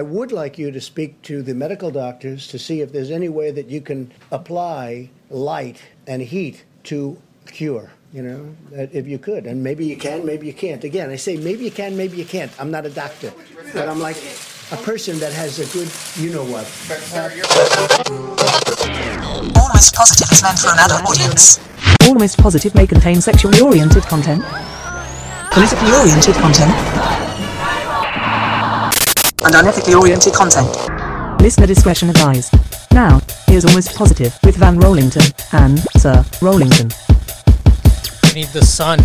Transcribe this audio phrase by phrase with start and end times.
[0.00, 3.28] I would like you to speak to the medical doctors to see if there's any
[3.28, 7.90] way that you can apply light and heat to cure.
[8.10, 10.82] You know, if you could, and maybe you can, maybe you can't.
[10.84, 12.50] Again, I say maybe you can, maybe you can't.
[12.58, 13.30] I'm not a doctor,
[13.74, 14.16] but I'm like
[14.72, 16.64] a person that has a good, you know what.
[19.54, 21.60] Almost Positive is meant for an adult audience.
[22.08, 24.42] Almost Positive may contain sexually oriented content.
[25.52, 27.29] Politically oriented content.
[29.52, 30.68] And unethically oriented content.
[31.42, 32.54] Listener discretion advised.
[32.92, 36.92] Now, here's Almost Positive with Van Rollington and Sir Rollington.
[38.32, 39.00] We need the sun.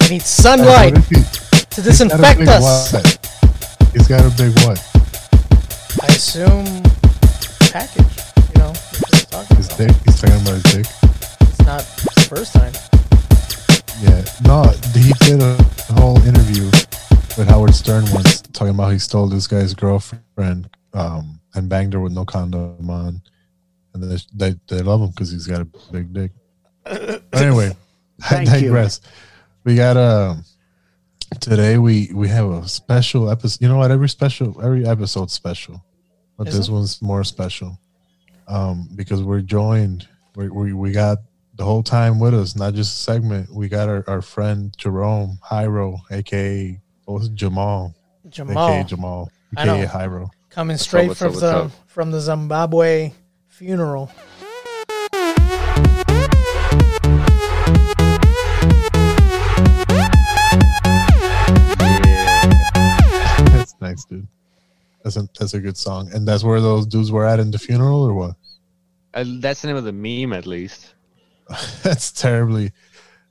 [0.00, 2.92] We need sunlight What he- to he's got a disinfect big us.
[2.94, 3.90] what?
[3.92, 4.80] He's got a big what?
[6.02, 6.82] I assume
[7.70, 8.16] package.
[8.54, 9.78] You know, what he's talking His about.
[9.78, 9.96] dick?
[10.06, 10.86] He's talking about his dick?
[11.42, 12.72] It's not the first time.
[14.00, 14.24] Yeah.
[14.46, 15.54] No, he did a
[16.00, 16.70] whole interview
[17.36, 22.00] with Howard Stern once talking about he stole this guy's girlfriend um, and banged her
[22.00, 23.20] with no condom on.
[23.92, 26.32] And they, they, they love him because he's got a big dick.
[26.84, 27.76] But anyway,
[28.22, 28.68] I Thank you.
[28.68, 29.00] digress.
[29.64, 30.36] We got a.
[31.40, 33.60] Today we we have a special episode.
[33.60, 33.90] You know what?
[33.90, 35.84] Every special, every episode's special,
[36.38, 36.72] but Is this it?
[36.72, 37.80] one's more special,
[38.46, 40.06] um, because we're joined.
[40.36, 41.18] We, we we got
[41.56, 43.52] the whole time with us, not just a segment.
[43.52, 47.94] We got our, our friend Jerome Hyro, aka what was it, Jamal,
[48.28, 49.76] Jamal aka Jamal, I know.
[49.76, 50.28] aka Hyro.
[50.50, 51.70] coming straight what's from up, what's the up?
[51.86, 53.12] from the Zimbabwe
[53.48, 54.10] funeral.
[62.38, 64.26] That's nice, dude.
[65.02, 67.58] That's a that's a good song, and that's where those dudes were at in the
[67.58, 68.34] funeral, or what?
[69.14, 70.92] Uh, that's the name of the meme, at least.
[71.82, 72.72] That's terribly.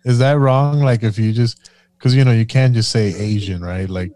[0.03, 0.79] Is that wrong?
[0.79, 3.89] Like if you just because you know you can't just say Asian, right?
[3.89, 4.11] Like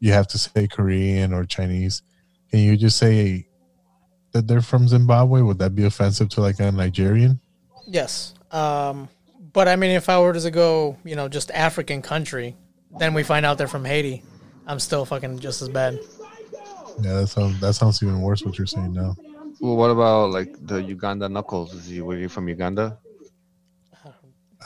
[0.00, 2.02] you have to say Korean or Chinese.
[2.50, 3.48] Can you just say
[4.32, 5.42] that they're from Zimbabwe?
[5.42, 7.40] Would that be offensive to like a Nigerian?
[7.86, 8.34] Yes.
[8.50, 9.08] Um,
[9.52, 12.54] but I mean, if I were to go, you know, just African country,
[12.98, 14.22] then we find out they're from Haiti.
[14.66, 15.98] I'm still fucking just as bad.
[17.00, 18.42] Yeah, that sounds that sounds even worse.
[18.42, 19.16] What you're saying now?
[19.60, 21.74] Well, what about like the Uganda knuckles?
[21.74, 22.98] Is he were you from Uganda?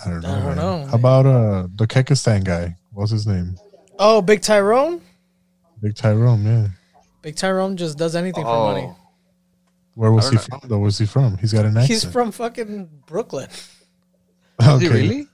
[0.04, 0.28] I don't know.
[0.34, 0.86] I don't know.
[0.86, 2.76] How about uh the Kekistan guy?
[2.92, 3.56] What's his name?
[3.98, 5.00] Oh, Big Tyrone.
[5.82, 6.44] Big Tyrone.
[6.44, 6.68] Yeah.
[7.22, 8.86] Big Tyrone just does anything for money.
[8.88, 8.96] Oh,
[9.94, 10.68] Where was I he don't from?
[10.68, 11.36] Though was he from?
[11.38, 11.86] He's got an accent.
[11.88, 13.48] He's from fucking Brooklyn.
[14.60, 14.78] is okay.
[14.86, 15.26] he really?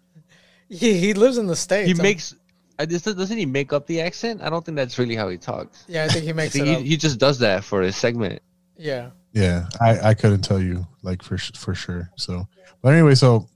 [0.68, 1.86] He he lives in the states.
[1.88, 2.34] He I'm- makes.
[2.78, 4.42] I just, doesn't he make up the accent?
[4.42, 5.86] I don't think that's really how he talks.
[5.88, 6.82] Yeah, I think he I makes think it he, up.
[6.82, 8.42] he just does that for his segment.
[8.76, 9.10] Yeah.
[9.32, 12.10] Yeah, I, I couldn't tell you like for sh- for sure.
[12.16, 12.46] So,
[12.82, 13.48] but anyway, so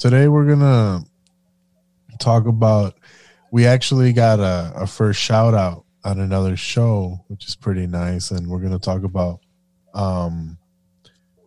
[0.00, 1.04] today we're gonna
[2.18, 2.94] talk about.
[3.52, 8.30] We actually got a, a first shout out on another show, which is pretty nice,
[8.32, 9.40] and we're gonna talk about
[9.94, 10.58] um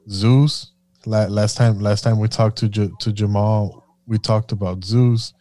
[0.10, 0.72] Zeus.
[1.06, 5.34] La- last time, last time we talked to J- to Jamal, we talked about Zeus,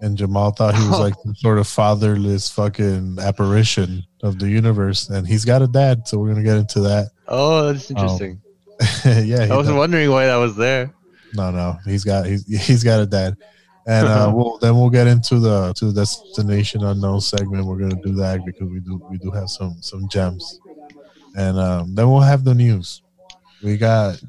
[0.00, 5.08] and Jamal thought he was like some sort of fatherless fucking apparition of the universe,
[5.10, 7.10] and he's got a dad, so we're gonna get into that.
[7.26, 8.40] Oh, that's interesting.
[9.04, 9.76] yeah, I was does.
[9.76, 10.94] wondering why that was there.
[11.34, 13.36] No, no, he's got he's he's got a dad,
[13.86, 17.66] and uh, we'll then we'll get into the to the destination unknown segment.
[17.66, 20.60] We're gonna do that because we do we do have some some gems,
[21.36, 23.02] and um, then we'll have the news.
[23.62, 24.20] We got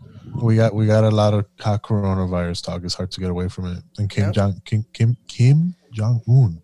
[0.41, 2.83] we got we got a lot of hot coronavirus talk.
[2.83, 3.83] It's hard to get away from it.
[3.97, 4.33] And Kim Yep.
[4.33, 6.61] Jong Kim Kim Kim Jong Un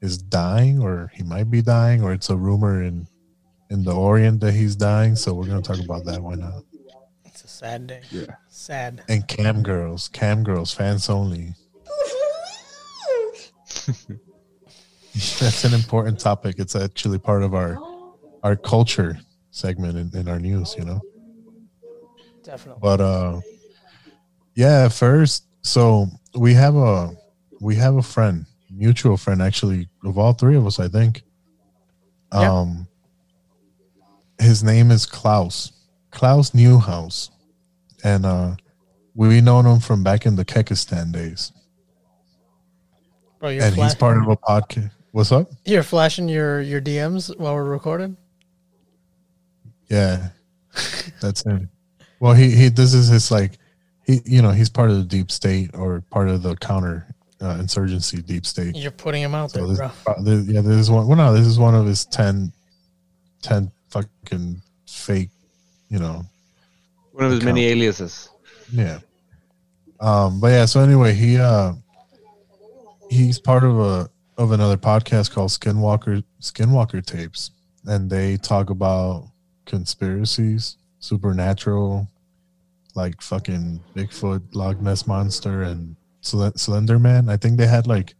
[0.00, 3.06] is dying, or he might be dying, or it's a rumor in
[3.70, 5.14] in the Orient that he's dying.
[5.14, 6.20] So we're gonna talk about that.
[6.22, 6.64] Why not?
[7.24, 8.00] It's a sad day.
[8.10, 8.34] Yeah.
[8.60, 9.02] Sad.
[9.08, 11.54] and cam girls, cam girls, fans only.
[15.14, 16.56] That's an important topic.
[16.58, 17.78] It's actually part of our
[18.42, 19.18] our culture
[19.50, 21.00] segment in, in our news, you know.
[22.44, 22.80] Definitely.
[22.82, 23.40] But uh,
[24.54, 24.90] yeah.
[24.90, 27.16] First, so we have a
[27.62, 31.22] we have a friend, mutual friend, actually, of all three of us, I think.
[32.30, 32.52] Yeah.
[32.52, 32.86] Um,
[34.38, 35.72] his name is Klaus,
[36.10, 37.30] Klaus Newhouse,
[38.04, 38.56] and uh,
[39.14, 41.52] we known him from back in the Kekistan days,
[43.38, 44.90] Bro, you're, and he's part of a podcast.
[45.12, 45.50] What's up?
[45.64, 48.16] you're flashing your, your DMs while we're recording?
[49.88, 50.28] Yeah,
[51.20, 51.68] that's him.
[52.20, 52.68] Well, he he.
[52.68, 53.58] This is his like,
[54.06, 57.12] he you know he's part of the deep state or part of the counter
[57.42, 58.76] uh, insurgency deep state.
[58.76, 59.90] You're putting him out there, this, bro.
[60.22, 61.06] this- yeah, this is one.
[61.08, 62.52] Well, no, this is one of his 10,
[63.42, 65.30] 10 fucking fake.
[65.88, 66.22] You know,
[67.12, 68.28] One of his many aliases.
[68.72, 69.00] yeah.
[70.00, 70.64] Um, but yeah.
[70.64, 71.72] So anyway, he uh,
[73.10, 74.08] he's part of a
[74.38, 77.50] of another podcast called Skinwalker Skinwalker Tapes,
[77.86, 79.28] and they talk about
[79.66, 82.08] conspiracies, supernatural,
[82.94, 87.28] like fucking Bigfoot, Loch Ness monster, and Sl- Slender Man.
[87.28, 88.14] I think they had like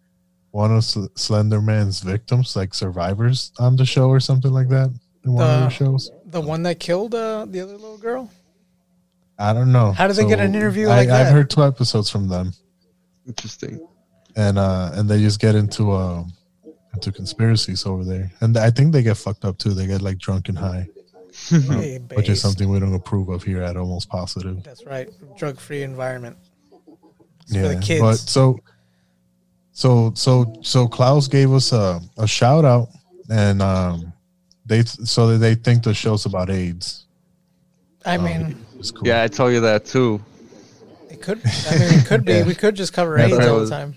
[0.51, 4.91] one of Sl- Slender Man's victims, like survivors, on the show or something like that
[5.25, 6.11] in one of The- their shows.
[6.27, 8.31] The one that killed uh, the other little girl.
[9.41, 9.93] I don't know.
[9.93, 11.27] How did they get an interview I, like that?
[11.27, 12.53] I've heard two episodes from them,
[13.27, 13.87] Interesting.
[14.37, 16.25] and uh, and they just get into uh,
[16.95, 19.71] into conspiracies over there, and I think they get fucked up too.
[19.71, 20.89] They get like drunk and high,
[21.49, 24.63] Hey, which is something we don't approve of here at Almost Positive.
[24.63, 25.09] That's right.
[25.39, 26.37] Drug free environment.
[27.45, 28.01] It's for the kids.
[28.03, 28.59] But so,
[29.73, 32.89] so, so, so Klaus gave us a, a shout out,
[33.31, 34.13] and um,
[34.67, 37.07] they so that they think the show's about AIDS.
[38.05, 39.07] I Um, mean, it's cool.
[39.07, 40.21] Yeah, I told you that too.
[41.09, 41.41] it could.
[41.69, 42.33] I mean, it could be.
[42.39, 42.45] Yeah.
[42.45, 43.97] We could just cover Yeah, AIDS that all the time.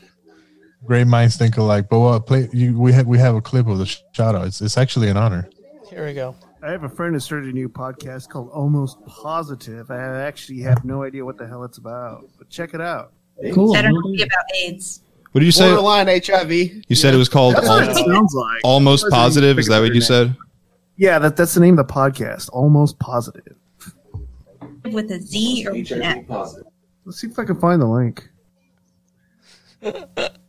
[0.86, 1.88] Great minds think alike.
[1.90, 2.50] But what play?
[2.54, 4.46] You, we have we have a clip of the shout out.
[4.48, 5.50] It's it's actually an honor.
[5.90, 6.36] Here we go.
[6.62, 9.90] I have a friend who started a new podcast called Almost Positive.
[9.92, 13.12] I actually have no idea what the hell it's about, but check it out.
[13.54, 13.74] Cool.
[13.74, 15.02] Better not be about AIDS.
[15.32, 15.68] What did you say?
[15.68, 16.52] Borderline HIV.
[16.52, 18.62] You said it was called That's what it sounds like.
[18.64, 19.58] Almost Positive.
[19.60, 20.02] Is that what you name.
[20.02, 20.36] said?
[20.96, 22.50] Yeah, that, that's the name of the podcast.
[22.54, 23.56] Almost Positive.
[24.92, 26.30] With a Z or an X?
[27.06, 28.30] Let's see if I can find the link.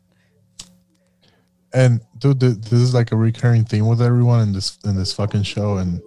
[1.75, 5.43] And dude, this is like a recurring theme with everyone in this in this fucking
[5.43, 5.79] show.
[5.79, 6.01] And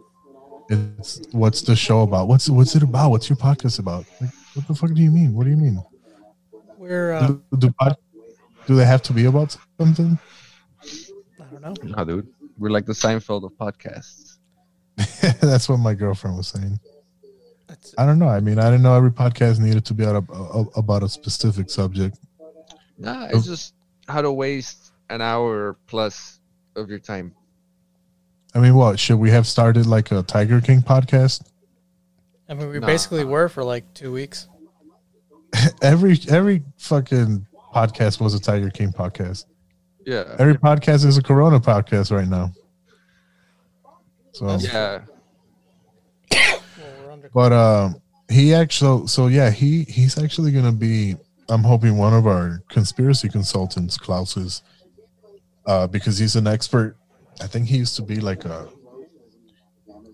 [0.69, 2.29] it's what's the show about?
[2.29, 3.12] What's what's it about?
[3.12, 4.06] What's your podcast about?
[4.21, 5.33] Like, what the fuck do you mean?
[5.33, 5.83] What do you mean?
[6.77, 7.13] We're.
[7.13, 7.97] Uh, Do, do, pod-
[8.65, 10.18] do they have to be about something?
[10.81, 11.95] I don't know.
[11.97, 12.27] No, dude.
[12.57, 14.38] We're like the Seinfeld of podcasts.
[15.41, 16.79] That's what my girlfriend was saying.
[17.68, 18.30] That's, I don't know.
[18.30, 21.69] I mean, I didn't know every podcast needed to be out a- about a specific
[21.69, 22.18] subject.
[22.98, 23.38] Nah, Oh.
[23.38, 23.74] it's just
[24.08, 26.40] how to waste an hour plus
[26.75, 27.34] of your time.
[28.56, 31.44] I mean, what should we have started like a Tiger King podcast?
[32.50, 32.88] I mean, we Nah.
[32.88, 34.48] basically were for like two weeks.
[35.81, 39.46] Every every fucking podcast was a Tiger King podcast.
[40.06, 40.36] Yeah.
[40.40, 42.52] Every podcast is a Corona podcast right now.
[44.34, 45.02] So, Yeah.
[47.33, 51.15] Well, we're under- but um, he actually, so yeah, he he's actually gonna be.
[51.50, 54.63] I'm hoping one of our conspiracy consultants, Klaus's,
[55.65, 56.97] uh, because he's an expert.
[57.41, 58.68] I think he used to be like a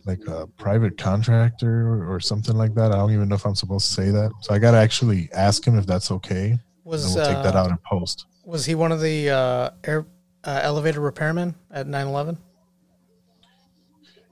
[0.05, 2.91] like a private contractor or, something like that.
[2.91, 4.31] I don't even know if I'm supposed to say that.
[4.41, 6.57] So I gotta actually ask him if that's okay.
[6.83, 8.25] Was we'll take that uh, out in post.
[8.45, 10.05] was he one of the uh, air
[10.43, 12.37] uh, elevator repairmen at 9/11?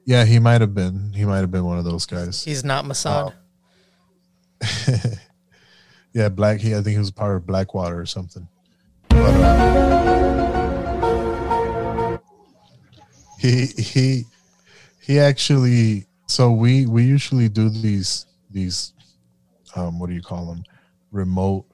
[0.06, 1.14] Yeah, he might have been.
[1.14, 2.44] He might have been one of those guys.
[2.44, 3.34] He's not Mossad.
[6.14, 6.60] yeah, black.
[6.60, 8.48] He, I think he was part of Blackwater or something.
[9.10, 9.92] But, uh,
[13.38, 14.26] he he
[15.02, 16.08] he actually.
[16.28, 18.94] So we we usually do these these
[19.76, 20.64] um what do you call them
[21.12, 21.66] remote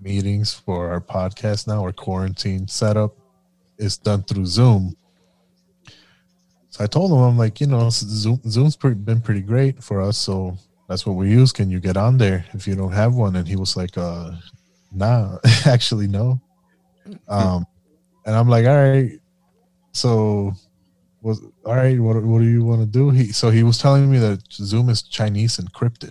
[0.00, 1.82] meetings for our podcast now.
[1.82, 3.16] Our quarantine setup
[3.78, 4.96] is done through Zoom.
[6.76, 10.02] So I told him, I'm like, you know, Zoom, Zoom's pretty, been pretty great for
[10.02, 10.18] us.
[10.18, 10.58] So
[10.90, 11.50] that's what we use.
[11.50, 13.34] Can you get on there if you don't have one?
[13.34, 14.32] And he was like, uh,
[14.92, 16.38] nah, actually, no.
[17.28, 17.66] Um,
[18.26, 19.12] and I'm like, all right.
[19.92, 20.52] So,
[21.22, 21.98] was all right.
[21.98, 23.08] What, what do you want to do?
[23.08, 26.10] He so he was telling me that Zoom is Chinese encrypted.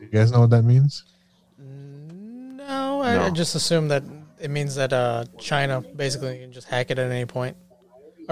[0.00, 1.04] You guys know what that means?
[1.58, 4.04] No, I, I just assume that
[4.40, 7.58] it means that uh, China basically can just hack it at any point,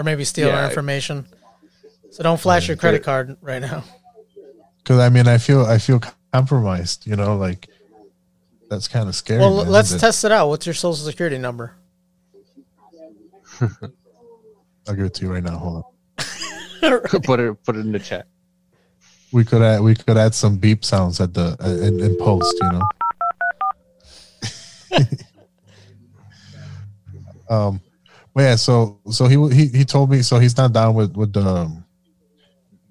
[0.00, 1.26] or maybe steal our information.
[2.10, 3.84] So don't flash your credit card right now.
[4.78, 6.00] Because I mean, I feel I feel
[6.32, 7.06] compromised.
[7.06, 7.68] You know, like
[8.70, 9.40] that's kind of scary.
[9.40, 10.48] Well, man, let's that- test it out.
[10.48, 11.76] What's your social security number?
[13.60, 15.58] I'll give it to you right now.
[15.58, 15.84] Hold
[16.80, 17.00] on.
[17.22, 18.26] put it put it in the chat.
[19.32, 22.56] We could add we could add some beep sounds at the uh, in, in post.
[22.62, 22.82] You know.
[27.50, 27.80] um,
[28.34, 28.56] but yeah.
[28.56, 31.84] So so he he he told me so he's not down with with the um,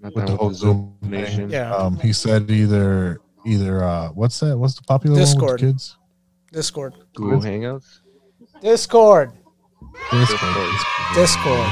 [0.02, 1.12] Not with the whole Zoom thing.
[1.12, 1.50] nation.
[1.50, 1.74] Yeah.
[1.76, 4.58] Um, he said either either uh, what's that?
[4.58, 5.62] What's the popular one Discord.
[5.62, 5.98] with kids?
[6.52, 6.94] Discord.
[7.16, 8.00] Google Hangouts.
[8.62, 9.32] Discord.
[10.12, 10.68] Discord.
[11.16, 11.68] Discord.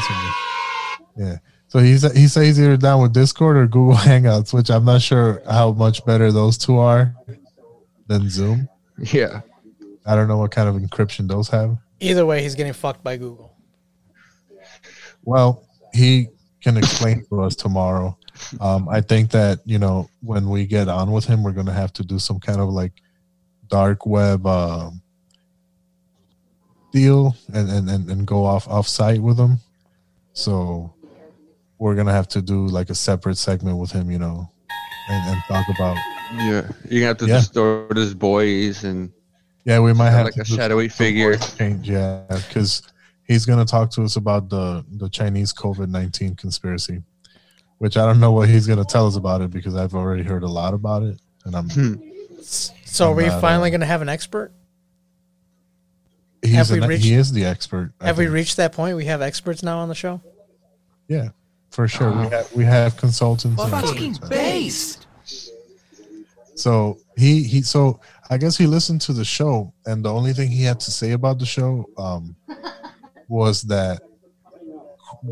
[1.18, 1.38] Yeah.
[1.68, 5.02] So he's he says he's either down with Discord or Google Hangouts, which I'm not
[5.02, 7.14] sure how much better those two are
[8.08, 8.70] than Zoom.
[9.14, 9.42] Yeah.
[10.08, 11.78] I don't know what kind of encryption those have.
[12.00, 13.54] Either way, he's getting fucked by Google.
[15.28, 15.62] Well,
[15.94, 16.30] he
[16.64, 18.18] can explain to us tomorrow.
[18.62, 21.92] Um, I think that you know when we get on with him, we're gonna have
[21.94, 22.94] to do some kind of like
[23.68, 24.90] dark web uh,
[26.94, 29.58] deal and, and and and go off off site with him.
[30.32, 30.94] So
[31.78, 34.50] we're gonna have to do like a separate segment with him, you know,
[35.10, 35.98] and, and talk about.
[36.38, 37.40] Yeah, you're have to Yeah.
[37.40, 39.12] distort his boys and
[39.66, 41.36] Yeah, we might Have like to a shadowy figure.
[41.38, 42.82] Change, yeah, because
[43.28, 47.02] he's gonna talk to us about the the Chinese COVID nineteen conspiracy,
[47.78, 50.44] which I don't know what he's gonna tell us about it because I've already heard
[50.44, 51.70] a lot about it, and I'm
[52.42, 54.52] So are we I'm not, finally uh, going to have an expert?
[56.42, 57.92] he's Have we an, reached- he is the expert.
[58.00, 58.96] I Have we reached that point?
[58.96, 60.22] We have experts now on the show.
[61.08, 61.30] Yeah,
[61.72, 62.12] for sure.
[62.12, 63.62] We have we have consultants.
[63.62, 65.04] Fucking experts, man.
[66.56, 70.50] So he he so I guess he listened to the show, and the only thing
[70.50, 72.36] he had to say about the show um,
[73.28, 74.02] was that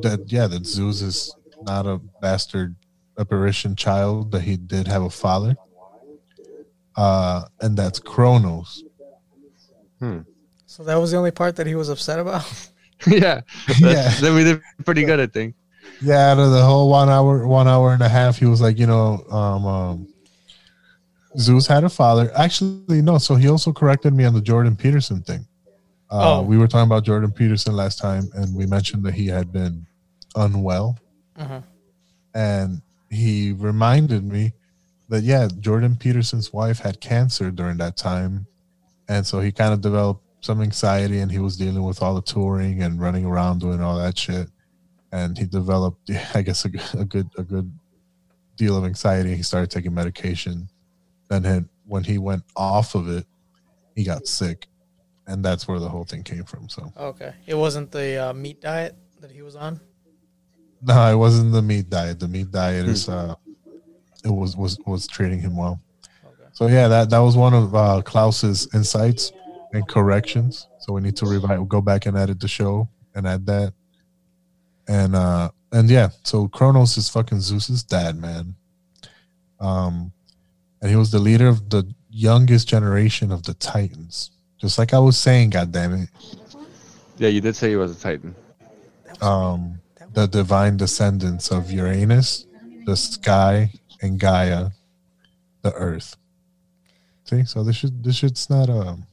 [0.02, 2.76] that yeah that Zeus is not a bastard
[3.18, 5.56] apparition child that he did have a father,
[6.96, 8.84] uh, and that's Kronos.
[10.68, 12.46] So that was the only part that he was upset about.
[13.08, 13.42] yeah,
[13.80, 13.94] Yeah.
[13.94, 15.56] that's, then we did pretty good, I think.
[16.02, 18.78] Yeah, out of the whole one hour, one hour and a half, he was like,
[18.80, 20.08] you know, um, um,
[21.38, 22.32] Zeus had a father.
[22.36, 23.18] Actually, no.
[23.18, 25.46] So he also corrected me on the Jordan Peterson thing.
[26.12, 26.42] Uh, Oh.
[26.44, 29.86] We were talking about Jordan Peterson last time, and we mentioned that he had been
[30.36, 30.98] unwell,
[31.38, 31.64] Mhm.
[32.34, 34.54] and he reminded me
[35.10, 38.48] that yeah, Jordan Peterson's wife had cancer during that time,
[39.08, 42.22] and so he kind of developed some anxiety, and he was dealing with all the
[42.22, 44.50] touring and running around doing all that shit.
[45.12, 47.72] And he developed i guess a, a good a good
[48.58, 49.36] deal of anxiety.
[49.36, 50.70] He started taking medication.
[51.30, 53.26] Then had, when he went off of it
[53.96, 54.68] he got sick
[55.28, 56.92] and that's where the whole thing came from so.
[56.98, 59.80] Okay, it wasn't the uh, meat diet that he was on.
[60.82, 62.20] no it wasn't the meat diet.
[62.20, 63.36] The meat diet is uh
[64.24, 65.80] it was was was treating him well.
[66.54, 69.32] So yeah that that was one of uh klaus's insights
[69.74, 70.68] and corrections.
[70.80, 73.74] So we need to revive go back and edit the show and add that.
[74.88, 78.56] And uh and yeah so kronos is fucking zeus's dad man.
[79.60, 80.12] Um
[80.82, 84.32] and he was the leader of the youngest generation of the titans
[84.66, 86.10] just like i was saying god damn it
[87.18, 88.34] Yeah, you did say he was a Titan.
[89.22, 89.80] um
[90.14, 92.46] the divine descendants of uranus
[92.86, 94.70] the sky and gaia
[95.62, 96.18] the earth
[97.26, 99.06] see so this should this shit's not um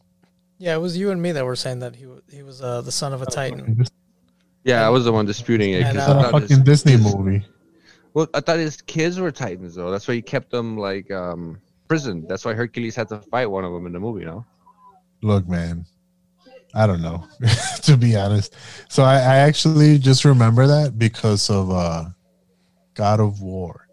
[0.58, 2.80] Yeah, it was you and me that were saying that he wa- he was uh,
[2.88, 3.84] the son of a titan.
[4.64, 5.82] Yeah, I was the one disputing it.
[5.82, 7.42] And, 'cause uh, I a thought his- fucking disney his- movie
[8.14, 9.90] Well, I thought his kids were Titans though.
[9.90, 11.58] That's why he kept them like um
[11.90, 12.16] prison.
[12.28, 14.24] That's why Hercules had to fight one of them in the movie.
[14.24, 14.44] No.
[15.22, 15.84] Look man
[16.74, 17.26] i don't know
[17.82, 18.54] to be honest.
[18.88, 22.04] So I, I actually just remember that because of uh
[22.94, 23.86] god of war.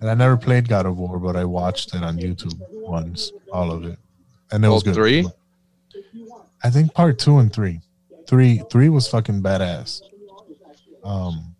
[0.00, 3.70] And i never played god of war but i watched it on youtube once all
[3.72, 3.98] of it.
[4.52, 4.94] And it All was good.
[4.94, 5.26] three?
[6.62, 7.80] i think part two and three.
[8.26, 10.02] Three three was fucking badass.
[11.04, 11.54] Um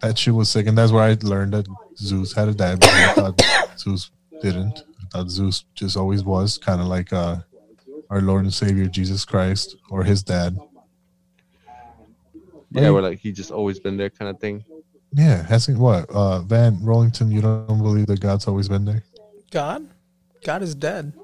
[0.00, 0.66] that shit was sick.
[0.66, 3.42] And that's where i learned that zeus had a dad but i thought
[3.78, 4.84] zeus didn't.
[5.00, 7.36] I thought zeus just always was kind of like uh
[8.12, 10.58] our Lord and Savior Jesus Christ or his dad.
[12.70, 14.64] Yeah, we're like he just always been there kind of thing.
[15.14, 16.10] Yeah, hasn't what?
[16.10, 19.02] Uh Van Rollington, you don't believe that God's always been there?
[19.50, 19.88] God,
[20.44, 21.14] God is dead.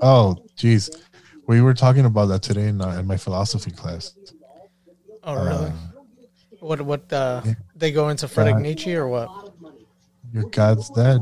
[0.00, 0.90] Oh, jeez.
[1.46, 4.14] We were talking about that today in, uh, in my philosophy class.
[5.22, 5.66] Oh really?
[5.66, 5.72] Uh,
[6.60, 7.42] what what uh,
[7.76, 9.28] they go into Friedrich Nietzsche or what?
[10.32, 11.20] your God's dead.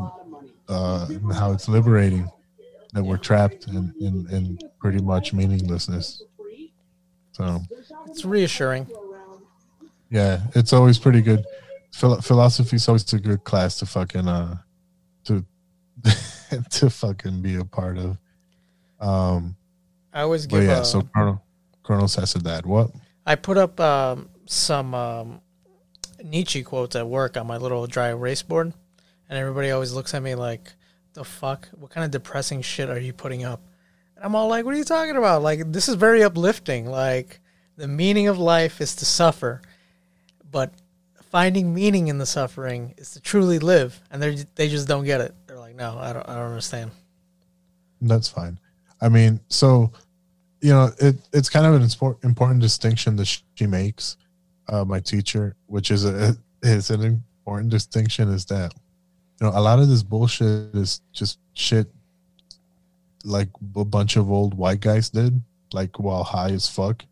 [0.69, 2.31] Uh, and how it's liberating
[2.93, 6.23] that we're trapped in, in, in pretty much meaninglessness.
[7.33, 7.61] So
[8.07, 8.87] It's reassuring.
[10.11, 11.45] yeah, it's always pretty good.
[11.95, 14.57] Phil- philosophy is always a good class to fucking uh
[15.25, 15.45] to
[16.71, 18.19] to fucking be a part of.
[19.01, 19.57] Um,
[20.13, 20.65] I always but give.
[20.69, 21.43] yeah, uh, so Colonel
[21.83, 22.67] Kronos has a dad.
[22.67, 22.91] What?
[23.27, 25.41] I put up um, some um,
[26.23, 28.73] Nietzsche quotes at work on my little dry erase board,
[29.29, 30.73] and everybody always looks at me like,
[31.15, 31.69] "The fuck?
[31.73, 33.61] What kind of depressing shit are you putting up?"
[34.17, 35.43] And I'm all like, "What are you talking about?
[35.43, 36.87] Like, this is very uplifting.
[36.87, 37.41] Like,
[37.77, 39.63] the meaning of life is to suffer,
[40.51, 40.73] but
[41.31, 45.21] finding meaning in the suffering is to truly live." And they they just don't get
[45.21, 45.35] it.
[45.47, 46.29] They're like, "No, I don't.
[46.29, 46.91] I don't understand."
[48.01, 48.59] That's fine.
[49.01, 49.93] I mean, so
[50.63, 54.17] you know, it it's kind of an impor- important distinction that she makes.
[54.69, 58.73] Uh, my teacher, which is a is an important distinction, is that
[59.43, 61.89] you know a lot of this bullshit is just shit
[63.25, 67.05] like a bunch of old white guys did, like while high as fuck.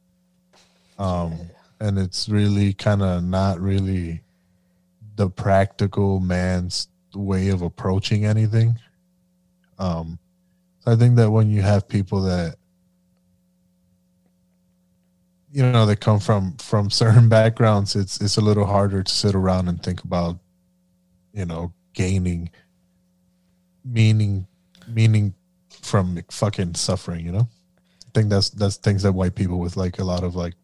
[0.96, 1.36] Um,
[1.80, 4.22] and it's really kind of not really
[5.16, 8.78] the practical man's way of approaching anything.
[9.80, 10.20] Um,
[10.86, 12.54] I think that when you have people that
[15.50, 19.34] you know they come from from certain backgrounds it's it's a little harder to sit
[19.34, 20.38] around and think about
[21.34, 22.50] you know gaining
[23.84, 24.46] meaning
[24.88, 25.34] meaning
[25.82, 27.48] from fucking suffering you know
[28.06, 30.54] i think that's that's things that white people with like a lot of like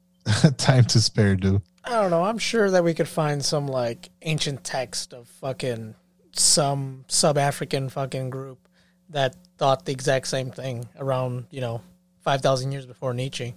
[0.56, 2.22] time to spare do I don't know.
[2.22, 5.96] I'm sure that we could find some like ancient text of fucking
[6.32, 8.68] some sub African fucking group
[9.10, 11.82] that thought the exact same thing around, you know,
[12.20, 13.54] 5,000 years before Nietzsche.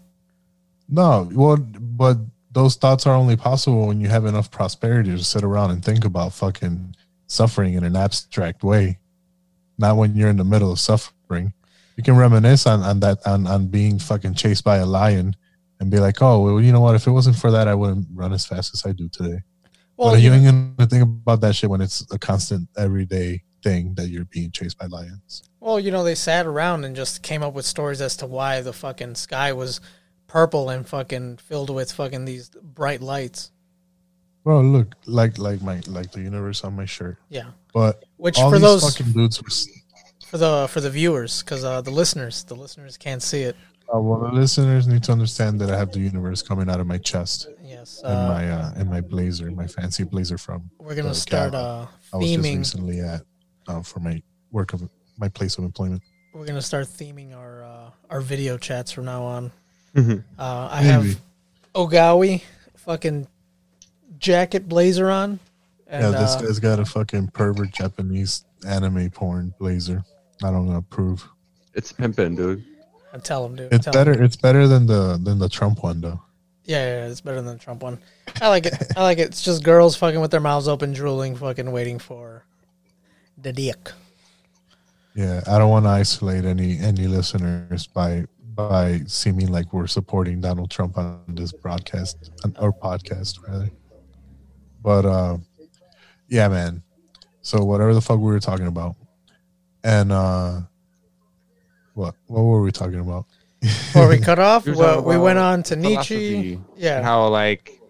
[0.89, 2.17] no well but
[2.51, 6.03] those thoughts are only possible when you have enough prosperity to sit around and think
[6.03, 6.95] about fucking
[7.27, 8.99] suffering in an abstract way.
[9.77, 11.53] Not when you're in the middle of suffering.
[11.97, 15.35] You can reminisce on, on that on, on being fucking chased by a lion
[15.79, 16.95] and be like oh well you know what?
[16.95, 19.41] If it wasn't for that i wouldn't run as fast as i do today.
[19.97, 23.95] Well, but you ain't gonna think about that shit when it's a constant everyday thing
[23.95, 25.43] that you're being chased by lions.
[25.59, 28.61] Well, you know, they sat around and just came up with stories as to why
[28.61, 29.81] the fucking sky was
[30.27, 33.51] purple and fucking filled with fucking these bright lights.
[34.45, 37.49] Bro look like like my like the universe on my shirt Yeah.
[37.73, 39.49] but Which all for these those fucking dudes were
[40.29, 43.55] for the for the viewers cuz uh the listeners, the listeners can't see it.
[43.93, 46.87] Uh, well, the listeners need to understand that I have the universe coming out of
[46.87, 48.01] my chest Yes.
[48.05, 50.59] and Uh, my uh, and my blazer, my fancy blazer from.
[50.79, 53.21] we're going to the start Gala uh I was just theming recently at
[53.69, 54.15] uh, for my
[54.57, 54.79] work of
[55.23, 56.01] my place of employment.
[56.35, 59.43] we're going to start theming our uh our video chats from now on.
[59.95, 60.17] Mhm.
[60.37, 60.91] Uh I Maybe.
[60.93, 61.07] have
[61.79, 62.41] ahegao
[62.87, 63.19] fucking
[64.19, 65.39] jacket blazer on.
[65.87, 70.03] And, yeah, this uh, guy's got a fucking pervert Japanese anime porn blazer.
[70.43, 71.27] I don't approve.
[71.73, 72.63] It's pimping, dude.
[73.13, 73.71] I tell him, dude.
[73.71, 74.13] It's better.
[74.13, 74.23] Him.
[74.23, 76.21] It's better than the than the Trump one though.
[76.65, 77.99] Yeah, yeah, yeah, it's better than the Trump one.
[78.41, 78.73] I like it.
[78.97, 79.27] I like it.
[79.27, 82.43] It's just girls fucking with their mouths open, drooling, fucking waiting for
[83.37, 83.91] the dick.
[85.13, 90.41] Yeah, I don't want to isolate any any listeners by by seeming like we're supporting
[90.41, 93.69] Donald Trump on this broadcast or podcast rather.
[94.85, 95.37] But uh,
[96.29, 96.83] yeah, man.
[97.41, 98.95] So whatever the fuck we were talking about,
[99.83, 100.61] and uh,
[101.95, 103.25] what what were we talking about?
[103.61, 106.59] Before we cut off, You well, we went on to Nietzsche.
[106.75, 107.81] Yeah, how like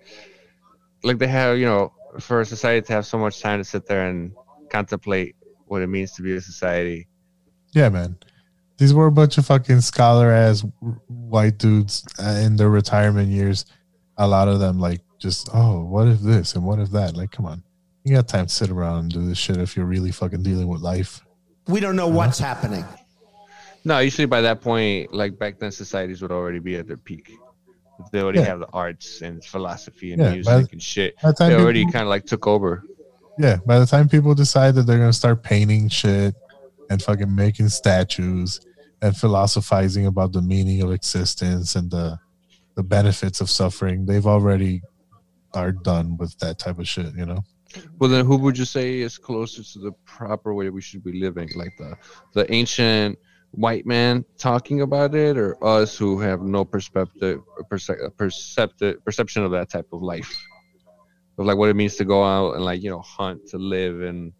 [1.04, 3.86] like they have you know for a society to have so much time to sit
[3.88, 4.32] there and
[4.70, 7.08] contemplate what it means to be a society
[7.74, 8.18] Yeah, man.
[8.78, 10.64] These were a bunch of fucking scholar ass
[11.08, 13.66] white dudes uh, in their retirement years.
[14.18, 17.18] A lot of them like just, oh, what if this and what if that?
[17.18, 17.64] Like, come on.
[18.04, 20.68] You got time to sit around and do this shit if you're really fucking dealing
[20.68, 21.26] with life.
[21.68, 22.86] We don't know what's happening.
[23.84, 27.32] no usually by that point like back then societies would already be at their peak
[28.12, 28.46] they already Yeah.
[28.46, 31.56] have the arts and philosophy and Yeah, music by- and shit by the time they
[31.64, 32.84] already people- kind of like took over
[33.40, 36.34] Yeah, by the time people decide that they're gonna start painting shit
[36.90, 38.60] and fucking making statues
[39.04, 42.20] and philosophizing about the meaning of existence and the
[42.76, 44.82] the benefits of suffering, they've already
[45.56, 47.44] are done with that type of shit, you know?
[48.00, 51.20] Well, then who would you say is closer to the proper way we should be
[51.20, 51.50] living?
[51.56, 51.96] Like the
[52.34, 53.18] the ancient
[53.52, 59.52] white man talking about it, or us who have no perspective, perce- perceptive perception of
[59.52, 60.34] that type of life,
[61.38, 64.02] of like what it means to go out and like you know hunt to live
[64.02, 64.32] and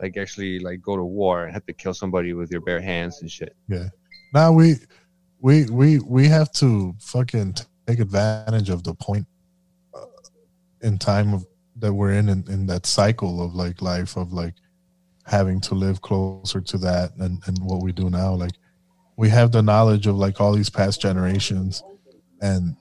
[0.00, 3.22] like actually like go to war and have to kill somebody with your bare hands
[3.22, 3.56] and shit.
[3.68, 3.88] Yeah.
[4.32, 4.74] Now we
[5.40, 7.54] we we we have to fucking
[7.86, 9.26] take advantage of the point
[10.84, 11.44] in time of
[11.76, 14.54] that we're in, in in that cycle of like life of like
[15.26, 18.52] having to live closer to that and and what we do now like
[19.16, 21.82] we have the knowledge of like all these past generations
[22.40, 22.76] and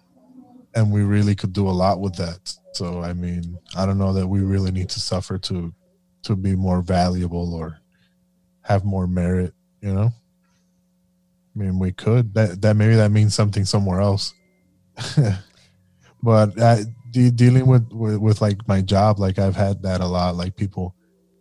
[0.75, 4.13] and we really could do a lot with that so i mean i don't know
[4.13, 5.73] that we really need to suffer to
[6.21, 7.79] to be more valuable or
[8.61, 10.13] have more merit you know
[11.55, 12.33] I mean, we could.
[12.33, 14.33] That that maybe that means something somewhere else.
[16.23, 16.77] but uh,
[17.13, 20.35] de- dealing with, with with like my job, like I've had that a lot.
[20.35, 20.95] Like people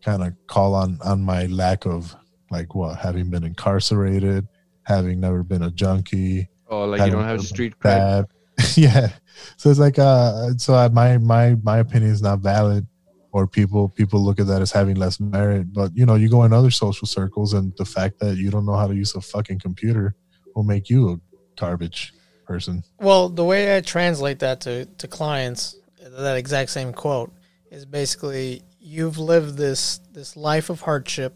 [0.05, 2.15] kind of call on on my lack of
[2.51, 4.47] like what having been incarcerated,
[4.85, 6.49] having never been a junkie.
[6.69, 8.27] Oh, like you don't have street cred.
[8.77, 9.09] yeah.
[9.57, 12.87] So it's like uh, so I, my my my opinion is not valid.
[13.35, 16.45] Or people people look at that as having less merit, but you know you go
[16.45, 19.23] in other social circles, and the fact that you don't know how to use a
[19.23, 20.15] fucking computer
[20.55, 21.17] will make you a
[21.59, 22.13] garbage
[22.45, 22.85] person.
[23.01, 27.33] Well, the way I translate that to, to clients, that exact same quote,
[27.71, 31.35] is basically you've lived this this life of hardship,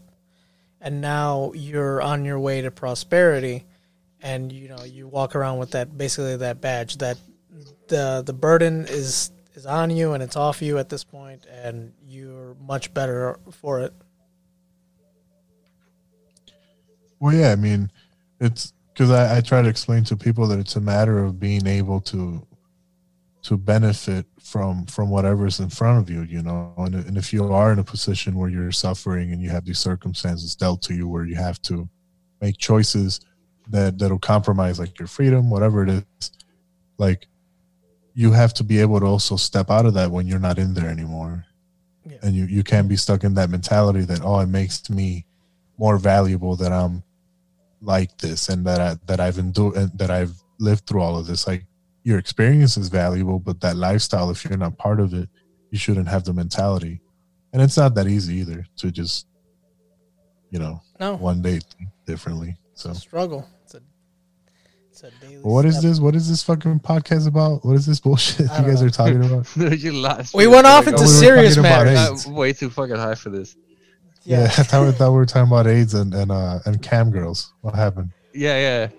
[0.79, 3.65] and now you're on your way to prosperity,
[4.21, 7.17] and you know you walk around with that basically that badge that
[7.87, 11.93] the the burden is is on you and it's off you at this point, and
[12.07, 13.93] you're much better for it.
[17.19, 17.91] Well, yeah, I mean,
[18.39, 21.67] it's because I, I try to explain to people that it's a matter of being
[21.67, 22.45] able to
[23.43, 27.53] to benefit from from whatever's in front of you you know and, and if you
[27.53, 31.07] are in a position where you're suffering and you have these circumstances dealt to you
[31.07, 31.87] where you have to
[32.41, 33.21] make choices
[33.69, 36.31] that that'll compromise like your freedom whatever it is
[36.97, 37.27] like
[38.15, 40.73] you have to be able to also step out of that when you're not in
[40.73, 41.45] there anymore
[42.03, 42.17] Yeah.
[42.23, 45.25] and you you can't be stuck in that mentality that oh it makes me
[45.77, 47.03] more valuable that i'm
[47.81, 51.27] like this and that I, that I've endured and that I've lived through all of
[51.27, 51.47] this.
[51.47, 51.65] Like
[52.03, 55.29] your experience is valuable, but that lifestyle, if you're not part of it,
[55.71, 57.01] you shouldn't have the mentality.
[57.53, 59.27] And it's not that easy either to just,
[60.49, 61.15] you know, No.
[61.17, 61.59] one day
[62.05, 62.57] differently.
[62.73, 63.47] So, Struggle.
[63.63, 63.81] It's a,
[64.91, 65.37] it's a daily.
[65.43, 65.89] but what is step.
[65.89, 65.99] this?
[65.99, 67.65] What is this fucking podcast about?
[67.65, 68.87] What is this bullshit you guys know.
[68.87, 69.55] are talking about?
[69.79, 70.33] you lost.
[70.33, 72.11] We went off I into we serious talking about matters.
[72.11, 72.27] AIDS.
[72.27, 73.55] Way too fucking high for this.
[74.27, 74.45] Yeah, Yeah.
[74.45, 77.53] I thought, we- we were talking about AIDS and and uh and cam girls.
[77.61, 78.09] What happened?
[78.33, 78.89] Yeah, yeah.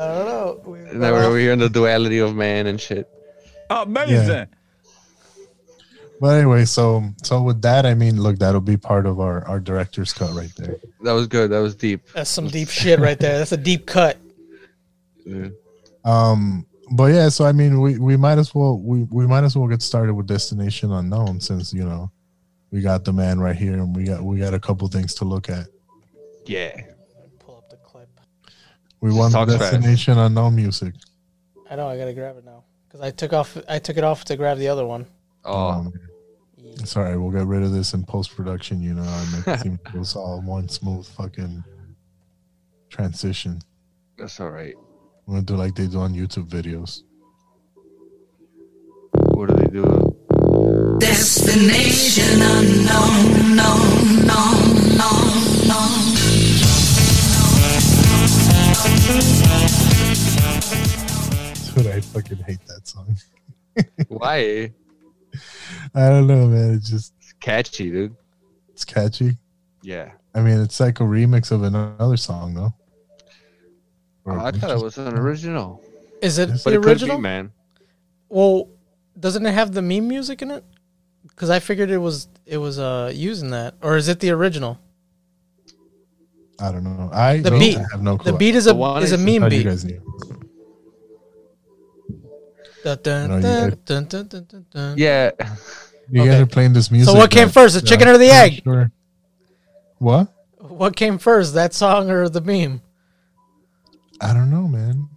[0.00, 0.60] I don't know.
[0.64, 3.08] We And then we're, we're in the duality of man and shit.
[3.70, 4.46] Amazing.
[6.20, 9.60] But anyway, so so with that, I mean, look, that'll be part of our our
[9.60, 10.76] director's cut right there.
[11.02, 11.50] That was good.
[11.50, 12.06] That was deep.
[12.14, 13.36] That's some deep shit right there.
[13.38, 14.16] That's a deep cut.
[15.26, 15.48] Yeah.
[16.04, 19.56] Um, but yeah, so I mean, we we might as well we we might as
[19.56, 22.10] well get started with Destination Unknown since you know
[22.70, 25.24] we got the man right here and we got we got a couple things to
[25.24, 25.66] look at.
[26.44, 26.80] Yeah.
[27.38, 28.08] Pull up the clip.
[29.00, 29.72] We want Talks fast.
[29.72, 30.94] Destination Unknown music.
[31.70, 31.88] I know.
[31.88, 33.56] I gotta grab it now because I took off.
[33.68, 35.06] I took it off to grab the other one.
[35.44, 35.92] Oh, Um,
[36.58, 37.16] it's all right.
[37.16, 38.82] We'll get rid of this in post production.
[38.82, 41.64] You know, and make it seem it was all one smooth fucking
[42.90, 43.60] transition.
[44.18, 44.74] that's all right.
[45.26, 47.02] We're gonna do like they do on YouTube videos.
[49.12, 50.05] What do they do?
[50.98, 57.16] Destination unknown, known, known, known, known.
[61.74, 63.14] Dude, I fucking hate that song.
[64.08, 64.72] Why?
[65.94, 66.74] I don't know, man.
[66.74, 68.16] It's just It's catchy, dude.
[68.70, 69.36] it's catchy.
[69.82, 70.12] Yeah.
[70.34, 72.72] I mean, it's like a remix of another song, though.
[74.24, 75.82] Oh, I thought it was an original,
[76.22, 76.64] Is it Yes.
[76.64, 77.16] but the it could original?
[77.18, 77.52] be, man.
[78.30, 78.70] Well,
[79.20, 80.64] doesn't it have the meme music in it?
[81.36, 84.80] Because I figured it was it was uh using that, or is it the original?
[86.58, 87.10] I don't know.
[87.12, 87.78] I The don't beat.
[87.92, 88.32] have no clue.
[88.32, 89.64] The beat is a one is a meme How you beat.
[89.64, 90.00] guys knew?
[92.82, 94.94] Dun, dun, you dun, guys- dun, dun, dun, dun, dun.
[94.98, 95.30] Yeah.
[96.10, 96.30] You Okay.
[96.30, 97.12] guys are playing this music.
[97.12, 98.62] So what came first, the chicken or the egg?
[98.62, 98.90] Sure.
[99.98, 100.28] What?
[100.58, 102.80] What came first, that song or the meme?
[104.20, 105.08] I don't know, man.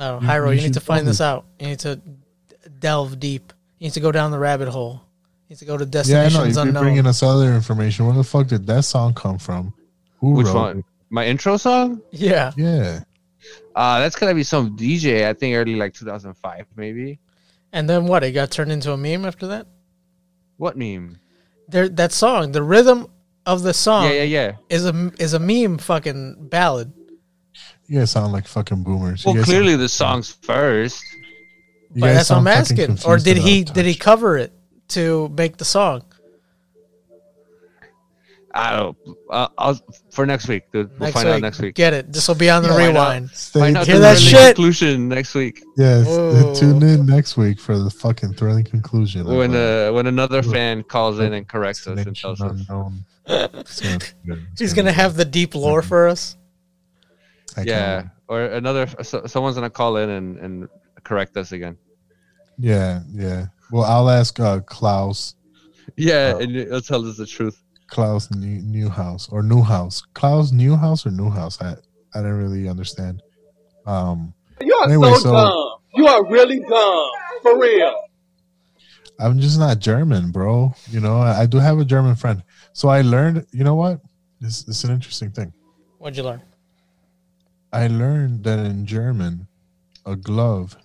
[0.00, 1.44] Oh, don't You- Hyro, you you, need to find this out.
[1.60, 2.00] You need to
[2.80, 3.52] delve deep.
[3.78, 5.02] You need to go down the rabbit hole.
[5.48, 5.90] You need to go to Yeah, I know.
[5.90, 6.82] destinations You're unknown.
[6.82, 8.06] bringing us other information.
[8.06, 9.72] Where the fuck did that song come from?
[10.20, 10.78] Who Which wrote one?
[10.78, 10.84] it?
[11.10, 12.00] My intro song?
[12.10, 12.52] yeah.
[12.56, 13.00] Yeah.
[13.76, 15.26] Uh, that's gonna be some DJ.
[15.28, 17.18] I think early like 2005, maybe.
[17.72, 18.24] And then what?
[18.24, 19.66] It got turned into a meme after that?
[20.56, 21.18] What meme?
[21.68, 23.06] There that song, the rhythm
[23.44, 24.52] of the song Yeah, yeah, yeah.
[24.70, 26.92] is a is a meme fucking ballad.
[27.86, 29.24] You guys sound like fucking boomers.
[29.24, 31.04] You Well, clearly sound- the song's first.
[31.96, 33.10] You But that's what I'm sound fucking asking.
[33.10, 34.52] Or did he out of did he cover it
[34.88, 36.02] to make the song?
[38.54, 38.96] I don't.
[39.30, 39.78] Uh, I'll
[40.10, 40.88] for next week, dude.
[40.92, 41.34] We'll Next find week.
[41.34, 41.74] out next week.
[41.74, 42.10] Get it.
[42.10, 43.30] This will be on the Yeah, rewind.
[43.30, 44.56] Find out Hear the that shit?
[44.56, 46.06] conclusion next week Yes.
[46.06, 46.54] Whoa.
[46.58, 49.26] Tune in next week for the fucking thrilling conclusion.
[49.26, 52.60] when uh, uh, when another fan calls in and corrects us and tells us.
[52.68, 53.04] Unknown.
[53.26, 54.46] It's gonna good.
[54.58, 56.36] He's gonna gonna have the deep lore for us.
[57.58, 58.08] I Yeah, wait.
[58.28, 58.86] or another.
[59.02, 60.68] So, someone's gonna call in and, and
[61.04, 61.76] correct us again.
[62.58, 63.46] Yeah, yeah.
[63.70, 65.34] Well, I'll ask uh, Klaus,
[65.96, 66.38] Yeah, Oh.
[66.40, 67.60] and he'll tell us the truth.
[67.88, 71.60] Klaus New Newhouse or Newhouse, Klaus Newhouse or Newhouse.
[71.62, 71.76] I
[72.14, 73.22] I didn't really understand.
[73.86, 75.72] Um, You are Anyway, so, so- dumb.
[75.94, 77.10] You are really dumb.
[77.42, 77.94] For real.
[79.20, 80.74] I'm just not German, bro.
[80.90, 82.42] You know, I, I do have a German friend,
[82.72, 83.46] so I learned.
[83.52, 84.00] You know what?
[84.40, 85.52] This, this is an interesting thing.
[85.98, 86.42] What'd you learn?
[87.72, 89.46] I learned that in German,
[90.04, 90.76] a glove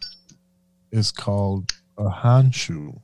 [0.92, 3.00] is called a Handschuh.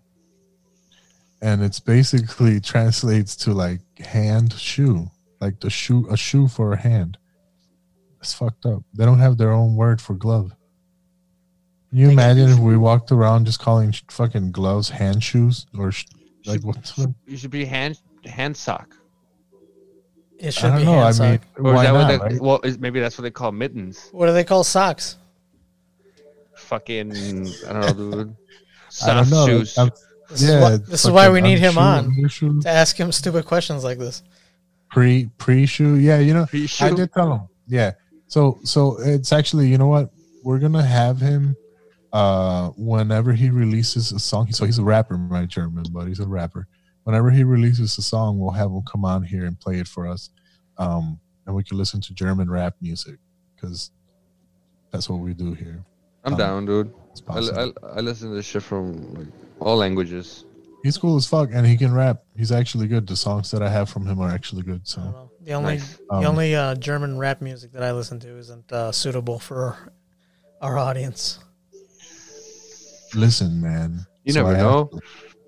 [1.41, 6.77] And it's basically translates to like hand shoe, like the shoe, a shoe for a
[6.77, 7.17] hand.
[8.19, 8.83] It's fucked up.
[8.93, 10.51] They don't have their own word for glove.
[11.89, 15.91] Can you They imagine if we walked around just calling fucking gloves hand shoes or
[15.91, 16.05] sh-
[16.45, 16.91] like what?
[17.25, 18.95] You should be hand hand sock.
[20.39, 20.91] It should I should don't be know.
[20.93, 21.29] hand I sock.
[21.57, 21.93] mean, Or why is that not?
[21.93, 22.17] what they?
[22.33, 22.41] right?
[22.41, 24.09] Well, is, maybe that's what they call mittens.
[24.11, 25.17] what do they call socks?
[26.67, 27.11] Fucking,
[27.67, 28.35] I don't know, dude.
[29.05, 29.45] I don't Soft know.
[29.47, 29.77] shoes.
[29.77, 29.91] I'm-
[30.29, 32.61] This is yeah, why, it's this is why we need him on undershoe.
[32.63, 34.23] to ask him stupid questions like this.
[34.91, 35.95] pre pre shoe.
[35.95, 36.95] Yeah, you know, I Pre-shoe?
[36.95, 37.41] did tell him.
[37.65, 37.91] Yeah,
[38.27, 40.11] So so it's actually you know what
[40.43, 41.55] we're gonna have him
[42.11, 44.51] uh whenever he releases a song.
[44.51, 46.67] So he's a rapper, my German, but he's a rapper.
[47.03, 50.05] Whenever he releases a song, we'll have him come on here and play it for
[50.07, 50.29] us,
[50.77, 53.17] um, and we can listen to German rap music
[53.55, 53.91] because
[54.91, 55.85] that's what we do here.
[56.27, 56.93] I'm Um, down, dude.
[57.11, 57.73] It's I, possible.
[57.83, 59.27] I, I listen to this shit from like,
[59.59, 60.43] all languages.
[60.83, 62.23] He's cool as fuck, and he can rap.
[62.35, 63.07] He's actually good.
[63.07, 64.87] The songs that I have from him are actually good.
[64.87, 65.97] So the only Nice.
[66.09, 69.91] Um, the only uh, German rap music that I listen to isn't uh, suitable for
[70.61, 71.39] our audience.
[73.15, 74.05] listen, man.
[74.25, 74.89] You So never I know.
[74.93, 75.03] asked-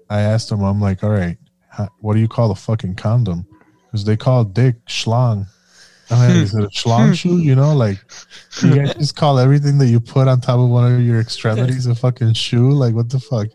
[0.10, 0.62] I asked him.
[0.64, 1.38] I'm like, all right,
[1.70, 3.46] how, what do you call a fucking condom?
[3.86, 5.46] Because they call dick schlong.
[6.12, 7.14] I mean, is it a schlong hmm.
[7.14, 7.38] shoe?
[7.38, 7.98] You know, like
[8.62, 11.86] you guys just call everything that you put on top of one of your extremities
[11.86, 12.72] a fucking shoe.
[12.72, 13.48] Like, what the fuck?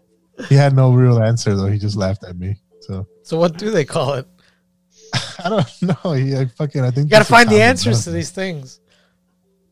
[0.48, 1.66] He had no real answer though.
[1.66, 2.56] He just laughed at me.
[2.80, 4.26] So So what do they call it?
[5.44, 6.12] I don't know.
[6.12, 6.82] He like, fucking.
[6.82, 8.80] I think You got to find the answers not- to these things.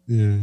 [0.06, 0.40] Yeah.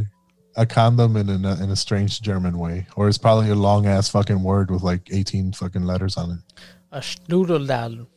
[0.56, 4.10] A condom in a, in a strange German way, or it's probably a long ass
[4.10, 6.64] fucking word with like eighteen fucking letters on it.
[6.92, 8.08] A Strudeldal.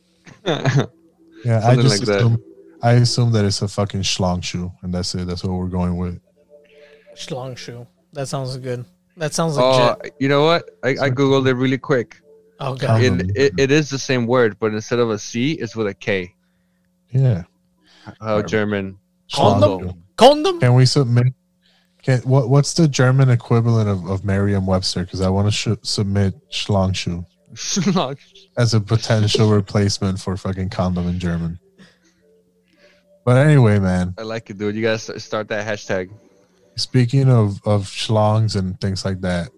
[0.45, 0.87] Yeah,
[1.65, 2.41] I just like that.
[2.83, 5.27] Assume, I assume that it's a fucking schlong shoe, and that's it.
[5.27, 6.19] That's what we're going with.
[7.15, 7.85] Schlongschuh.
[8.13, 8.85] That sounds good.
[9.17, 10.13] That sounds Oh, legit.
[10.19, 10.69] you know what?
[10.83, 12.19] I, I googled it really quick.
[12.59, 13.01] Oh, god.
[13.01, 15.93] It, it it is the same word, but instead of a C, it's with a
[15.93, 16.33] K.
[17.11, 17.43] Yeah,
[18.19, 18.97] How German?
[19.31, 20.03] Condom?
[20.15, 20.59] Condom?
[20.59, 21.27] Can we submit?
[22.01, 22.49] Can what?
[22.49, 25.03] What's the German equivalent of, of Merriam-Webster?
[25.03, 27.25] Because I want to sh- submit schlong shoe
[28.57, 31.59] as a potential replacement for fucking condom in German.
[33.25, 34.13] But anyway, man.
[34.17, 34.75] I like it, dude.
[34.75, 36.11] You guys start that hashtag.
[36.75, 39.49] Speaking of of schlongs and things like that,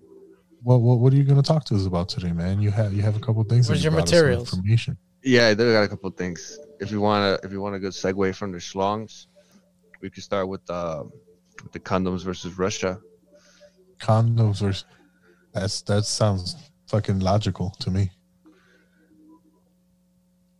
[0.61, 2.61] what what, what are you going to talk to us about today, man?
[2.61, 3.67] You have you have a couple things.
[3.67, 4.53] Where's you your brought materials?
[4.53, 4.97] Information.
[5.23, 6.59] Yeah, they got a couple things.
[6.79, 9.25] If you wanna, if you want a good segue from the schlongs,
[10.01, 11.05] we could start with uh,
[11.71, 12.99] the condoms versus Russia.
[13.97, 14.85] Condoms versus
[15.53, 16.55] that's that sounds
[16.87, 18.11] fucking logical to me.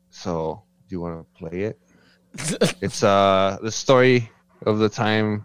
[0.09, 1.79] So, do you want to play it?
[2.81, 4.29] It's uh the story
[4.65, 5.43] of the time.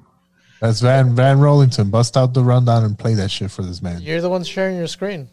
[0.61, 1.91] That's Van Van Rollington.
[1.91, 4.03] Bust out the rundown and play that shit for this man.
[4.03, 5.29] You're the one sharing your screen.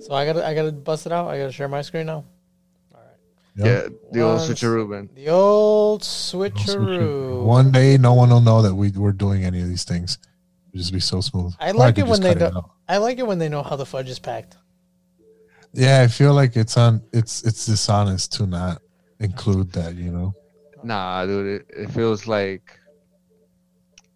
[0.00, 1.28] So I gotta I gotta bust it out.
[1.28, 2.24] I gotta share my screen now.
[3.56, 3.66] Yep.
[3.66, 5.08] Yeah, the old Once- switcheroo, man.
[5.14, 7.44] The old switcheroo.
[7.44, 10.18] One day, no one will know that we were doing any of these things.
[10.72, 11.54] It'll just be so smooth.
[11.60, 12.46] I like could it when they know.
[12.46, 12.70] out.
[12.88, 14.56] I like it when they know how the fudge is packed.
[15.72, 17.00] Yeah, I feel like it's on.
[17.12, 18.82] It's it's dishonest to not
[19.20, 19.94] include that.
[19.94, 20.34] You know.
[20.82, 22.78] Nah, dude, it, it feels like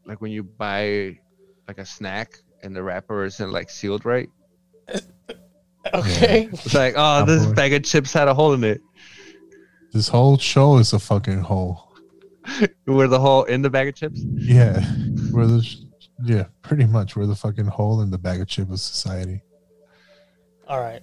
[0.06, 1.18] like when you buy
[1.66, 4.28] like a snack and the wrapper isn't like sealed right.
[5.94, 6.48] Okay.
[6.52, 7.54] It's like, oh, this Apple.
[7.54, 8.80] bag of chips had a hole in it.
[9.92, 11.94] This whole show is a fucking hole.
[12.84, 14.20] Where the hole in the bag of chips?
[14.34, 14.84] Yeah,
[15.32, 15.66] we're the
[16.24, 19.42] yeah, pretty much we're the fucking hole in the bag of chips of society.
[20.66, 21.02] All right.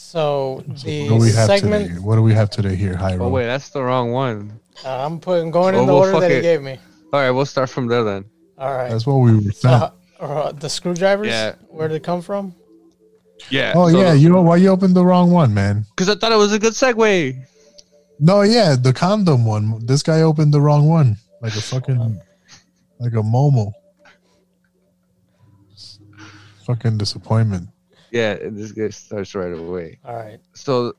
[0.00, 2.00] So So the what do we have segment today?
[2.00, 3.20] What do we have today here, Hyro?
[3.20, 4.58] Oh wait, that's the wrong one.
[4.84, 6.78] uh, I'm putting going in Oh, the well, order fuck that he gave me.
[7.12, 8.24] All right, we'll start from there then.
[8.58, 8.90] All right.
[8.90, 9.52] That's what we were.
[9.52, 9.74] Saying.
[9.74, 11.28] uh, uh, the screwdrivers.
[11.28, 11.54] Yeah.
[11.68, 12.54] Where did it come from?
[13.50, 13.72] Yeah.
[13.76, 15.86] oh yeah, you know why you opened the wrong one, man?
[15.90, 17.40] Because I thought it was a good segue.
[18.18, 19.86] No, yeah, the condom one.
[19.86, 22.20] This guy opened the wrong one, like a fucking,
[22.98, 23.72] like a momo.
[26.66, 27.69] Fucking disappointment.
[28.10, 29.98] Yeah, and this guy starts right away.
[30.04, 30.40] All right.
[30.54, 30.94] So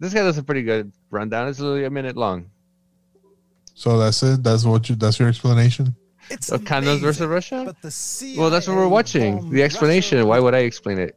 [0.00, 1.48] this guy does a pretty good rundown.
[1.48, 2.50] It's literally a minute long.
[3.74, 4.42] So that's it.
[4.42, 4.96] That's what you.
[4.96, 5.94] That's your explanation.
[6.30, 7.74] Of condoms versus Russia?
[8.36, 9.50] well, that's what we're watching.
[9.50, 10.24] The explanation.
[10.26, 11.16] Why would I explain it?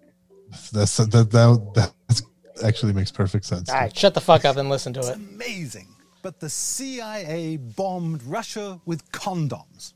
[0.71, 1.11] That's that.
[1.11, 2.21] That, that that's
[2.63, 3.69] actually makes perfect sense.
[3.69, 3.95] All right.
[3.95, 5.15] Shut the fuck up and listen to it.
[5.15, 5.87] Amazing.
[6.21, 9.93] But the CIA bombed Russia with condoms.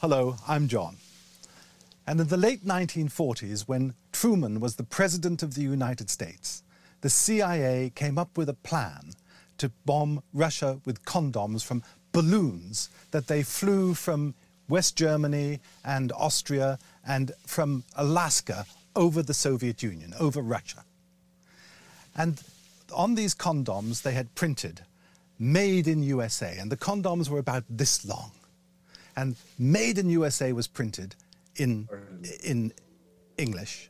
[0.00, 0.96] Hello, I'm John.
[2.06, 6.62] And in the late 1940s, when Truman was the President of the United States,
[7.00, 9.12] the CIA came up with a plan
[9.58, 14.34] to bomb Russia with condoms from balloons that they flew from
[14.68, 20.84] West Germany and Austria and from Alaska over the Soviet Union, over Russia.
[22.16, 22.42] And
[22.94, 24.82] on these condoms, they had printed
[25.38, 28.30] made in USA, and the condoms were about this long.
[29.16, 31.14] And made in USA was printed
[31.56, 31.88] in,
[32.42, 32.72] in
[33.38, 33.88] English.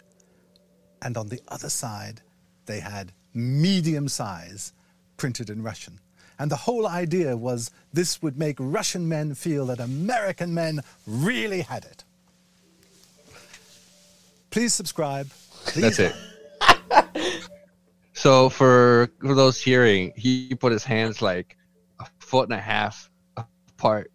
[1.03, 2.23] And on the other side,
[2.67, 4.73] they had medium size
[5.17, 6.01] printed in Russian.
[6.39, 11.61] And the whole idea was this would make Russian men feel that American men really
[11.61, 12.05] had it.
[14.51, 15.29] Please subscribe.
[15.67, 16.17] Please That's
[17.01, 17.47] it.
[18.13, 21.57] so for, for those hearing, he put his hands like
[22.01, 24.11] a foot and a half apart.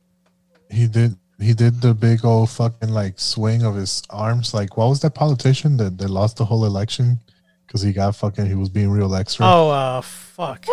[0.70, 1.18] He did.
[1.42, 4.54] He did the big old fucking like swing of his arms.
[4.54, 7.20] Like, what was that politician that, that lost the whole election
[7.66, 8.46] because he got fucking?
[8.46, 9.46] He was being real extra.
[9.46, 10.66] Oh, uh, fuck.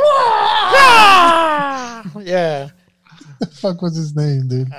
[2.24, 2.68] yeah.
[3.40, 4.72] the fuck was his name, dude?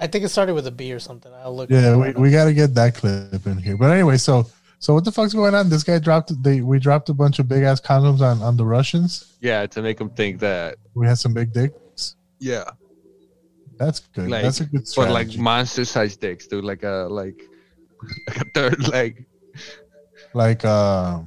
[0.00, 1.32] I think it started with a B or something.
[1.32, 1.70] I'll look.
[1.70, 3.76] Yeah, we, we got to get that clip in here.
[3.76, 4.46] But anyway, so
[4.80, 5.68] so what the fuck's going on?
[5.68, 6.42] This guy dropped.
[6.42, 9.34] They we dropped a bunch of big ass condoms on on the Russians.
[9.40, 10.76] Yeah, to make them think that.
[10.94, 12.16] We had some big dicks.
[12.38, 12.70] Yeah.
[13.78, 14.28] That's good.
[14.30, 16.64] Like, That's a good but like monster sized dicks, dude.
[16.64, 17.40] Like a like
[18.28, 19.24] like a third leg.
[20.34, 21.20] like uh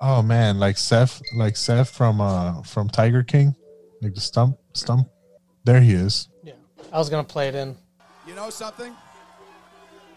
[0.00, 3.54] oh man like seth like seth from uh from tiger king
[4.02, 5.08] like the stump stump
[5.64, 6.52] there he is Yeah.
[6.92, 7.76] I was gonna play it in.
[8.26, 8.94] You know something?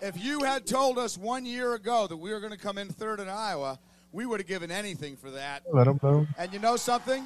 [0.02, 2.88] If you had told us one year ago that we were going to come in
[2.88, 3.78] third in Iowa,
[4.14, 5.64] we would have given anything for that.
[5.74, 7.24] let him know And you know something?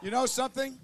[0.00, 0.78] You know something?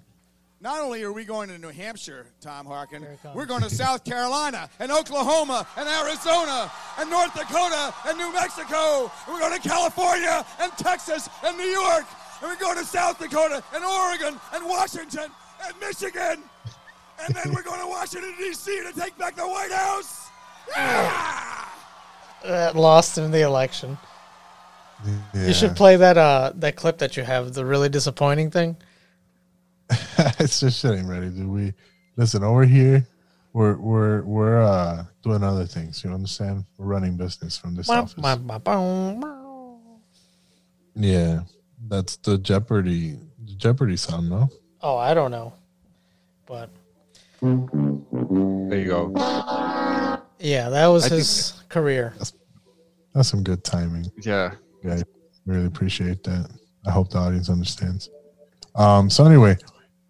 [0.65, 4.71] Not only are we going to New Hampshire, Tom Harkin, we're going to South Carolina
[4.81, 9.13] and Oklahoma and Arizona and North Dakota and New Mexico.
[9.27, 12.07] And we're going to California and Texas and New York.
[12.41, 15.31] And we're going to South Dakota and Oregon and Washington
[15.67, 16.43] and Michigan.
[17.23, 18.85] And then we're going to Washington, D.C.
[18.85, 20.29] to take back the White House.
[20.75, 21.69] Yeah!
[22.43, 23.99] That lost in the election.
[25.05, 25.47] yeah.
[25.47, 28.79] You should play that uh that clip that you have, the really disappointing thing.
[30.39, 31.73] it's just shit ain't ready dude we
[32.17, 33.07] listen over here
[33.53, 38.15] we're we're we're uh doing other things you understand we're running business from this office
[40.95, 41.41] yeah
[41.89, 44.49] that's the jeopardy the jeopardy sound no
[44.87, 45.55] Oh, I don't know.
[46.45, 46.69] But
[47.41, 49.13] There you go.
[50.39, 52.13] yeah, that was I think- his career.
[53.15, 54.53] that's some good timing Yeah.
[54.85, 55.03] guys.
[55.47, 56.51] Really appreciate that.
[56.87, 58.11] I hope the audience understands.
[58.75, 59.09] Um.
[59.09, 59.57] So anyway,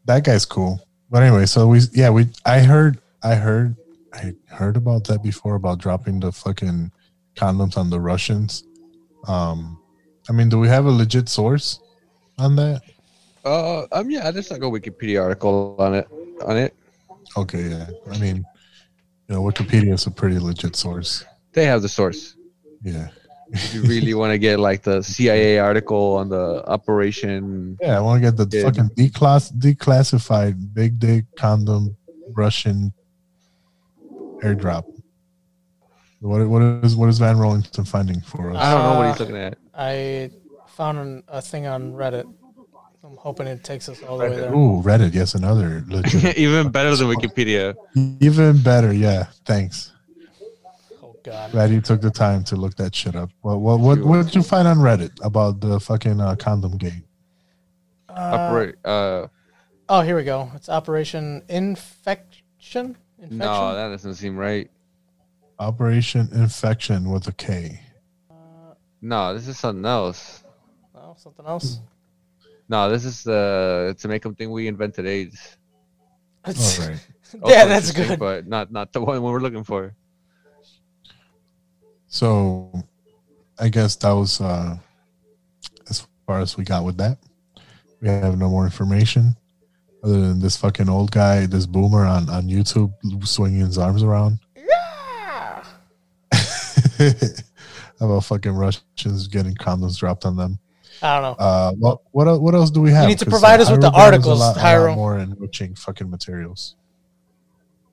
[0.07, 0.81] that guy's cool.
[1.11, 3.77] But anyway, so we yeah we I heard I heard
[4.12, 6.90] I heard about that before about dropping the fucking
[7.37, 8.64] condoms on the Russians.
[9.27, 9.79] Um.
[10.27, 11.81] I mean, do we have a legit source
[12.38, 12.81] on that?
[13.45, 16.09] Uh, um, yeah, there's like a Wikipedia article on it.
[16.47, 16.75] On it,
[17.37, 17.87] Okay, yeah.
[18.11, 18.37] I mean,
[19.29, 21.27] you know, Wikipedia is a pretty legit source.
[21.53, 22.37] they have the source.
[22.83, 23.09] Yeah.
[23.52, 28.00] If you really want to get like the CIA article on the operation, Yeah, I
[28.00, 28.64] want to get the Yeah.
[28.64, 31.96] fucking declass declassified big dick condom
[32.33, 32.92] Russian
[34.42, 34.85] airdrop.
[36.20, 38.57] What what is what is Van Rollington finding for us?
[38.57, 39.59] I don't know what Uh, he's looking at.
[39.74, 40.30] I
[40.68, 42.24] found an, a thing on Reddit.
[43.04, 44.54] I'm hoping it takes us all the way there.
[44.54, 46.38] Ooh, Reddit, yes, another legit.
[46.44, 47.74] Even better than Wikipedia.
[48.20, 49.26] Even better, yeah.
[49.44, 49.92] Thanks.
[51.24, 51.52] God.
[51.52, 53.30] Glad you took the time to look that shit up.
[53.40, 57.02] What what what, what did you find on Reddit about the fucking uh, condom game?
[58.08, 58.74] Uh, Operate.
[58.84, 59.26] Uh,
[59.88, 60.50] oh, here we go.
[60.54, 62.96] It's Operation Infektion.
[63.18, 63.38] Infection.
[63.38, 64.70] no, that doesn't seem right.
[65.58, 67.80] Operation Infektion with a K.
[69.00, 70.44] No, this is something else.
[70.94, 71.80] No, something else.
[72.66, 75.58] No, this is uh, to make them think we invented AIDS.
[76.46, 76.58] All right.
[76.62, 76.92] Also
[77.46, 78.18] yeah, that's interesting, good.
[78.18, 79.94] but not not the one we're looking for.
[82.14, 82.70] So
[83.59, 84.77] I guess that was uh
[85.90, 87.18] as far as we got with that.
[88.00, 89.35] We have no more information
[90.05, 92.92] other than this fucking old guy, this boomer on, on YouTube
[93.27, 94.38] swinging his arms around.
[94.55, 95.64] Yeah.
[98.00, 100.61] About fucking Russians getting condoms dropped on them.
[101.03, 101.44] I don't know.
[101.44, 103.03] Uh, what what what else do we have?
[103.03, 105.18] You need to provide us with the I heard articles, a lot, a lot more
[105.18, 106.77] enriching fucking materials.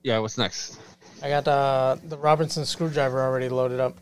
[0.04, 0.78] Yeah, what's next?
[1.24, 3.96] I got uh, the Robinson screwdriver already loaded up.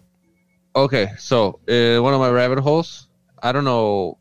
[0.74, 3.08] Okay, so uh, one of my rabbit holes.
[3.42, 4.18] I don't know.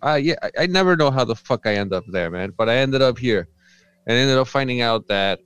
[0.00, 2.52] I yeah, I, I never know how the fuck I end up there, man.
[2.56, 3.48] But I ended up here,
[4.06, 5.40] and ended up finding out that,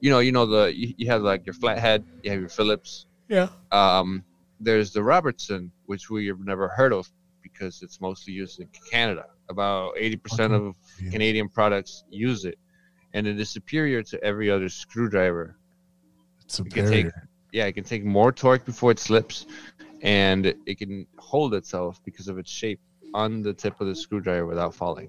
[0.00, 3.06] you know, you know the you, you have like your flathead, you have your Phillips.
[3.28, 3.48] Yeah.
[3.72, 4.24] Um,
[4.60, 7.10] there's the Robertson, which we have never heard of
[7.42, 9.26] because it's mostly used in Canada.
[9.48, 10.74] About 80% of
[11.10, 12.58] Canadian products use it,
[13.12, 15.56] and it is superior to every other screwdriver.
[16.44, 17.28] It's It can take, superior.
[17.54, 19.46] Yeah, it can take more torque before it slips,
[20.02, 22.80] and it can hold itself because of its shape
[23.14, 25.08] on the tip of the screwdriver without falling,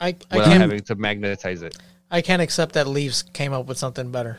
[0.00, 1.76] I, I without can't having to magnetize it.
[2.10, 4.38] I can't accept that Leaves came up with something better.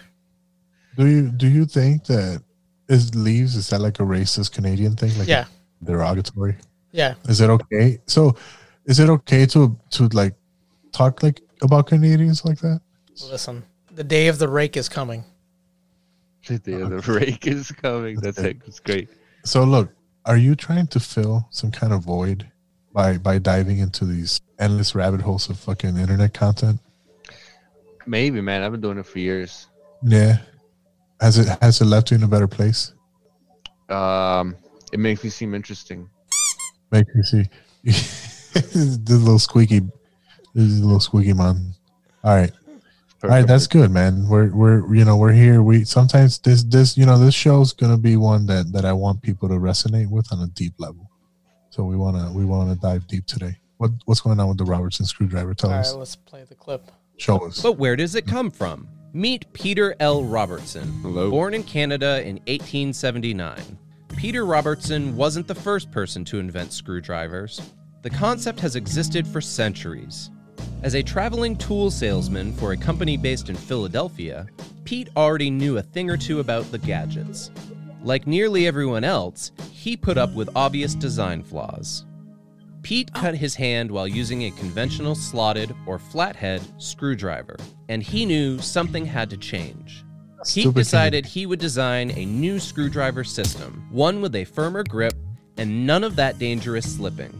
[0.98, 2.42] Do you do you think that
[2.90, 5.16] is leaves is that like a racist Canadian thing?
[5.20, 5.46] Like Yeah.
[5.84, 6.56] derogatory?
[6.92, 7.14] Yeah.
[7.28, 8.00] Is it okay?
[8.08, 8.36] So
[8.86, 10.34] is it okay to to like
[10.94, 12.82] talk like about Canadians like that?
[13.30, 15.26] Listen, the day of the rake is coming.
[16.48, 18.18] The day of the rake is coming.
[18.20, 18.58] That's it.
[18.66, 19.10] It's great.
[19.44, 19.90] So look,
[20.26, 22.50] are you trying to fill some kind of void
[22.94, 26.80] by by diving into these endless rabbit holes of fucking internet content?
[28.06, 28.64] Maybe, man.
[28.64, 29.68] I've been doing it for years.
[30.04, 30.38] Yeah.
[31.22, 32.94] Has it has it left you in a better place?
[33.90, 34.56] Um,
[34.92, 36.10] it makes me seem interesting.
[36.92, 37.46] Make me see.
[37.84, 39.82] this little squeaky,
[40.54, 41.74] this is a little squeaky man.
[42.24, 42.52] All right,
[43.26, 44.28] all right, that's good, man.
[44.28, 45.62] We're we're you know we're here.
[45.62, 49.22] We sometimes this this you know this show's gonna be one that that I want
[49.22, 51.10] people to resonate with on a deep level.
[51.70, 53.58] So we wanna we wanna dive deep today.
[53.78, 55.54] What what's going on with the Robertson screwdriver?
[55.54, 55.92] Tell All us.
[55.92, 56.92] right, let's play the clip.
[57.18, 57.62] Show us.
[57.62, 58.88] But where does it come from?
[59.14, 60.24] Meet Peter L.
[60.24, 60.92] Robertson.
[61.02, 61.30] Hello.
[61.30, 63.78] Born in Canada in 1879.
[64.18, 67.62] Peter Robertson wasn't the first person to invent screwdrivers.
[68.02, 70.30] The concept has existed for centuries.
[70.84, 74.48] As a traveling tool salesman for a company based in Philadelphia,
[74.84, 77.52] Pete already knew a thing or two about the gadgets.
[78.04, 82.06] Like nearly everyone else, he put up with obvious design flaws.
[82.84, 87.58] Pete cut his hand while using a conventional slotted or flathead screwdriver,
[87.90, 90.04] and he knew something had to change.
[90.46, 95.16] Pete decided he would design a new screwdriver system, one with a firmer grip
[95.58, 97.34] and none of that dangerous slipping.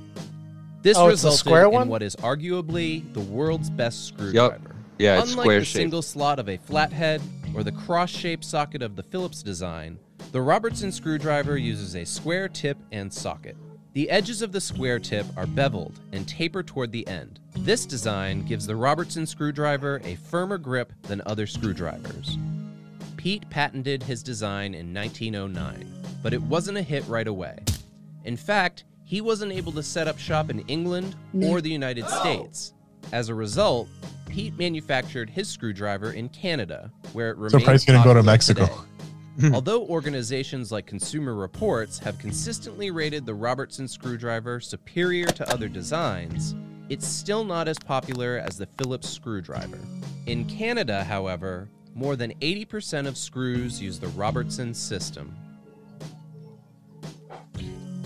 [0.86, 1.88] This Oh, the resulted square in one?
[1.88, 4.76] what is arguably the world's best screwdriver.
[5.00, 5.82] Yeah, it's Unlike square the shaped.
[5.82, 7.24] single slot of a flathead
[7.56, 9.98] or the cross-shaped socket of the Phillips design,
[10.32, 13.58] the Robertson screwdriver uses a square tip and socket.
[13.94, 17.40] The edges of the square tip are beveled and taper toward the end.
[17.56, 22.38] This design gives the Robertson screwdriver a firmer grip than other screwdrivers.
[23.18, 27.58] Pete patented his design in 1909, but it wasn't a hit right away.
[28.24, 32.74] In fact, he wasn't able to set up shop in England or the United States.
[33.12, 33.88] As a result,
[34.28, 38.24] Pete manufactured his screwdriver in Canada, where it remains Surprised Price didn't go to popular
[38.24, 38.66] Mexico.
[38.66, 38.82] today.
[39.54, 46.56] Although organizations like Consumer Reports have consistently rated the Robertson screwdriver superior to other designs,
[46.88, 49.80] it's still not as popular as the Phillips screwdriver.
[50.26, 55.36] In Canada, however, more than 80% of screws use the Robertson system.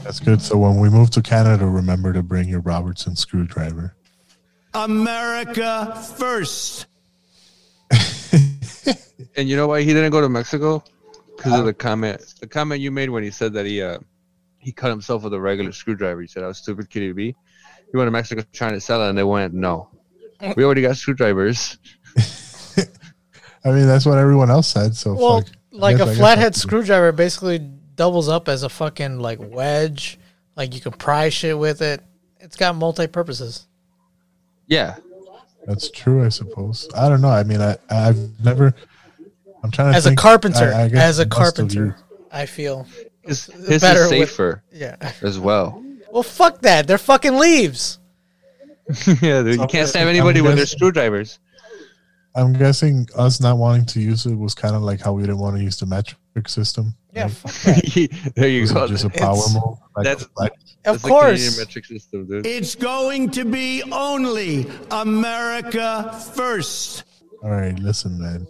[0.03, 0.41] That's good.
[0.41, 3.95] So when we move to Canada, remember to bring your Robertson screwdriver.
[4.73, 6.87] America first.
[9.35, 10.83] And you know why he didn't go to Mexico?
[11.37, 13.99] Because of the comment, the comment you made when he said that he uh
[14.57, 16.19] he cut himself with a regular screwdriver.
[16.19, 17.35] He said, "How stupid could he be?"
[17.91, 19.89] He went to Mexico trying to sell it, and they went, "No,
[20.57, 21.77] we already got screwdrivers."
[23.63, 24.95] I mean, that's what everyone else said.
[24.95, 25.49] So Well, fuck.
[25.71, 27.59] Like guess- a I flathead screwdriver basically
[27.99, 30.17] doubles up as a fucking like wedge.
[30.55, 32.01] Like you can pry shit with it.
[32.39, 33.67] It's got multi purposes.
[34.67, 34.95] Yeah,
[35.67, 36.87] That's true, I suppose.
[36.95, 37.27] I don't know.
[37.29, 38.73] I mean, I I've never.
[39.61, 39.97] I'm trying to.
[39.97, 41.97] As a carpenter, I- I as a carpenter,
[42.31, 42.87] I feel
[43.21, 44.63] his, it's his better is with- safer.
[44.71, 44.95] yeah.
[45.21, 45.83] as well.
[46.09, 46.87] Well, fuck that.
[46.87, 47.99] They're fucking leaves.
[49.21, 51.39] yeah, dude, you can't stab anybody with their screwdrivers.
[52.33, 55.39] I'm guessing us not wanting to use it was kind of like how we didn't
[55.39, 55.85] want to use the
[56.39, 56.95] metric system.
[57.13, 57.31] Yeah, right?
[57.31, 58.31] fuck that.
[58.35, 58.87] there you go.
[58.87, 59.77] Just a power It's- move.
[59.95, 61.57] Like, That's like, that's Of the Canadian course.
[61.59, 62.45] metric system, dude.
[62.45, 67.03] It's going to be only America first.
[67.43, 68.47] all right, listen, man.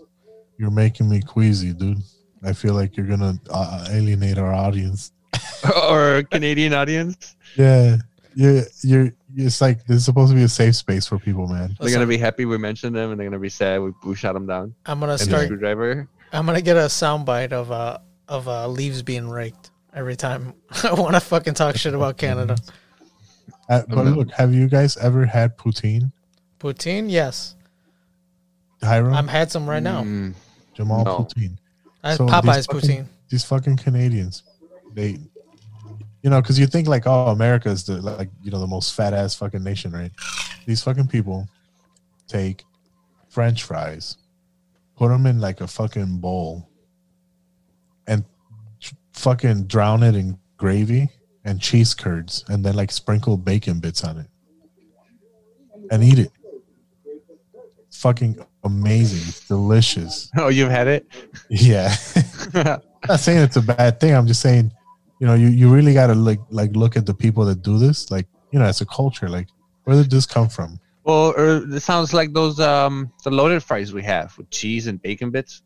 [0.58, 1.98] You're making me queasy, dude.
[2.44, 5.12] I feel like you're gonna uh, alienate our audience.
[5.88, 7.36] or Canadian audience.
[7.58, 7.98] Yeah,
[8.36, 8.62] yeah.
[8.84, 9.14] You're.
[9.36, 11.76] It's like this is supposed to be a safe space for people, man.
[11.80, 14.34] They're gonna be happy we mentioned them, and they're gonna be sad we, we shot
[14.34, 14.74] them down.
[14.86, 15.46] I'm gonna And start.
[15.46, 16.08] screwdriver.
[16.34, 20.54] I'm gonna get a soundbite of uh of uh leaves being raked every time
[20.84, 22.56] I want to fucking talk shit about Canada.
[23.70, 26.12] Uh, but look, have you guys ever had poutine?
[26.60, 27.56] Poutine, yes.
[28.82, 30.04] Hiram, I'm had some right now.
[30.04, 30.34] Mm,
[30.74, 31.18] Jamal no.
[31.20, 31.58] poutine.
[32.04, 33.06] I had So these Popeye's fucking- poutine.
[33.30, 34.42] These fucking Canadians,
[34.96, 35.20] they,
[36.24, 38.96] you know, because you think like, oh, America is the like you know the most
[38.96, 40.10] fat ass fucking nation, right?
[40.66, 41.48] These fucking people
[42.28, 42.64] take
[43.28, 44.18] French fries,
[45.00, 46.70] put them in like a fucking bowl,
[48.06, 48.26] and
[49.14, 51.08] fucking drown it in gravy
[51.46, 54.28] and cheese curds, and then like sprinkle bacon bits on it,
[55.90, 56.32] and eat it.
[57.94, 59.34] Fucking amazing.
[59.48, 60.30] Delicious.
[60.38, 61.08] Oh, you've had it.
[61.50, 61.96] Yeah.
[62.54, 64.14] I'm not saying it's a bad thing.
[64.14, 64.72] I'm just saying,
[65.20, 68.12] you know, you, you really gotta like like look at the people that do this.
[68.12, 69.48] Like, you know, as a culture, like
[69.86, 70.80] where did this come from?
[71.10, 75.02] Well, or it sounds like those um the loaded fries we have with cheese and
[75.02, 75.64] bacon bits.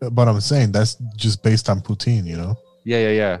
[0.00, 2.54] But I'm saying that's just based on poutine, you know?
[2.84, 3.38] Yeah, yeah, yeah.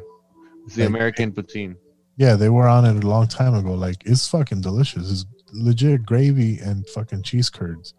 [0.66, 1.76] It's the Like- American poutine.
[2.18, 3.72] Yeah, they were on it a long time ago.
[3.72, 5.10] Like it's fucking delicious.
[5.10, 7.94] It's legit gravy and fucking cheese curds.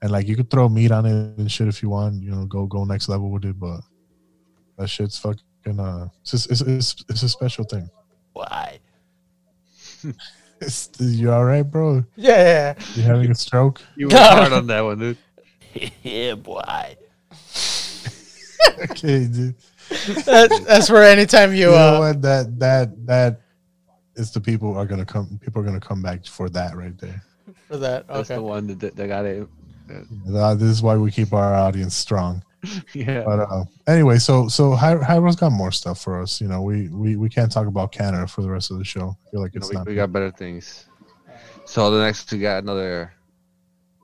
[0.00, 2.46] And like you could throw meat on it and shit if you want, you know,
[2.46, 3.80] go go next level with it, but
[4.78, 7.90] that shit's fucking uh it's just, it's, it's, it's a special thing.
[8.32, 8.78] Why?
[10.98, 12.04] you all right, bro?
[12.16, 12.84] Yeah, yeah.
[12.94, 13.80] You having a stroke?
[13.96, 15.18] You were hard on that one, dude.
[16.02, 16.60] yeah, boy.
[18.90, 19.54] okay, dude.
[20.26, 22.22] That, that's where anytime you, You know uh, what?
[22.22, 23.40] That that that
[24.16, 25.38] is the people are gonna come.
[25.42, 27.22] People are gonna come back for that right there.
[27.68, 28.06] for that.
[28.08, 28.34] That's Okay.
[28.36, 29.48] the one that, that got it.
[30.34, 32.42] Uh, This is why we keep our audience strong.
[32.94, 33.22] Yeah.
[33.24, 36.40] But uh, anyway, so so Hy- Hyro's got more stuff for us.
[36.40, 39.16] You know, we we we can't talk about Canada for the rest of the show.
[39.26, 39.86] I feel like You know, it's we, not.
[39.86, 40.86] we got better things.
[41.64, 43.12] So the next we got another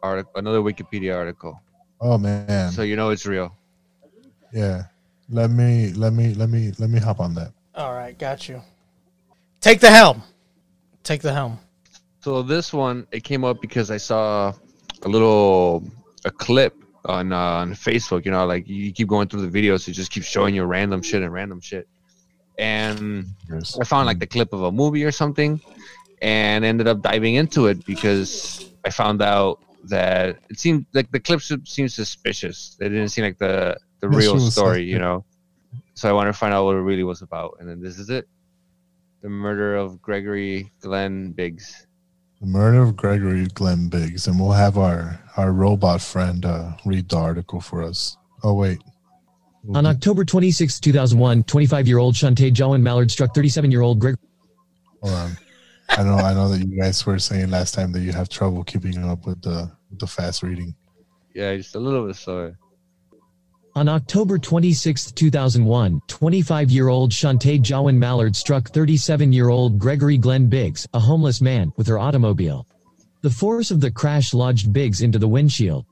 [0.03, 1.61] article, another Wikipedia article.
[2.01, 3.57] Oh man, So you know it's real.
[4.53, 4.85] yeah.
[5.31, 7.53] Let me let me let me let me hop on that.
[7.75, 8.61] All right, got you.
[9.61, 10.23] Take the helm.
[11.03, 11.59] Take the helm.
[12.21, 14.53] So this one it came up because I saw
[15.03, 15.83] a little
[16.27, 18.25] a clip on uh, on Facebook.
[18.25, 21.03] You know, like you keep going through the videos, it just keeps showing you random
[21.03, 21.89] shit and random shit.
[22.59, 23.27] And
[23.81, 25.61] I found like the clip of a movie or something,
[26.23, 31.21] and ended up diving into it because I found out that it seemed like the
[31.21, 32.77] clips seemed suspicious.
[32.79, 35.25] They didn't seem like the the Yes, real story, you know.
[35.95, 38.11] So I wanted to find out what it really was about, and then this is
[38.11, 38.29] it:
[39.23, 41.87] the murder of Gregory Glenn Biggs.
[42.41, 47.09] The murder of Gregory Glenn Biggs, and we'll have our our robot friend uh, read
[47.09, 48.17] the article for us.
[48.43, 48.79] Oh wait,
[49.75, 54.17] On October 26, 2001, 25 year old Chante Jawan Mallard struck 37 year old Greg.
[55.03, 55.37] hold on.
[55.91, 58.65] I know I know that you guys were saying last time that you have trouble
[58.65, 60.75] keeping up with the with the fast reading.
[61.35, 62.59] Yeah, just a little bit slower.
[63.77, 70.17] On October 26, 2001, 25 year old Chante Jawan Mallard struck 37 year old Gregory
[70.17, 72.67] Glenn Biggs, a homeless man, with her automobile.
[73.25, 75.87] The force of the crash lodged Biggs into the windshield.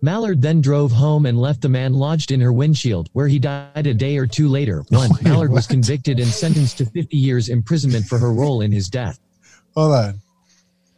[0.00, 3.88] Mallard then drove home and left the man lodged in her windshield, where he died
[3.88, 4.84] a day or two later.
[4.90, 8.88] One, Mallard was convicted and sentenced to 50 years imprisonment for her role in his
[8.88, 9.18] death.
[9.74, 10.20] Hold on.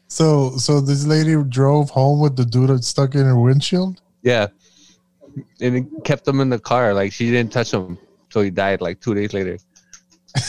[0.08, 4.02] So so this lady drove home with the dude that's stuck in her windshield.
[4.20, 4.48] Yeah,
[5.62, 6.92] and it kept him in the car.
[6.92, 7.96] Like she didn't touch him,
[8.28, 9.56] so he died like two days later.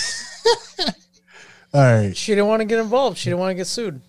[1.73, 3.17] All right, She didn't want to get involved.
[3.17, 4.01] She didn't want to get sued.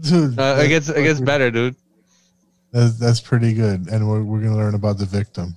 [0.00, 0.38] Dude.
[0.38, 1.76] Uh, it gets it gets better, dude.
[2.72, 5.54] That's that's pretty good, and we're we're gonna learn about the victim.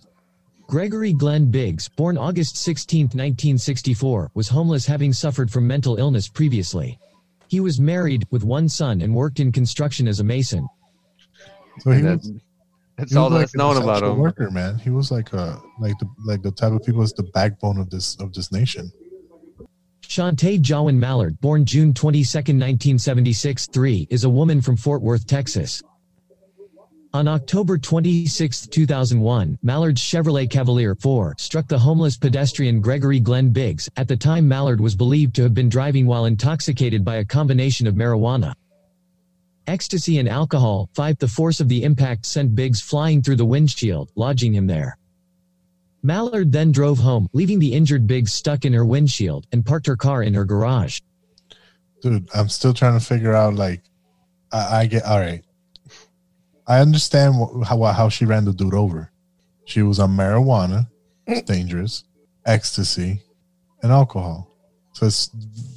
[0.68, 6.98] Gregory Glenn Biggs, born August 16, 1964, was homeless having suffered from mental illness previously.
[7.50, 10.66] He was married, with one son, and worked in construction as a mason.
[11.80, 12.32] So he And was,
[12.96, 14.18] that's he was all that's an known about him.
[14.18, 14.78] Worker, man.
[14.80, 17.89] He was like a like the like the type of people is the backbone of
[17.89, 18.89] this of this nation.
[20.12, 25.82] Chante Jawan Mallard, born June 22, 1976, 3, is a woman from Fort Worth, Texas.
[27.14, 33.88] On October 26, 2001, Mallard's Chevrolet Cavalier 4 struck the homeless pedestrian Gregory Glenn Biggs.
[33.95, 37.88] At the time, Mallard was believed to have been driving while intoxicated by a combination
[37.88, 38.53] of marijuana,
[39.68, 40.89] ecstasy, and alcohol.
[40.93, 41.20] 5.
[41.20, 44.97] The force of the impact sent Biggs flying through the windshield, lodging him there.
[46.04, 49.95] Mallard then drove home, leaving the injured Biggs stuck in her windshield, and parked her
[49.95, 50.99] car in her garage.
[52.02, 53.84] Dude, I'm still trying to figure out like
[54.52, 55.43] I, I get all right.
[56.68, 59.12] I understand wh- how how she ran the dude over.
[59.66, 60.88] She was on marijuana,
[61.28, 62.04] it's dangerous,
[62.45, 63.22] ecstasy,
[63.84, 64.47] and alcohol.
[64.93, 65.30] So it's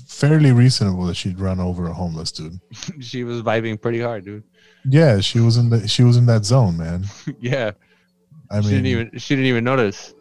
[0.08, 2.60] fairly reasonable that she'd run over a homeless dude.
[3.00, 4.44] she was vibing pretty hard, dude.
[4.84, 7.04] Yeah, she was in the she was in that zone, man.
[7.40, 7.72] yeah,
[8.50, 10.13] I mean, she didn't even she didn't even notice.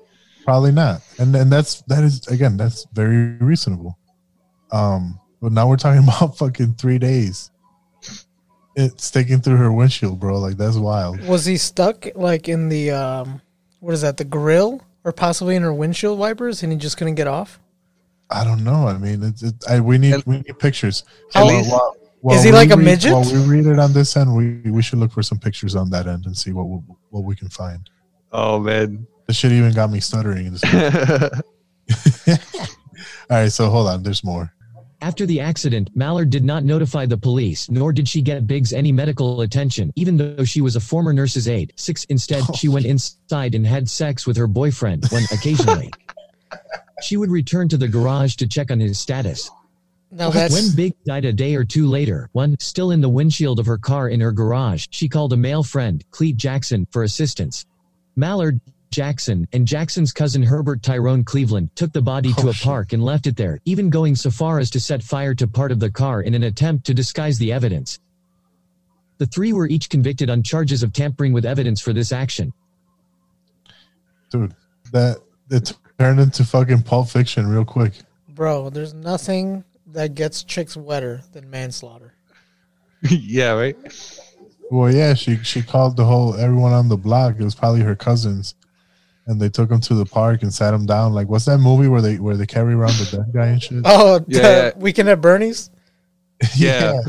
[0.44, 1.02] Probably not.
[1.20, 3.98] And and that's that is again that's very reasonable.
[4.72, 7.52] Um, but now we're talking about fucking three days.
[8.76, 10.40] It's sticking through her windshield, bro.
[10.40, 11.22] Like that's wild.
[11.28, 13.42] Was he stuck like in the um,
[13.80, 14.18] what is that?
[14.18, 17.60] The grill or possibly in her windshield wipers, and he just couldn't get off?
[18.32, 18.88] I don't know.
[18.88, 21.04] I mean, it's it, I, we need we need pictures.
[21.36, 23.12] At While- least- while- while is he we like a read- midget?
[23.12, 25.90] While we read it on this end, we we should look for some pictures on
[25.92, 26.78] that end and see what we,
[27.10, 27.88] what we can find.
[28.32, 30.58] Oh man, the shit even got me stuttering.
[33.30, 34.04] All right, so hold on.
[34.04, 34.54] There's more.
[35.02, 38.92] After the accident, Mallard did not notify the police, nor did she get Biggs any
[38.92, 41.74] medical attention, even though she was a former nurse's aide.
[41.76, 45.92] Six, instead, she went inside and had sex with her boyfriend when occasionally
[47.02, 49.52] she would return to the garage to check on his status.
[50.10, 53.60] Now that's When Biggs died a day or two later, one, still in the windshield
[53.60, 57.66] of her car in her garage, she called a male friend, Clete Jackson, for assistance.
[58.16, 58.62] Mallard,
[58.94, 63.04] Jackson, and Jackson's cousin Herbert Tyrone Cleveland took the body to a oh, park and
[63.04, 65.90] left it there, even going so far as to set fire to part of the
[65.90, 68.00] car in an attempt to disguise the evidence.
[69.18, 72.54] The three were each convicted on charges of tampering with evidence for this action.
[74.30, 74.54] Dude,
[74.92, 75.18] that
[75.50, 77.94] it turned into fucking Pulp Fiction real quick.
[78.30, 78.70] bro.
[78.70, 82.14] There's nothing that gets chicks wetter than manslaughter.
[83.10, 83.76] yeah, right.
[84.70, 87.36] Well, yeah, she she called the whole everyone on the block.
[87.40, 88.54] It was probably her cousins,
[89.28, 91.14] and they took him to the park and sat him down.
[91.14, 93.82] Like, what's that movie where they where they carry around the dead guy and shit?
[93.86, 94.72] Oh, Yeah, the yeah.
[94.78, 95.70] weekend at Bernie's.
[96.58, 97.00] Yeah.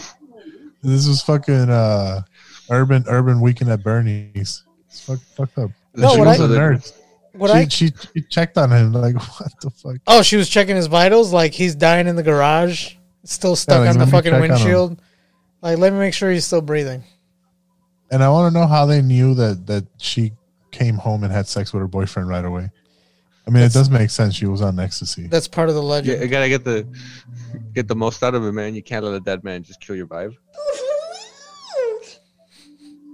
[0.83, 2.23] This was fucking uh,
[2.71, 4.62] urban urban weekend at Bernie's.
[4.87, 5.71] It's fuck, fucked up.
[5.95, 6.93] No, she what was I- a nurse.
[7.33, 9.97] What she, I- she she checked on him like what the fuck.
[10.07, 12.95] Oh, she was checking his vitals, like he's dying in the garage,
[13.25, 14.51] still stuck like, on the fucking check on him.
[14.51, 15.01] windshield.
[15.62, 17.03] Like, let me make sure he's still breathing.
[18.11, 20.33] And I want to know how they knew that that she
[20.75, 22.70] came home and had sex with her boyfriend right away.
[23.47, 24.35] I mean, it does make sense.
[24.35, 25.27] She was on ecstasy.
[25.27, 26.22] That's part of the Yeah, legend.
[26.22, 26.87] you gotta get the
[27.75, 28.75] get the most out of it, man.
[28.75, 30.35] You can't let a dead man just kill your vibe.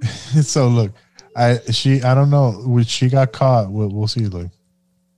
[0.43, 0.93] so look,
[1.37, 2.53] I she I don't know.
[2.65, 3.71] when She got caught.
[3.71, 4.27] We'll, we'll see.
[4.27, 4.51] Look,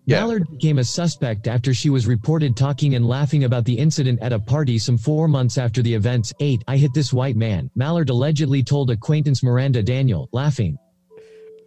[0.06, 4.32] Mallard became a suspect after she was reported talking and laughing about the incident at
[4.32, 6.32] a party some four months after the events.
[6.40, 6.64] 8.
[6.66, 7.70] I hit this white man.
[7.76, 10.76] Mallard allegedly told acquaintance Miranda Daniel, laughing.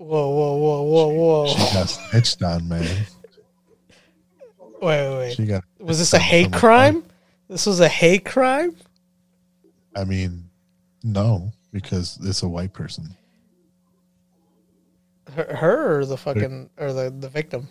[0.05, 1.47] Whoa, whoa, whoa, whoa, whoa.
[1.47, 2.83] she got snitched on, man.
[4.79, 5.33] Wait, wait, wait.
[5.35, 5.63] She got.
[5.79, 7.03] Was this a hate crime?
[7.49, 8.75] This was a hate crime?
[9.95, 10.47] I mean,
[11.03, 13.17] no, because it's a white person.
[15.33, 17.67] Her, her or the fucking or the, the victim?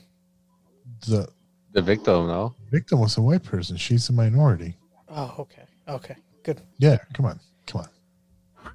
[1.06, 1.28] The
[1.70, 2.52] The victim, no.
[2.68, 3.76] victim was a white person.
[3.76, 4.76] She's a minority.
[5.08, 5.62] Oh, okay.
[5.88, 6.16] Okay.
[6.42, 6.62] Good.
[6.78, 8.72] Yeah, come on, come on.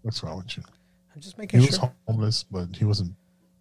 [0.00, 0.62] What's wrong with you?
[1.14, 3.14] I'm just making He was homeless, but he wasn't.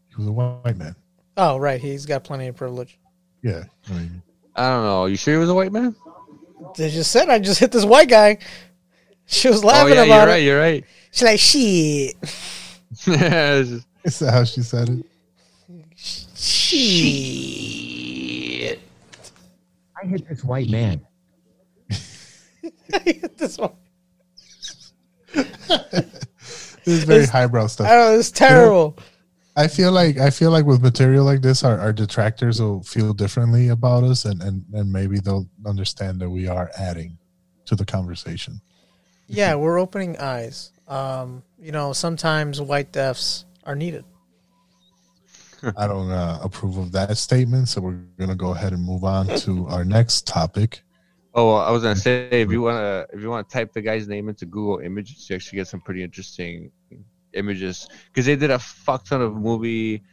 [0.09, 0.95] He was a white man.
[1.37, 1.79] Oh, right.
[1.79, 2.99] He's got plenty of privilege.
[3.43, 4.23] Yeah, I mean,
[4.55, 5.05] I don't know.
[5.05, 5.95] You sure he was a white man?
[6.77, 8.39] They just said I just hit this white guy.
[9.25, 10.31] She was oh, laughing oh yeah, about you're it.
[10.31, 10.43] right.
[10.43, 10.85] You're right.
[11.11, 12.15] She's like, shit.
[13.07, 15.05] Yeah, it's is that how she said it?
[16.35, 16.79] Shit.
[20.01, 21.05] I hit this white man.
[21.91, 23.71] I hit this one.
[26.85, 27.87] This is very It's- highbrow stuff.
[27.87, 28.97] I don't know, it's terrible.
[29.55, 33.13] I feel like I feel like with material like this, our, our detractors will feel
[33.13, 37.17] differently about us, and, and and maybe they'll understand that we are adding
[37.65, 38.59] to the conversation.
[39.27, 40.71] Yeah, we're opening eyes.
[40.87, 44.05] Um, you know, sometimes white deaths are needed.
[45.77, 49.27] I don't uh, approve of that statement, so we're gonna go ahead and move on
[49.27, 50.81] to our next topic.
[51.35, 54.07] Oh, well, I was gonna say if you wanna if you wanna type the guy's
[54.07, 56.71] name into Google Images, you actually get some pretty interesting
[57.33, 60.03] images because they did a fuck ton of movie,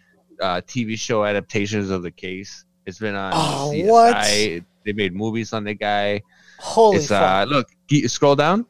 [0.40, 2.64] uh, TV show adaptations of the case.
[2.86, 3.86] It's been on Oh, CSI.
[3.86, 4.62] what?
[4.86, 6.22] They made movies on the guy.
[6.58, 7.22] Holy it's, fuck.
[7.22, 7.68] uh, look,
[8.06, 8.64] scroll down,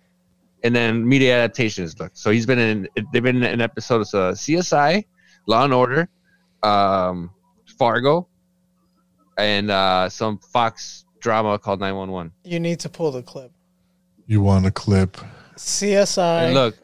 [0.64, 1.98] and then media adaptations.
[2.00, 2.88] Look, so he's been in.
[3.12, 5.04] They've been in an episode of uh, CSI,
[5.46, 6.08] Law and Order,
[6.64, 7.30] um,
[7.78, 8.26] Fargo,
[9.38, 12.32] and uh, some Fox drama called Nine One One.
[12.44, 13.52] You need to pull the clip.
[14.26, 15.16] You want a clip?
[15.56, 16.46] CSI.
[16.46, 16.76] And look,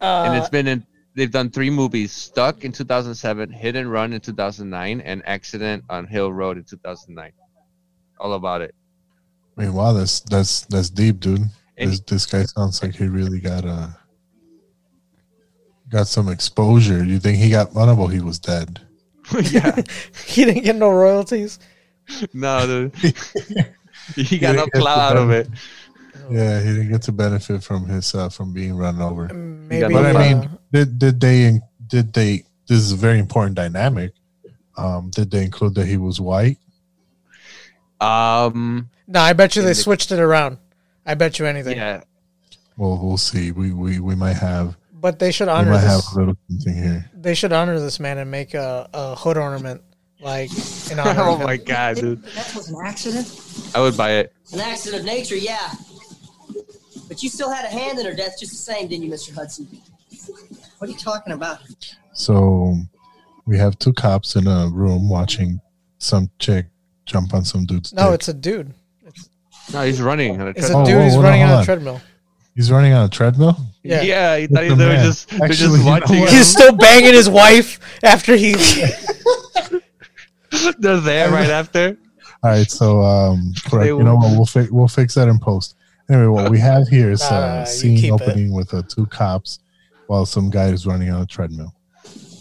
[0.00, 0.86] uh, and it's been in.
[1.14, 6.06] They've done three movies: Stuck in 2007, Hit and Run in 2009, and Accident on
[6.06, 7.32] Hill Road in 2009.
[8.18, 8.74] All about it.
[9.56, 11.42] I mean, wow, that's that's that's deep, dude.
[11.78, 13.88] And This, this guy sounds like he really got uh
[15.88, 17.04] got some exposure.
[17.04, 18.08] You think he got vulnerable?
[18.08, 18.80] He was dead.
[19.50, 19.82] yeah.
[20.26, 21.58] he didn't get no royalties.
[22.32, 22.94] No, dude.
[24.14, 25.48] he got no didn't clout out of it.
[26.30, 29.32] Yeah, he didn't get to benefit from his uh, from being run over.
[29.32, 32.44] Maybe, but I uh, mean, did did they did they?
[32.66, 34.12] This is a very important dynamic.
[34.76, 36.58] Um, did they include that he was white?
[38.00, 38.90] Um.
[39.06, 40.58] No, I bet you in they the- switched it around.
[41.04, 41.76] I bet you anything.
[41.76, 42.02] Yeah.
[42.76, 43.52] Well, we'll see.
[43.52, 46.12] We we, we might have But they should we honor might have this.
[46.12, 47.10] a little something here.
[47.14, 49.82] They should honor this man and make a, a hood ornament
[50.20, 50.50] like
[50.90, 51.46] in oh of him.
[51.46, 52.22] my god, dude.
[52.22, 53.70] That was an accident?
[53.74, 54.32] I would buy it.
[54.52, 55.72] An accident of nature, yeah.
[57.08, 59.32] But you still had a hand in her death just the same, didn't you, Mr.
[59.34, 59.66] Hudson?
[60.78, 61.58] What are you talking about?
[62.12, 62.76] So
[63.46, 65.60] we have two cops in a room watching
[65.98, 66.66] some chick
[67.04, 68.14] jump on some dude's No, dick.
[68.14, 68.74] it's a dude.
[69.72, 71.62] No, he's running on a It's a Oh, dude whoa, who's hold running hold on
[71.62, 72.00] a treadmill.
[72.54, 73.56] He's running on a treadmill.
[73.82, 74.02] Yeah.
[74.02, 75.04] Yeah, he thought Good they were man.
[75.04, 76.20] just they're Actually, just watching.
[76.20, 76.28] what?
[76.30, 76.36] him.
[76.36, 78.54] He's still banging his wife after he.
[80.78, 81.96] They're there right after.
[82.42, 83.86] All right, so um, correct.
[83.88, 84.32] You know what?
[84.36, 85.76] We'll fix we'll fix that in post.
[86.08, 88.22] Anyway, what we have here is a you scene keep it.
[88.22, 89.58] opening with uh, two cops
[90.06, 91.74] while some guy is running on a treadmill.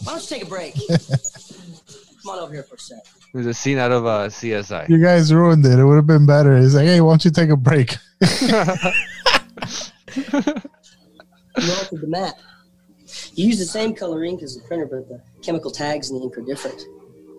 [0.03, 0.75] Why don't you take a break?
[0.87, 2.99] Come on over here for a sec.
[3.33, 4.87] There's a scene out of uh, CSI.
[4.87, 5.79] You guys ruined it.
[5.79, 6.57] It would have been better.
[6.57, 7.97] He's like, hey, why don't you take a break?
[11.57, 12.35] You altered the map.
[13.33, 16.23] You used the same color ink as the printer, but the chemical tags in the
[16.23, 16.81] ink are different.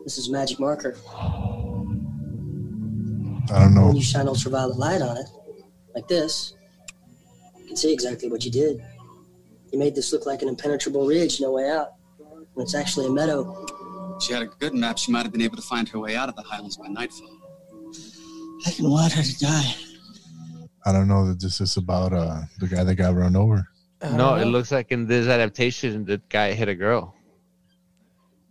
[0.06, 0.96] This is magic marker.
[3.50, 3.88] I don't know.
[3.88, 5.26] When you shine ultraviolet light on it,
[5.96, 6.54] like this,
[7.58, 8.80] you can see exactly what you did.
[9.72, 11.94] You made this look like an impenetrable ridge, no way out.
[12.54, 13.66] When it's actually a meadow.
[14.20, 14.96] She had a good map.
[14.96, 17.40] She might have been able to find her way out of the highlands by nightfall.
[18.64, 19.74] I can want her to die.
[20.84, 23.68] I don't know that this is about uh the guy that got run over.
[24.12, 27.15] No, it looks like in this adaptation, the guy hit a girl.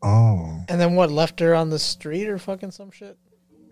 [0.06, 0.64] Oh.
[0.70, 1.12] And then what?
[1.12, 3.18] Left her on the street or fucking some shit?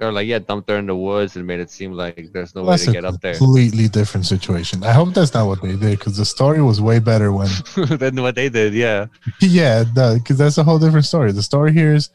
[0.02, 2.66] Or like, yeah, dumped her in the woods and made it seem like there's no
[2.66, 3.36] That's way a to get up there.
[3.36, 4.84] completely different situation.
[4.84, 7.48] I hope that's not what they did because the story was way better when.
[8.00, 9.06] than what they did, yeah.
[9.40, 11.32] yeah, because that's a whole different story.
[11.32, 12.10] The story here is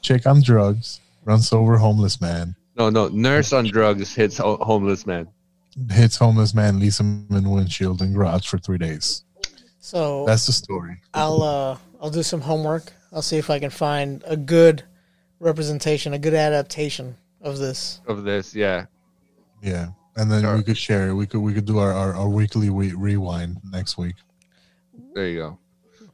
[0.00, 5.06] chick on drugs runs over homeless man, No, no, nurse on drugs hits ho- homeless
[5.06, 5.26] man.
[5.90, 9.24] hits homeless man, leaves him in windshield and garage for three days.
[9.80, 11.00] So That's the story.
[11.14, 12.92] I'll uh I'll do some homework.
[13.14, 14.82] I'll see if I can find a good
[15.40, 18.00] representation, a good adaptation of this.
[18.06, 18.86] Of this, yeah.
[19.62, 21.08] Yeah, and then we could share.
[21.08, 21.14] it.
[21.14, 24.16] We could we could do our our, our weekly we, rewind next week.
[25.14, 25.58] There you go.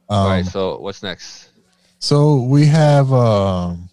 [0.07, 1.49] All right, Um, so what's next?
[1.99, 3.89] So we have um,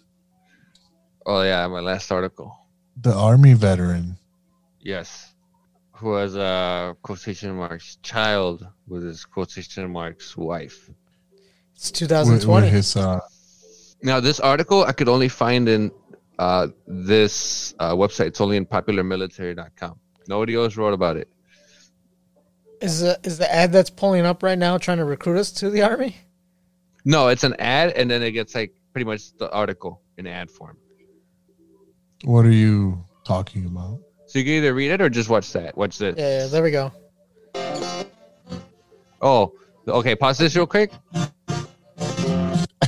[1.25, 2.55] Oh yeah, my last article.
[3.01, 4.17] the army veteran.
[4.81, 5.33] Yes.
[5.93, 10.89] Who has a quotation marks child with his quotation marks wife.
[11.79, 12.65] It's with- 2020.
[12.65, 13.21] with his, uh,
[14.03, 15.91] Now this article I could only find in
[16.37, 18.27] uh, this uh, website.
[18.27, 19.97] It's only in popularmilitary.com.
[20.27, 21.29] Nobody else wrote about it.
[22.81, 25.69] Is the is the ad that's pulling up right now trying to recruit us to
[25.69, 26.15] the army?
[27.05, 30.51] No, it's an ad and then it gets like pretty much the article in ad
[30.51, 30.77] form.
[32.25, 33.99] what are you talking about?
[34.27, 35.77] So you can either read it or just watch that.
[35.77, 36.15] Watch this.
[36.17, 36.91] Yeah, yeah, there we go.
[39.21, 39.53] Oh,
[39.87, 40.15] okay.
[40.15, 40.91] Pause this real quick.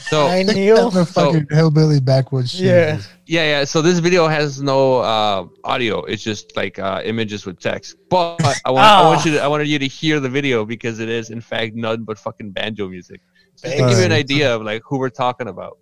[0.09, 0.89] So I Neil.
[0.89, 2.51] the fucking hillbilly backwoods.
[2.51, 2.65] shit.
[2.65, 3.01] Yeah.
[3.25, 3.63] Yeah, yeah.
[3.65, 6.03] So this video has no uh, audio.
[6.03, 7.95] It's just like uh, images with text.
[8.09, 9.25] But I want, I want Ah.
[9.25, 12.03] you to, I wanted you to hear the video because it is in fact none
[12.03, 13.21] but fucking banjo music.
[13.61, 15.77] Just to give you an idea of like who we're talking about.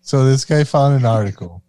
[0.00, 1.62] So this guy found an article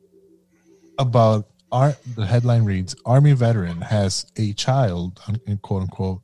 [0.97, 6.21] about our the headline reads army veteran has a child in quote unquote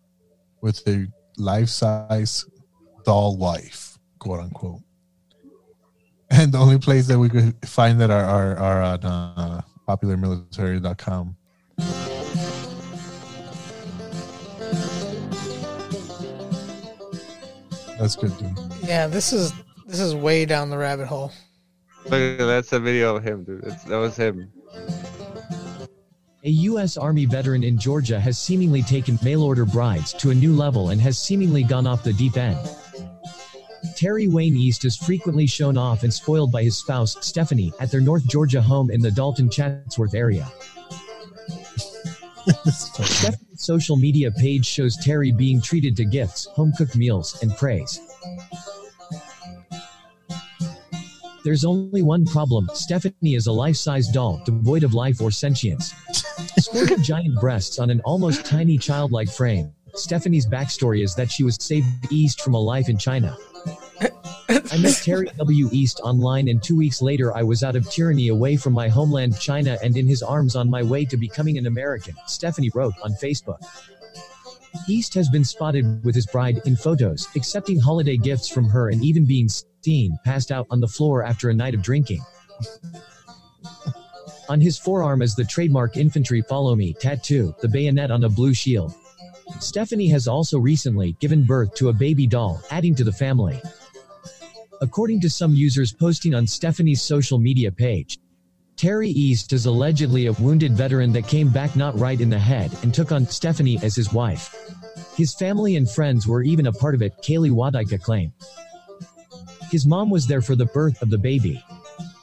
[0.62, 2.46] with a life size
[3.06, 4.82] doll wife quote unquote
[6.30, 11.36] and the only place that we could find that are are, are on uh, popularmilitary.com
[18.00, 18.56] That's good, dude.
[18.84, 19.54] Yeah, this is
[19.88, 21.32] this is way down the rabbit hole.
[22.06, 23.64] Look, that's a video of him, dude.
[23.64, 24.52] It's, that was him.
[26.44, 26.98] A U.S.
[26.98, 31.02] Army veteran in Georgia has seemingly taken mail order brides to a new level and
[31.02, 32.60] has seemingly gone off the deep end.
[33.96, 38.02] Terry Wayne East is frequently shown off and spoiled by his spouse, Stephanie, at their
[38.02, 40.48] North Georgia home in the Dalton Chatsworth area.
[42.66, 48.00] Stephanie's social media page shows Terry being treated to gifts, home cooked meals, and praise.
[51.44, 55.94] There's only one problem Stephanie is a life size doll, devoid of life or sentience.
[56.60, 61.56] Sporting giant breasts on an almost tiny childlike frame, Stephanie's backstory is that she was
[61.60, 63.38] saved east from a life in China.
[64.50, 65.70] I met Terry W.
[65.72, 69.40] East online, and two weeks later, I was out of tyranny away from my homeland,
[69.40, 73.12] China, and in his arms on my way to becoming an American, Stephanie wrote on
[73.14, 73.60] Facebook.
[74.90, 79.04] East has been spotted with his bride in photos, accepting holiday gifts from her and
[79.04, 79.48] even being
[79.84, 82.22] seen passed out on the floor after a night of drinking.
[84.50, 88.54] On his forearm is the trademark infantry follow me tattoo, the bayonet on a blue
[88.54, 88.94] shield.
[89.60, 93.62] Stephanie has also recently given birth to a baby doll, adding to the family.
[94.80, 98.20] According to some users posting on Stephanie's social media page,
[98.78, 102.72] Terry East is allegedly a wounded veteran that came back not right in the head
[102.84, 104.56] and took on Stephanie as his wife.
[105.16, 108.34] His family and friends were even a part of it, Kaylee Wadika claimed.
[109.72, 111.62] His mom was there for the birth of the baby.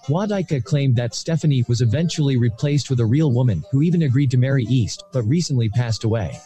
[0.08, 4.36] Wadika claimed that Stephanie was eventually replaced with a real woman who even agreed to
[4.36, 6.38] marry East, but recently passed away.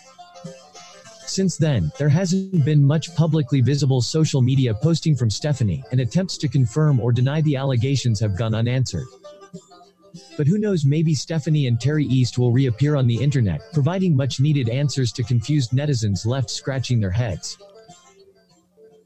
[1.26, 6.38] Since then, there hasn't been much publicly visible social media posting from Stephanie, and attempts
[6.38, 9.06] to confirm or deny the allegations have gone unanswered.
[10.36, 14.40] But who knows, maybe Stephanie and Terry East will reappear on the internet, providing much
[14.40, 17.58] needed answers to confused netizens left scratching their heads.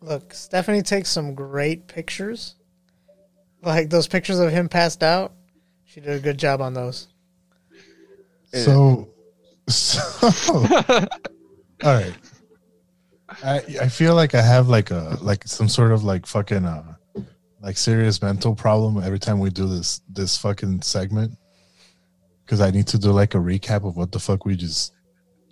[0.00, 2.54] Look, Stephanie takes some great pictures.
[3.62, 5.32] Like those pictures of him passed out.
[5.84, 7.08] She did a good job on those.
[8.52, 9.08] So,
[9.68, 10.00] so
[11.84, 12.14] all right.
[13.42, 16.94] I I feel like I have like a like some sort of like fucking uh
[17.62, 21.38] like serious mental problem every time we do this this fucking segment
[22.44, 24.92] because I need to do like a recap of what the fuck we just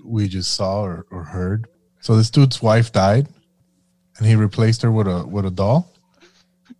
[0.05, 1.67] we just saw or, or heard.
[2.01, 3.29] So this dude's wife died,
[4.19, 5.93] and he replaced her with a with a doll.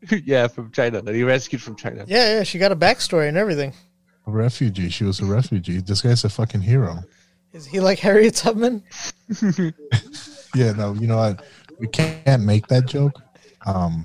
[0.25, 2.05] yeah, from China that he rescued from China.
[2.07, 3.73] Yeah, yeah, she got a backstory and everything.
[4.27, 4.89] A refugee.
[4.91, 5.81] She was a refugee.
[5.81, 6.99] This guy's a fucking hero.
[7.53, 8.83] Is he like Harriet Tubman?
[10.55, 11.45] Yeah, no, you know what?
[11.79, 13.21] We can't make that joke.
[13.67, 14.05] Um,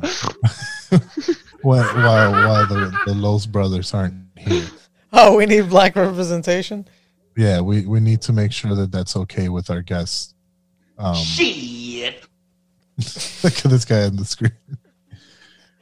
[1.62, 4.66] while while, while the the Lowe's brothers aren't here.
[5.18, 6.86] Oh, we need black representation.
[7.38, 10.34] Yeah, we we need to make sure that that's okay with our guests.
[10.98, 12.22] Um, Shit.
[13.44, 14.52] look at this guy on the screen.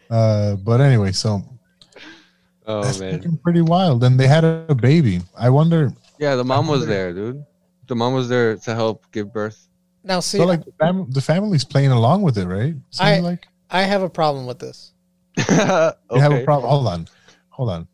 [0.09, 1.41] Uh, but anyway, so
[2.65, 3.39] Oh that's man.
[3.43, 4.03] pretty wild.
[4.03, 5.21] And they had a, a baby.
[5.37, 5.91] I wonder.
[6.19, 7.43] Yeah, the mom was there, dude.
[7.87, 9.67] The mom was there to help give birth.
[10.03, 12.75] Now, see, so like the, fam- the family's playing along with it, right?
[12.99, 14.93] I like I have a problem with this.
[15.37, 16.69] you have a problem.
[16.69, 17.07] Hold on,
[17.49, 17.87] hold on.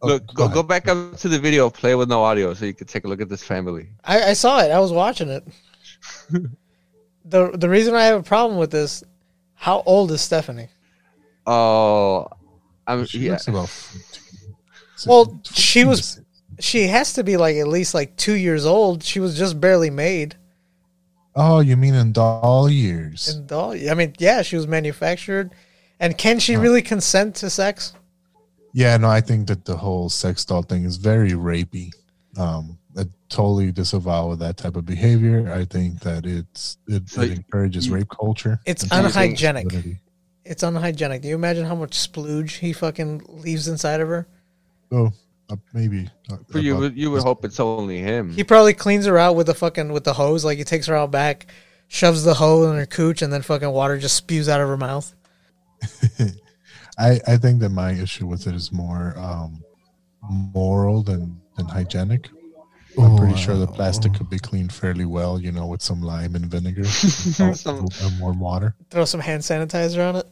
[0.00, 2.74] Oh, Look, go, go back up to the video, play with no audio, so you
[2.74, 3.88] can take a look at this family.
[4.04, 4.70] I, I saw it.
[4.70, 5.44] I was watching it.
[7.24, 9.02] the The reason I have a problem with this,
[9.54, 10.68] how old is Stephanie?
[11.50, 12.28] Oh,
[12.86, 13.32] I'm She yeah.
[13.32, 13.70] looks about.
[15.06, 16.20] Well, she was.
[16.58, 19.04] She has to be like at least like two years old.
[19.04, 20.34] She was just barely made.
[21.36, 23.28] Oh, you mean in doll years?
[23.28, 25.52] And all, I mean, yeah, she was manufactured.
[26.00, 27.94] And can she really consent to sex?
[28.72, 31.92] Yeah, no, I think that the whole sex doll thing is very rapey.
[32.36, 35.52] Um, I totally disavow that type of behavior.
[35.52, 38.58] I think that it's it, So it encourages you- rape culture.
[38.66, 39.68] It's unhygienic.
[40.48, 40.52] Masculinity.
[40.52, 41.22] It's unhygienic.
[41.22, 44.26] Do you imagine how much splooge he fucking leaves inside of her?
[44.90, 45.12] Oh,
[45.50, 46.08] uh, maybe.
[46.30, 48.32] uh, For you, about- would- you would hope it's only him.
[48.32, 50.44] He probably cleans her out with the fucking with the hose.
[50.44, 51.46] Like he takes her out back,
[51.88, 54.76] shoves the hose in her cooch, and then fucking water just spews out of her
[54.76, 55.14] mouth.
[56.98, 59.62] I I think that my issue with it is more um,
[60.54, 62.28] moral than than hygienic.
[63.00, 66.34] I'm pretty sure the plastic could be cleaned fairly well, you know, with some lime
[66.34, 68.74] and vinegar Some- and warm water.
[68.90, 70.26] Throw some hand sanitizer on it.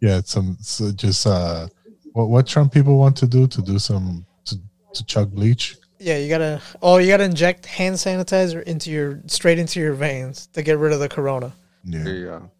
[0.00, 1.68] Yeah, it's some so just uh,
[2.12, 4.58] what what Trump people want to do to do some to,
[4.94, 5.76] to chug bleach.
[5.98, 6.60] Yeah, you gotta.
[6.82, 10.92] Oh, you gotta inject hand sanitizer into your straight into your veins to get rid
[10.92, 11.52] of the corona.
[11.84, 12.50] There you go.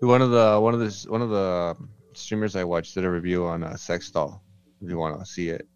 [0.00, 1.76] One of the one of the one of the
[2.14, 4.42] streamers I watched did a review on a sex doll.
[4.82, 5.68] If you want to see it,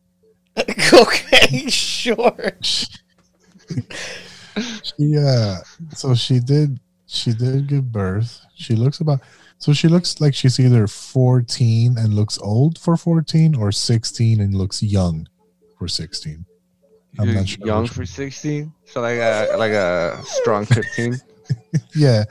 [0.93, 2.53] okay, sure.
[4.97, 5.21] yeah.
[5.21, 5.57] uh,
[5.95, 8.41] so she did she did give birth.
[8.55, 9.21] She looks about
[9.59, 14.55] so she looks like she's either 14 and looks old for 14 or 16 and
[14.55, 15.27] looks young
[15.79, 16.45] for 16.
[17.19, 17.67] I'm You're not sure.
[17.67, 21.15] young for sixteen, so like a like a strong fifteen.
[21.95, 22.25] yeah,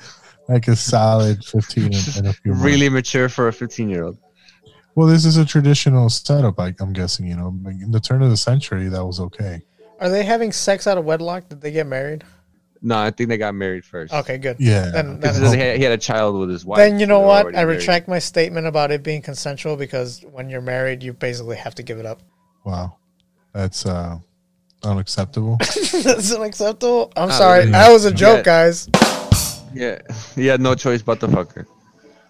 [0.50, 2.66] like a solid 15 and, and a few more.
[2.66, 4.18] really mature for a fifteen year old.
[4.96, 6.60] Well, this is a traditional setup.
[6.60, 7.28] I, I'm guessing.
[7.28, 9.62] You know, in the turn of the century, that was okay.
[10.02, 11.48] Are they having sex out of wedlock?
[11.48, 12.26] Did they get married?
[12.86, 14.14] No, I think they got married first.
[14.14, 14.58] Okay, good.
[14.60, 14.90] Yeah.
[14.90, 16.78] Then, Because then, he had, he had a child with his wife.
[16.80, 17.44] then you know They what?
[17.46, 17.78] already I married.
[17.80, 21.84] retract my statement about it being consensual because when you're married, you basically have to
[21.84, 22.22] give it up.
[22.66, 22.98] Wow,
[23.54, 24.20] that's uh
[24.84, 25.56] unacceptable.
[26.04, 27.14] That's unacceptable.
[27.16, 27.60] I'm Ah, sorry.
[27.60, 27.72] really?
[27.72, 28.16] That was a Yeah.
[28.16, 28.90] joke, guys.
[29.74, 30.00] Yeah,
[30.36, 31.66] he had no choice but to fuck her.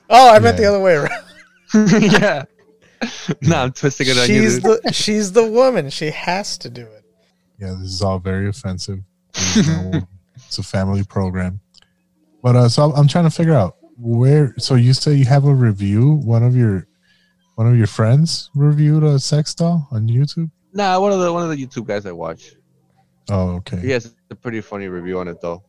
[0.09, 0.69] Oh, I meant the Yeah.
[0.69, 1.23] other way around.
[2.13, 2.43] yeah.
[3.41, 4.41] no, I'm twisting it on you.
[4.43, 4.79] She's dude.
[4.83, 5.89] the she's the woman.
[5.89, 7.03] She has to do it.
[7.59, 8.99] yeah, this is all very offensive.
[9.55, 9.91] You know,
[10.53, 11.59] it's a family program.
[12.43, 14.53] But uh, so I'm, I'm trying to figure out where.
[14.59, 16.13] So you say you have a review.
[16.23, 16.87] One of your
[17.55, 20.51] one of your friends reviewed a sex doll on YouTube.
[20.73, 22.53] Nah, one of the one of the YouTube guys I watch.
[23.29, 23.77] Oh, okay.
[23.79, 25.63] He has a pretty funny review on it though.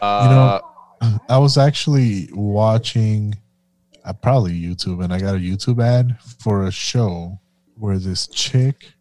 [0.00, 0.60] You Uh,
[1.02, 3.34] know, I was actually watching,
[4.04, 7.40] uh, probably YouTube, and I got a YouTube ad for a show
[7.76, 8.92] where this chick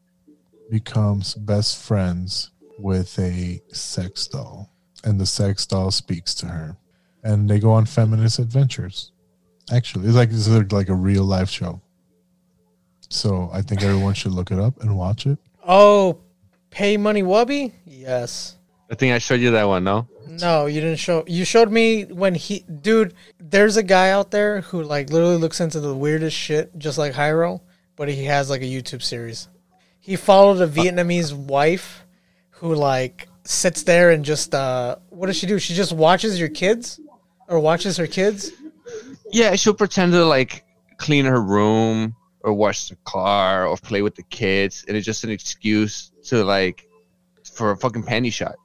[0.71, 4.71] becomes best friends with a sex doll,
[5.03, 6.77] and the sex doll speaks to her,
[7.23, 9.11] and they go on feminist adventures.
[9.71, 11.81] Actually, it's like it's like like a real life show.
[13.09, 15.37] So I think everyone should look it up and watch it.
[15.65, 16.19] Oh,
[16.71, 17.73] PayMoneyWubby?
[17.85, 18.57] Yes.
[18.89, 19.83] I think I showed you that one.
[19.83, 20.07] No.
[20.27, 21.23] No, you didn't show.
[21.27, 23.13] You showed me when he, dude.
[23.39, 27.13] There's a guy out there who like literally looks into the weirdest shit, just like
[27.13, 27.61] Hyro,
[27.95, 29.47] but he has like a YouTube series.
[29.99, 32.05] He followed a Vietnamese wife
[32.51, 35.59] who like sits there and just uh, what does she do?
[35.59, 36.99] She just watches your kids,
[37.47, 38.51] or watches her kids.
[39.31, 40.65] Yeah, she'll pretend to like
[40.97, 45.23] clean her room or wash the car or play with the kids, and it's just
[45.23, 46.87] an excuse to like
[47.53, 48.55] for a fucking panty shot.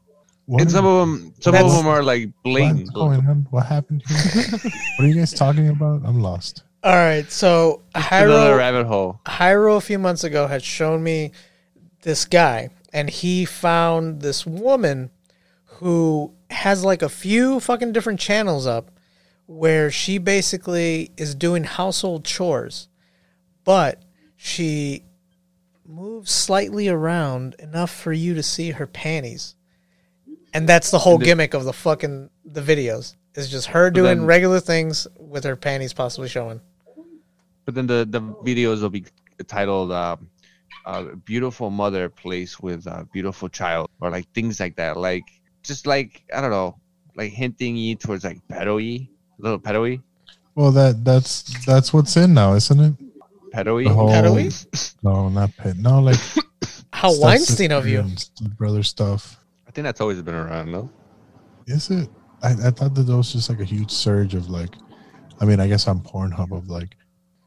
[0.46, 2.80] What and some of them, some of them are like blatant.
[2.80, 3.46] What's going on?
[3.50, 4.42] What happened here?
[4.96, 6.02] what are you guys talking about?
[6.04, 6.64] I'm lost.
[6.84, 9.20] All right, so Another Hyro, rabbit hole.
[9.24, 11.30] Hyro a few months ago had shown me
[12.02, 15.10] this guy, and he found this woman
[15.64, 18.90] who has like a few fucking different channels up
[19.46, 22.88] where she basically is doing household chores,
[23.64, 24.02] but
[24.36, 25.04] she
[25.86, 29.54] moves slightly around enough for you to see her panties.
[30.54, 33.16] And that's the whole gimmick of the fucking the videos.
[33.34, 36.60] Is just her doing then- regular things with her panties possibly showing.
[37.64, 39.06] But then the the videos will be
[39.46, 40.16] titled uh,
[40.86, 44.96] uh, "Beautiful Mother Plays with a Beautiful Child" or like things like that.
[44.96, 45.24] Like
[45.62, 46.78] just like I don't know,
[47.16, 49.08] like hinting you towards like pedo-y,
[49.38, 50.00] little pedo-y,
[50.54, 52.94] Well, that that's that's what's in now, isn't it?
[53.54, 53.92] pedo-y.
[53.92, 54.50] Whole- Pedo-y?
[55.02, 55.76] No, not pet.
[55.76, 56.18] No, like
[56.92, 58.04] How step Weinstein of you.
[58.58, 59.38] brother stuff.
[59.66, 60.90] I think that's always been around, no?
[61.66, 62.08] Is it?
[62.42, 64.70] I, I thought that there was just like a huge surge of like,
[65.40, 66.96] I mean, I guess on Pornhub of like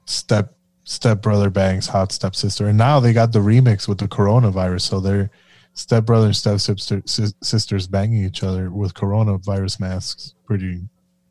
[0.06, 0.56] step
[0.86, 4.82] step brother bangs hot step sister, and now they got the remix with the coronavirus,
[4.82, 5.30] so they're
[5.74, 10.34] step brother and step sister sisters banging each other with coronavirus masks.
[10.46, 10.82] Pretty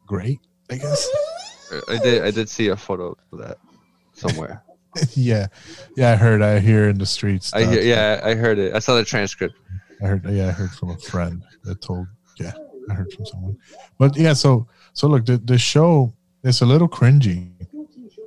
[0.07, 0.41] great,
[0.71, 1.09] I guess.
[1.89, 3.59] I did I did see a photo of that
[4.13, 4.63] somewhere.
[5.15, 5.47] yeah,
[5.97, 6.13] yeah.
[6.13, 6.43] I heard.
[6.43, 7.53] I hear in the streets.
[7.55, 8.75] I hear, yeah, I heard it.
[8.75, 9.57] I saw the transcript.
[10.03, 10.25] I heard.
[10.29, 12.07] Yeah, I heard from a friend that told.
[12.39, 12.53] Yeah,
[12.91, 13.59] I heard from someone.
[13.99, 17.51] But yeah, so so look, the the show is a little cringy.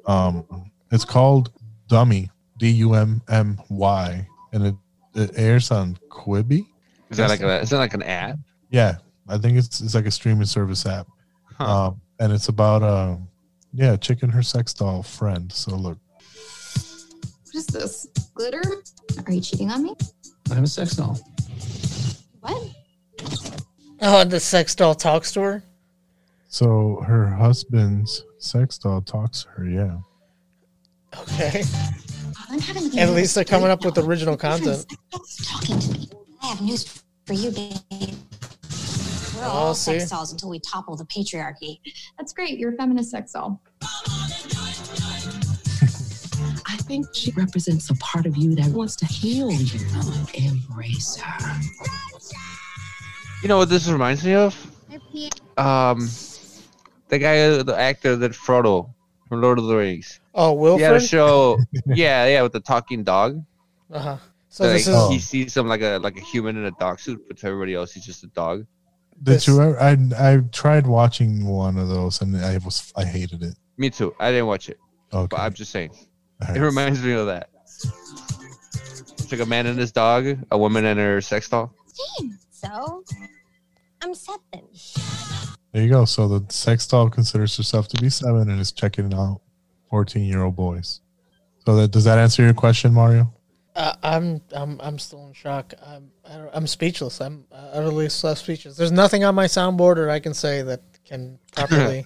[0.06, 0.46] Um,
[0.92, 1.52] it's called
[1.88, 4.76] Dummy, D U M M Y, and it
[5.16, 6.66] it airs on Quibi.
[7.10, 8.42] Is that like a, is that like an ad?
[8.70, 11.08] Yeah, I think it's it's like a streaming service app.
[11.58, 11.88] Huh.
[11.88, 13.16] Um, and it's about uh,
[13.74, 15.52] yeah, a chick and her sex doll friend.
[15.52, 18.08] So look, What is this?
[18.34, 18.62] Glitter?
[19.26, 19.96] Are you cheating on me?
[20.52, 21.18] I have a sex doll.
[22.42, 22.70] What?
[24.02, 25.64] Oh, the sex doll talks to her.
[26.48, 29.66] so her husband's sex doll talks to her.
[29.66, 29.98] Yeah.
[31.22, 31.64] Okay.
[32.50, 34.86] I'm having At least they're coming up with original content.
[35.44, 36.10] talking to me.
[36.42, 37.76] I have news for you, babe.
[39.36, 40.00] We're Oh, all see?
[40.00, 41.80] sex dolls until we topple the patriarchy.
[42.18, 42.58] That's great.
[42.58, 43.62] You're a feminist sex doll.
[46.66, 49.80] I think she represents a part of you that wants to heal you.
[50.34, 51.60] Embrace her.
[53.44, 54.56] You know what this reminds me of?
[55.58, 56.10] Um,
[57.10, 58.90] the guy, the actor that Frodo
[59.28, 60.20] from Lord of the Rings.
[60.40, 61.58] Oh, He had a show,
[61.88, 63.44] yeah, yeah, with the talking dog.
[63.92, 64.18] Uh huh.
[64.50, 67.00] So like, this is he sees him like a like a human in a dog
[67.00, 68.66] suit, but to everybody else, he's just a dog.
[69.24, 69.80] Did you ever?
[69.82, 73.56] I I tried watching one of those and I was I hated it.
[73.78, 74.16] Me too.
[74.20, 74.78] I didn't watch it,
[75.12, 75.28] Okay.
[75.30, 75.92] but I'm just saying.
[76.42, 76.58] Alright.
[76.58, 77.50] It reminds me of that.
[79.20, 81.74] It's like a man and his dog, a woman and her sex doll.
[82.52, 83.04] So,
[84.04, 84.42] I'm seven.
[85.74, 86.06] There you go.
[86.06, 89.42] So the sex doll considers herself to be seven and is checking it out
[89.90, 91.02] fourteen year old boys.
[91.66, 93.34] So that does that answer your question, Mario?
[93.76, 95.74] Uh, I'm I'm I'm still in shock.
[95.86, 97.22] I'm I don't- I'm speechless.
[97.22, 98.76] I'm utterly speechless.
[98.76, 102.06] There's nothing on my soundboard or I can say that can properly.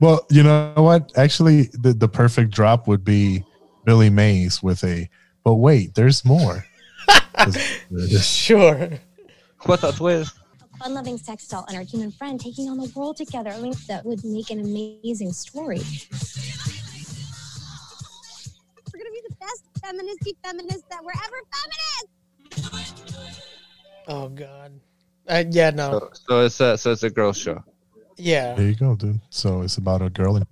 [0.00, 1.10] Well, you know what?
[1.16, 3.44] Actually, the the perfect drop would be
[3.84, 5.08] Billy Mays with a.
[5.44, 6.64] But wait, there's more.
[8.20, 8.90] sure.
[9.62, 10.36] What a twist!
[10.74, 13.50] A Fun loving sex doll and our human friend taking on the world together.
[13.50, 15.80] I mean, that would make an amazing story.
[19.84, 23.40] Feministy feminists that were ever feminists!
[24.08, 24.72] Oh God.
[25.28, 25.70] Uh, yeah.
[25.70, 25.90] No.
[25.92, 27.62] So, so it's a so it's a girl show.
[28.16, 28.54] Yeah.
[28.54, 29.20] There you go, dude.
[29.30, 30.36] So it's about a girl.
[30.36, 30.46] And,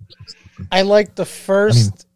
[0.71, 2.07] I like the first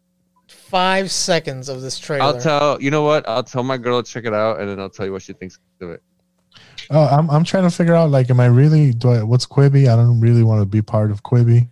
[0.47, 2.23] five seconds of this trailer.
[2.23, 3.27] I'll tell you know what?
[3.27, 5.33] I'll tell my girl to check it out, and then I'll tell you what she
[5.33, 6.03] thinks of it.
[6.89, 8.93] oh, I'm I'm trying to figure out like, am I really?
[8.93, 9.87] Do I, what's Quibi?
[9.87, 11.69] I don't really want to be part of Quibi,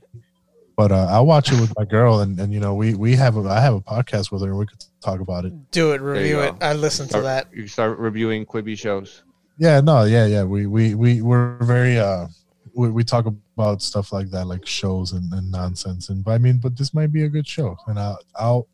[0.76, 3.38] but uh, I'll watch it with my girl, and and you know we we have
[3.38, 5.54] a I have a podcast with her, and we could talk about it.
[5.72, 6.00] Do it.
[6.00, 6.44] There you Review go.
[6.44, 6.56] it.
[6.62, 7.48] I listened to that.
[7.54, 9.24] You start reviewing Quibi shows.
[9.58, 10.44] Yeah, no, yeah, yeah.
[10.44, 12.28] We we we we're very uh
[12.74, 16.10] we, we talk about stuff like that, like shows and, and nonsense.
[16.10, 18.68] And but I mean, but this might be a good show, and I'll I'll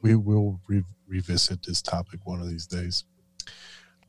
[0.00, 3.04] we will re- revisit this topic one of these days.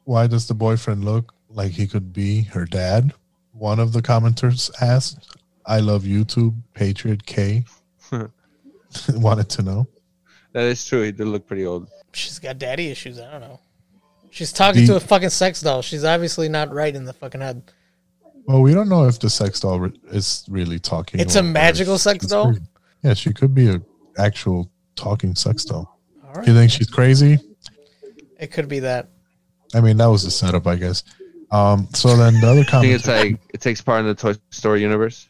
[0.06, 3.14] Why does the boyfriend look like he could be her dad?
[3.52, 5.38] One of the commenters asked.
[5.68, 6.56] I love YouTube.
[6.74, 7.64] Patriot K
[9.14, 9.88] wanted to know.
[10.54, 11.02] That is true.
[11.04, 11.90] He did look pretty old.
[12.14, 13.20] She's got daddy issues.
[13.20, 13.60] I don't know.
[14.32, 15.82] She's talking The- to a fucking sex doll.
[15.82, 17.64] She's obviously not right in the fucking head.
[18.48, 21.20] Well, we don't know if the sex doll re- is really talking.
[21.20, 22.46] It's a or- or magical sex doll?
[22.52, 22.62] crazy.
[23.04, 23.82] Yeah, she could be a
[24.18, 26.00] actual talking sex doll.
[26.24, 27.40] All You think she's crazy?
[28.40, 29.10] It could be that.
[29.74, 31.04] I mean, that was the setup, I guess.
[31.52, 31.88] Um.
[31.94, 32.94] So then the other I think comment.
[32.94, 35.28] it's like it takes part in the Toy Story universe.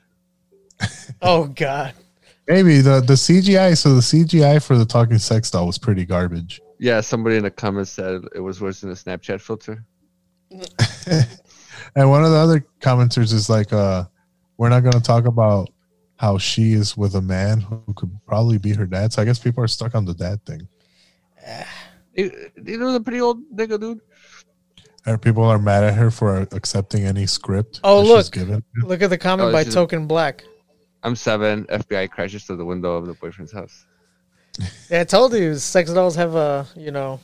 [1.21, 1.93] Oh God.
[2.47, 3.77] Maybe the the CGI.
[3.77, 6.61] So the CGI for the talking sex doll was pretty garbage.
[6.79, 9.83] Yeah, somebody in the comments said it was worse than the Snapchat filter.
[11.95, 14.03] And one of the other commenters is like, uh,
[14.57, 15.69] we're not going to talk about
[16.17, 19.13] how she is with a man who could probably be her dad.
[19.13, 20.67] So I guess people are stuck on the dad thing.
[22.13, 24.01] It, it was a pretty old nigga, dude.
[25.05, 27.79] And people are mad at her for accepting any script.
[27.83, 28.63] Oh that she's look, given.
[28.83, 30.43] look at the comment Oh, by this Token Black.
[31.05, 31.65] I'm seven.
[31.65, 33.85] FBI crashes through the window of the boyfriend's house.
[34.89, 37.19] Yeah, I told you, sex dolls have a you know,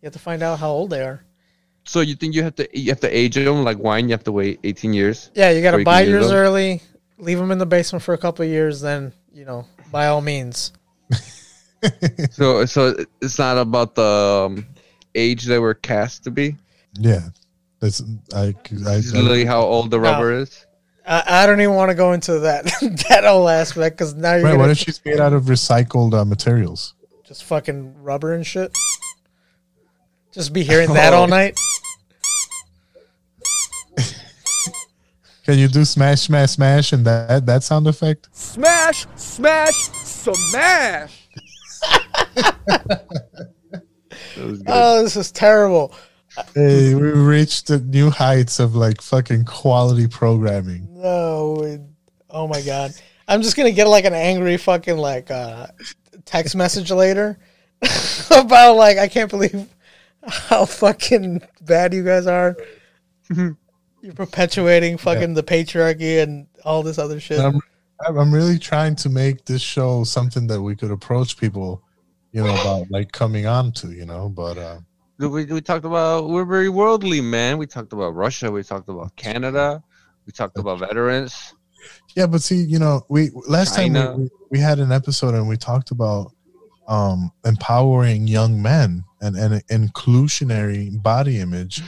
[0.00, 1.20] you have to find out how old they are.
[1.84, 4.08] So you think you have to you have to age them like wine?
[4.08, 5.30] You have to wait 18 years.
[5.34, 6.36] Yeah, you got to buy can yours them?
[6.36, 6.82] early,
[7.18, 10.20] leave them in the basement for a couple of years, then you know, by all
[10.22, 10.72] means.
[12.32, 14.66] So so it's not about the um,
[15.14, 16.56] age they were cast to be.
[16.98, 17.28] Yeah,
[17.80, 18.02] that's
[18.34, 18.40] I.
[18.40, 20.02] I, It's literally how old the No.
[20.02, 20.66] rubber is.
[21.06, 22.64] I, I don't even want to go into that
[23.08, 26.14] that whole aspect because now you're Right, gonna what if she's made out of recycled
[26.14, 26.94] uh, materials?
[27.24, 28.76] just fucking rubber and shit.
[30.32, 31.58] Just be hearing that all night.
[35.44, 38.28] Can you do smash, smash, smash, and that that sound effect?
[38.32, 41.28] Smash, smash, smash.
[44.66, 45.94] Oh, this is terrible.
[46.54, 50.88] Hey, we reached the new heights of like fucking quality programming.
[50.90, 51.80] No, it-
[52.30, 52.92] oh my god.
[53.28, 55.66] I'm just gonna get like an angry fucking like uh
[56.24, 57.38] text message later
[58.30, 59.68] about like I can't believe
[60.26, 62.56] how fucking bad you guys are.
[63.34, 67.40] You're perpetuating fucking the patriarchy and all this other shit.
[67.40, 67.60] I'm,
[68.06, 71.82] I'm I'm really trying to make this show something that we could approach people,
[72.32, 74.28] you know, about like coming on to, you know.
[74.28, 74.78] But uh,
[75.18, 77.58] We, we talked about we're very worldly, man.
[77.58, 78.50] We talked about Russia.
[78.50, 79.82] We talked about Canada.
[80.26, 81.54] We talked about veterans.
[82.14, 84.16] yeah, but see, you know, we last time China.
[84.16, 86.32] we, we, we had an episode and we talked about
[86.88, 91.82] um empowering young men and and inclusionary body image.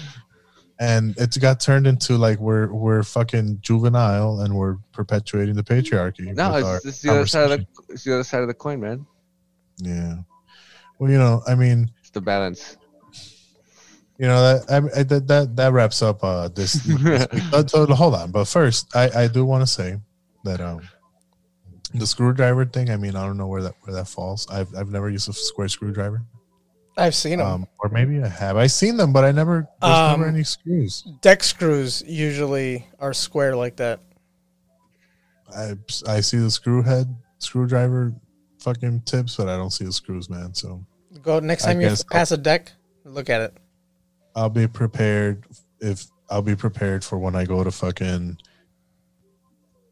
[0.80, 6.32] And it's got turned into like we're we're fucking juvenile and we're perpetuating the patriarchy.
[6.34, 8.80] No, it's, it's the other side of the it's the other side of the coin,
[8.80, 9.04] man.
[9.78, 10.18] Yeah.
[10.98, 12.76] Well, you know, I mean, It's the balance.
[14.18, 16.72] You know that I, I, that that that wraps up uh this.
[16.84, 17.42] this week.
[17.52, 19.96] Uh, so hold on, but first, I I do want to say
[20.44, 20.80] that um
[21.94, 22.90] the screwdriver thing.
[22.90, 24.46] I mean, I don't know where that where that falls.
[24.50, 26.22] I've I've never used a square screwdriver.
[26.96, 27.46] I've seen them.
[27.46, 28.56] Um, or maybe I have.
[28.56, 29.68] I seen them, but I never.
[29.80, 31.06] There's Um, never any screws.
[31.20, 34.00] Deck screws usually are square like that.
[35.54, 35.74] I
[36.06, 37.06] I see the screw head
[37.38, 38.12] screwdriver
[38.58, 40.54] fucking tips, but I don't see the screws, man.
[40.54, 40.84] So
[41.22, 42.72] Go next I time you guess pass a deck,
[43.04, 43.56] look at it.
[44.38, 45.44] I'll be prepared
[45.80, 48.38] if I'll be prepared for when I go to fucking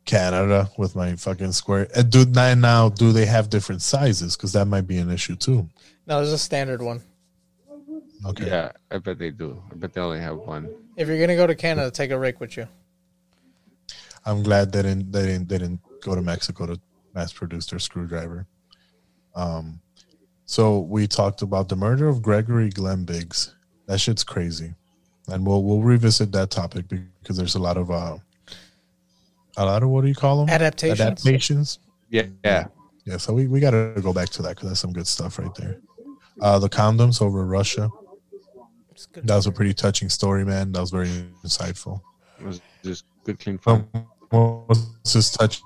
[0.04, 1.88] Canada with my fucking square.
[1.96, 4.36] Uh, do now, now do they have different sizes?
[4.36, 5.68] Because that might be an issue too.
[6.06, 7.02] No, there's a standard one.
[8.24, 8.46] Okay.
[8.46, 9.60] Yeah, I bet they do.
[9.72, 10.72] I bet they only have one.
[10.96, 12.68] If you're gonna go to Canada, take a rake with you.
[14.24, 16.80] I'm glad they didn't they didn't they didn't go to Mexico to
[17.14, 18.46] mass produce their screwdriver.
[19.34, 19.80] Um,
[20.44, 23.55] so we talked about the murder of Gregory Glenn Biggs.
[23.86, 24.74] That shit's crazy,
[25.28, 28.16] and we'll we'll revisit that topic because there's a lot of uh,
[29.56, 31.00] a lot of what do you call them Adaptations?
[31.00, 31.78] Adaptations.
[32.10, 32.66] Yeah, yeah.
[33.04, 35.38] Yeah, so we, we got to go back to that because that's some good stuff
[35.38, 35.76] right there.
[36.40, 37.88] Uh, the condoms over Russia.
[39.22, 40.72] That was a pretty touching story, man.
[40.72, 41.08] That was very
[41.44, 42.00] insightful.
[42.40, 43.86] It was just good, clean fun.
[43.94, 44.06] Um,
[44.68, 45.62] was just touching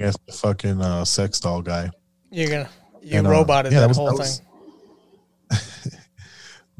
[0.00, 1.90] as the fucking uh, sex doll guy.
[2.32, 2.68] You're gonna
[3.02, 4.38] you And, uh, roboted yeah, that, was- whole was-
[5.50, 5.60] thing.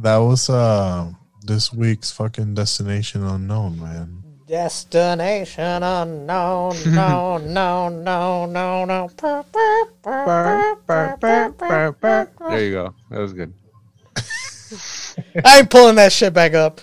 [0.01, 1.12] That was uh,
[1.43, 4.22] this week's fucking destination unknown, man.
[4.48, 9.10] Destination unknown, no, no, no, no, no.
[9.18, 9.44] There
[12.64, 12.94] you go.
[13.10, 13.52] That was good.
[15.44, 16.81] I ain't pulling that shit back up.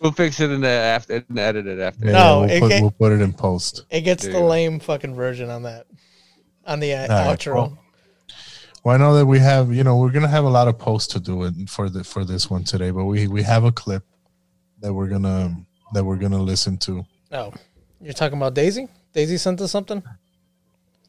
[0.00, 2.06] We'll fix it in the after and edit it after.
[2.06, 3.84] No, we'll it put, get- we'll put it in post.
[3.90, 4.48] It gets There the you go.
[4.48, 5.86] lame fucking version on that,
[6.66, 7.54] on the uh, All right, outro.
[7.54, 7.78] well,
[8.84, 11.14] Well, I know that we have, you know, we're gonna have a lot of posts
[11.14, 14.04] to do it for the for this one today, but we we have a clip
[14.80, 15.56] that we're gonna
[15.94, 17.02] that we're gonna listen to.
[17.32, 17.54] Oh,
[17.98, 18.88] you're talking about Daisy?
[19.14, 20.02] Daisy sent us something.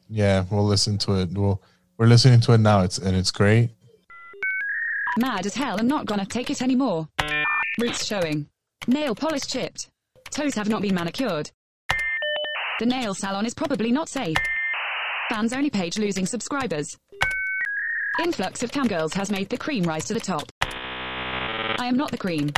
[0.08, 1.34] Yeah, we'll listen to it.
[1.34, 1.60] We'll
[1.98, 2.80] we're listening to it now.
[2.80, 3.70] It's and it's great.
[5.18, 7.08] Mad as hell and not gonna take it anymore.
[7.78, 8.48] Roots showing.
[8.86, 9.90] Nail polish chipped.
[10.30, 11.50] Toes have not been manicured.
[12.80, 14.38] The nail salon is probably not safe.
[15.28, 16.96] Fans only page losing subscribers.
[18.23, 20.43] Influx of cam girls has made the cream rise to the top.
[20.61, 22.51] I am not the cream.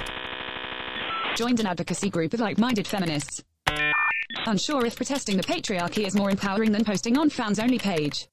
[1.35, 3.43] Joined an advocacy group of like-minded feminists.
[4.45, 8.27] Unsure if protesting the patriarchy is more empowering than posting on fans only page.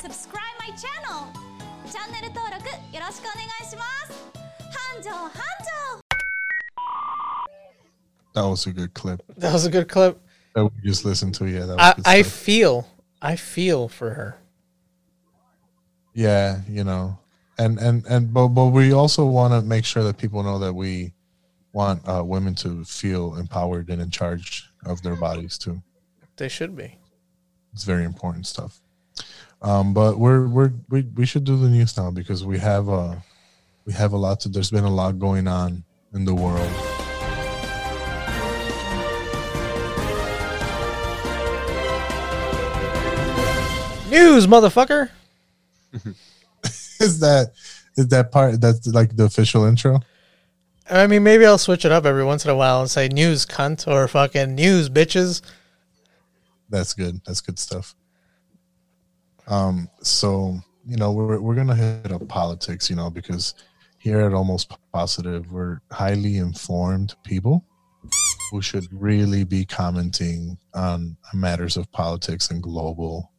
[0.00, 1.28] Subscribe my channel
[1.90, 4.12] チャンネル登録よろしくお願いします
[4.72, 6.00] 繁盛繁盛
[8.34, 9.22] That was a good clip.
[9.38, 10.20] That was a good clip.
[10.54, 11.46] That we just listened to.
[11.46, 12.32] Yeah, that was I, good I stuff.
[12.32, 12.88] feel,
[13.22, 14.38] I feel for her.
[16.19, 17.17] Yeah, you know,
[17.57, 20.73] and and and but but we also want to make sure that people know that
[20.73, 21.13] we
[21.71, 25.81] want uh, women to feel empowered and in charge of their bodies too.
[26.35, 26.97] They should be.
[27.71, 28.81] It's very important stuff.
[29.61, 33.15] Um, but we're we're we, we should do the news now because we have uh
[33.85, 34.49] we have a lot to.
[34.49, 36.69] There's been a lot going on in the world.
[44.11, 45.11] News, motherfucker.
[46.99, 47.51] is that
[47.97, 49.99] is that part that's like the official intro?
[50.89, 53.45] I mean, maybe I'll switch it up every once in a while and say news,
[53.45, 55.41] cunt, or fucking news, bitches.
[56.69, 57.21] That's good.
[57.25, 57.95] That's good stuff.
[59.47, 63.53] Um, so you know, we're we're gonna hit up politics, you know, because
[63.99, 67.65] here at Almost Positive, we're highly informed people
[68.51, 73.31] who should really be commenting on matters of politics and global.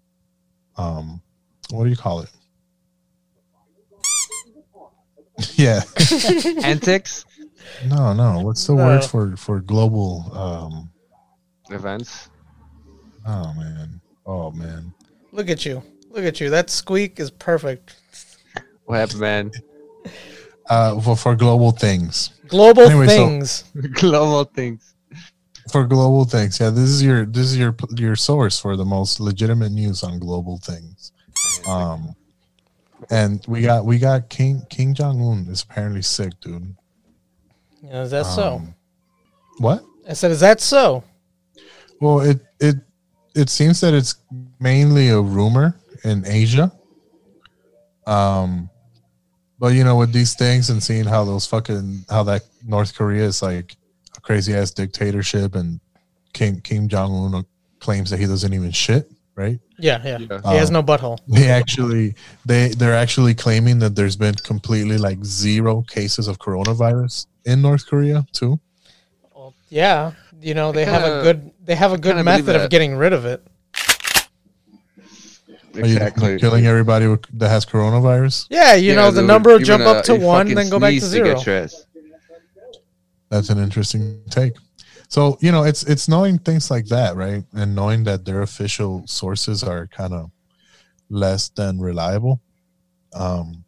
[0.77, 1.21] Um,
[1.71, 2.31] what do you call it?
[5.55, 5.83] yeah,
[6.65, 7.25] Antics?
[7.87, 8.41] No, no.
[8.41, 8.85] What's the No.
[8.85, 10.31] word for for global?
[10.37, 10.91] Um,
[11.71, 12.29] Events?
[13.27, 14.01] oh man.
[14.27, 14.93] Oh man.
[15.33, 15.83] Look at you.
[16.11, 16.51] Look at you.
[16.51, 17.97] That squeak is perfect.
[18.85, 19.51] What happened, man?
[20.69, 22.31] Uh, for for global things.
[22.49, 23.65] Global Anyway, so- things.
[23.95, 24.95] Global things.
[25.71, 29.21] for global things yeah this is your this is your your source for the most
[29.21, 31.13] legitimate news on global things
[31.69, 32.11] um
[33.11, 36.75] and we got we got king kim jong-un is apparently sick dude
[37.83, 38.55] Yeah, is that so?
[38.55, 38.75] Um,
[39.59, 41.05] what I said, is that so?
[42.01, 42.77] well it it
[43.35, 44.17] it seems that it's
[44.59, 46.73] mainly a rumor in asia
[48.07, 48.69] um
[49.59, 53.25] but you know with these things and seeing how those fucking how that north korea
[53.25, 53.77] is like
[54.17, 55.79] a crazy ass dictatorship and
[56.33, 57.45] King kim jong-un
[57.81, 60.19] claims that he doesn't even shit right Yeah, yeah.
[60.19, 61.19] He has Um, no butthole.
[61.29, 67.27] They actually they they're actually claiming that there's been completely like zero cases of coronavirus
[67.45, 68.61] in North Korea too.
[69.69, 70.13] Yeah,
[70.43, 73.25] you know they have a good they have a good method of getting rid of
[73.25, 73.41] it.
[75.77, 76.39] Are you Exactly.
[76.39, 78.49] killing everybody with, that has coronavirus?
[78.51, 80.95] Yeah, you know the number will even jump a- up to one, then go back
[80.95, 81.27] to zero.
[81.29, 81.87] get stressed.
[83.29, 84.55] That's an interesting take.
[85.11, 89.03] So you know, it's it's knowing things like that, right, and knowing that their official
[89.09, 90.31] sources are kind of
[91.09, 92.41] less than reliable,
[93.13, 93.65] um,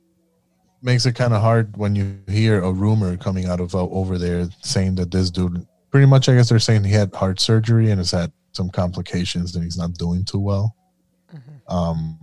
[0.82, 4.19] makes it kind of hard when you hear a rumor coming out of uh, over
[4.19, 7.90] there saying that this dude, pretty much, I guess they're saying he had heart surgery
[7.90, 10.77] and has had some complications and he's not doing too well.
[11.66, 12.19] Um,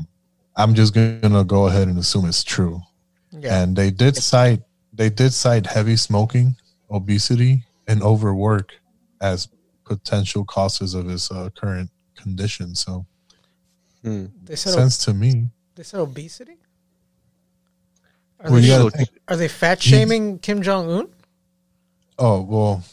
[0.55, 2.81] I'm just gonna go ahead and assume it's true.
[3.31, 3.63] Yeah.
[3.63, 4.61] And they did cite
[4.93, 6.55] they did cite heavy smoking,
[6.89, 8.79] obesity, and overwork
[9.21, 9.47] as
[9.83, 12.75] potential causes of his uh, current condition.
[12.75, 13.05] So
[14.03, 15.49] They said sense to me.
[15.75, 16.57] They said obesity.
[18.41, 21.07] Are, Well, they, you think- are they fat shaming Kim Jong Un?
[22.17, 22.83] Oh well,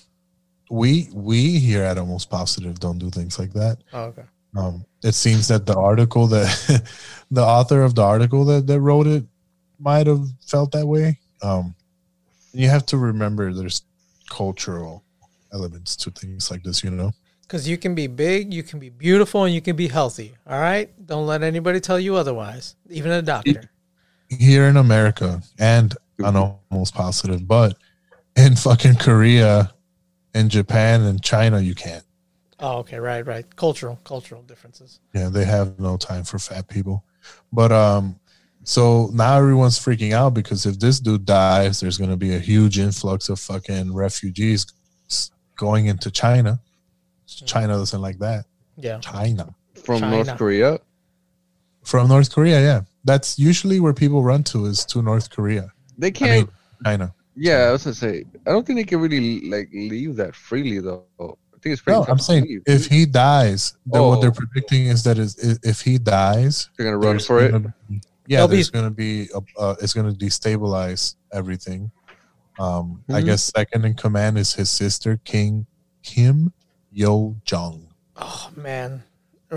[0.70, 3.78] we we here at Almost Positive don't do things like that.
[3.92, 4.22] Oh, okay.
[4.56, 6.48] Um, it seems that the article that
[7.30, 9.24] the author of the article that, that wrote it
[9.78, 11.18] might have felt that way.
[11.42, 11.74] Um,
[12.52, 13.82] you have to remember there's
[14.30, 15.02] cultural
[15.56, 17.12] elements to things like this, you know.
[17.42, 20.34] Because you can be big, you can be beautiful, and you can be healthy.
[20.46, 22.76] All right, don't let anybody tell you otherwise.
[22.90, 23.70] Even a doctor.
[24.28, 26.36] Here in America and on
[26.70, 27.76] Almost Positive, but
[28.34, 29.72] in fucking Korea,
[30.34, 32.04] in Japan, and China, you can't.
[32.58, 33.44] Oh, okay, right, right.
[33.54, 35.00] Cultural, cultural differences.
[35.14, 37.04] Yeah, they have no time for fat people.
[37.52, 38.18] But um
[38.66, 42.40] so now everyone's freaking out because if this dude dies, there's going to be a
[42.40, 44.66] huge influx of fucking refugees
[45.56, 46.60] going into China.
[47.26, 48.44] China doesn't like that.
[48.76, 48.98] Yeah.
[49.00, 49.54] China.
[49.84, 50.16] From China.
[50.24, 50.78] North Korea?
[51.82, 52.80] From North Korea, yeah.
[53.04, 55.72] That's usually where people run to is to North Korea.
[55.98, 56.48] They can't.
[56.48, 57.14] mean, China.
[57.36, 58.24] yeah, I was gonna say.
[58.46, 61.04] I don't think they can really like leave that freely though.
[61.20, 62.00] I think it's pretty.
[62.00, 62.62] No, I'm saying leave.
[62.66, 64.34] if he dies, then what they're Oh.
[64.34, 67.52] predicting is that is if he dies, They're gonna run for it?
[67.52, 71.14] gonna be- yeah, They'll be- there's going to be a, uh, it's going to destabilize
[71.32, 71.92] everything.
[72.58, 73.14] Um, mm-hmm.
[73.14, 75.66] I guess second in command is his sister, King
[76.02, 76.52] Kim
[76.90, 77.88] Yo Jong.
[78.16, 79.02] Oh man!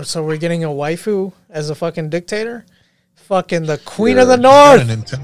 [0.02, 2.66] So we're getting a waifu as a fucking dictator.
[3.14, 4.86] Fucking the Queen yeah, of the North.
[4.86, 5.16] The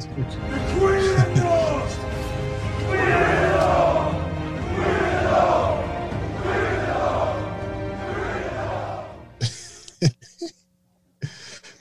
[0.78, 1.66] Queen of the North.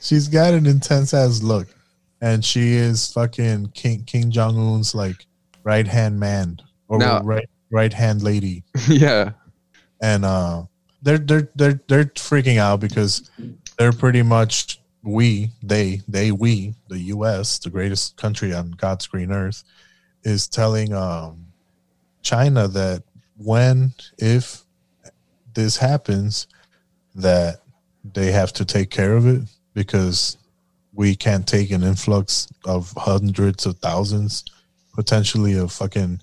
[0.00, 1.68] She's got an intense ass look,
[2.20, 5.26] and she is fucking King Kim Jong Un's like
[5.66, 8.62] right hand man or right right hand lady.
[8.88, 9.32] yeah.
[10.00, 10.62] and uh
[11.02, 13.30] they're they're they're they're freaking out because
[13.76, 19.32] they're pretty much we they they we the US the greatest country on God's green
[19.32, 19.64] earth
[20.22, 21.46] is telling um
[22.22, 23.02] China that
[23.36, 24.62] when if
[25.54, 26.46] this happens
[27.14, 27.62] that
[28.14, 29.42] they have to take care of it
[29.74, 30.36] because
[30.92, 34.44] we can't take an influx of hundreds of thousands
[34.96, 36.20] potentially of fucking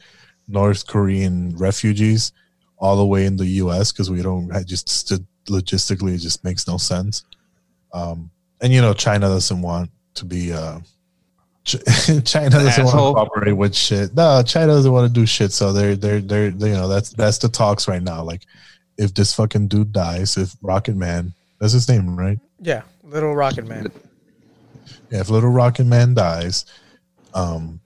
[0.47, 2.33] North Korean refugees
[2.77, 3.91] all the way in the U.S.
[3.91, 7.23] because we don't I just st- logistically it just makes no sense.
[7.93, 8.29] Um,
[8.61, 10.51] and you know, China doesn't want to be.
[10.51, 10.79] Uh,
[11.63, 11.77] Ch-
[12.25, 14.13] China doesn't want to cooperate with shit.
[14.15, 15.51] No, China doesn't want to do shit.
[15.53, 18.21] So they're they're they're they, you know that's that's the talks right now.
[18.23, 18.41] Like,
[18.97, 22.39] if this fucking dude dies, if Rocket Man, that's his name, right?
[22.59, 23.87] Yeah, Little Rocket Man.
[25.09, 26.65] Yeah, if Little Rocket Man dies,
[27.33, 27.79] um,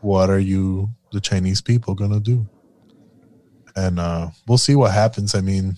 [0.00, 2.46] what are you, the Chinese people, gonna do?
[3.76, 5.34] And uh, we'll see what happens.
[5.34, 5.76] I mean,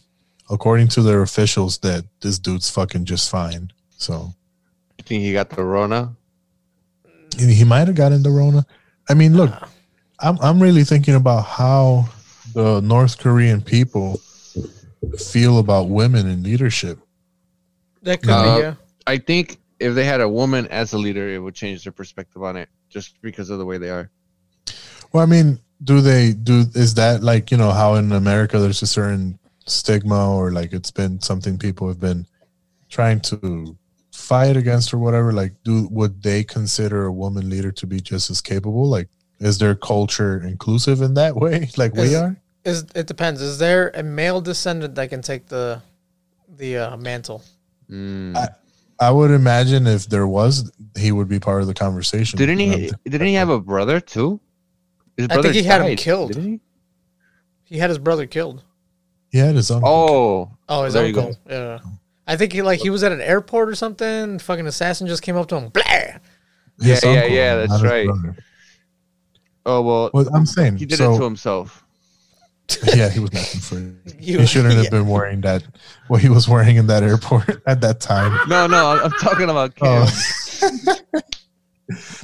[0.50, 3.70] according to their officials, that this dude's fucking just fine.
[3.96, 4.32] So
[4.98, 6.14] You think he got the Rona?
[7.36, 8.64] he he might have gotten the Rona.
[9.08, 9.52] I mean, look,
[10.20, 12.08] I'm I'm really thinking about how
[12.54, 14.20] the North Korean people
[15.18, 16.98] feel about women in leadership.
[18.02, 18.74] That could Uh, be, yeah.
[19.06, 22.42] I think if they had a woman as a leader, it would change their perspective
[22.42, 24.10] on it, just because of the way they are.
[25.12, 26.64] Well, I mean, do they do?
[26.74, 30.90] Is that like you know how in America there's a certain stigma or like it's
[30.90, 32.26] been something people have been
[32.88, 33.76] trying to
[34.12, 35.32] fight against or whatever?
[35.32, 38.88] Like, do would they consider a woman leader to be just as capable?
[38.88, 39.08] Like,
[39.40, 41.68] is their culture inclusive in that way?
[41.76, 42.36] Like we are?
[42.64, 43.42] Is it depends?
[43.42, 45.82] Is there a male descendant that can take the
[46.56, 47.42] the uh, mantle?
[47.90, 48.48] I,
[49.00, 52.38] I would imagine if there was, he would be part of the conversation.
[52.38, 52.90] Didn't he?
[53.04, 54.40] Didn't he have a brother too?
[55.16, 56.32] His I think he had him died, killed.
[56.32, 56.60] didn't he?
[57.64, 58.62] He had his brother killed.
[59.30, 59.88] He had his uncle.
[59.90, 61.36] Oh, Oh, his there uncle.
[61.48, 61.78] Yeah.
[62.26, 64.38] I think he like he was at an airport or something.
[64.38, 65.68] Fucking assassin just came up to him.
[65.70, 65.82] Blah.
[65.84, 66.18] Yeah,
[66.78, 67.54] His yeah, uncle, yeah.
[67.56, 68.06] not That's right.
[68.06, 68.36] brother.
[69.66, 71.81] Oh well, Well, I'm saying he did so- it to himself.
[72.94, 74.14] yeah, he was nothing for it.
[74.22, 75.64] You- he shouldn't have been wearing that.
[76.08, 78.32] What he was wearing in that airport at that time.
[78.48, 79.86] No, no, I'm, I'm talking about Kim.
[79.88, 81.02] Oh.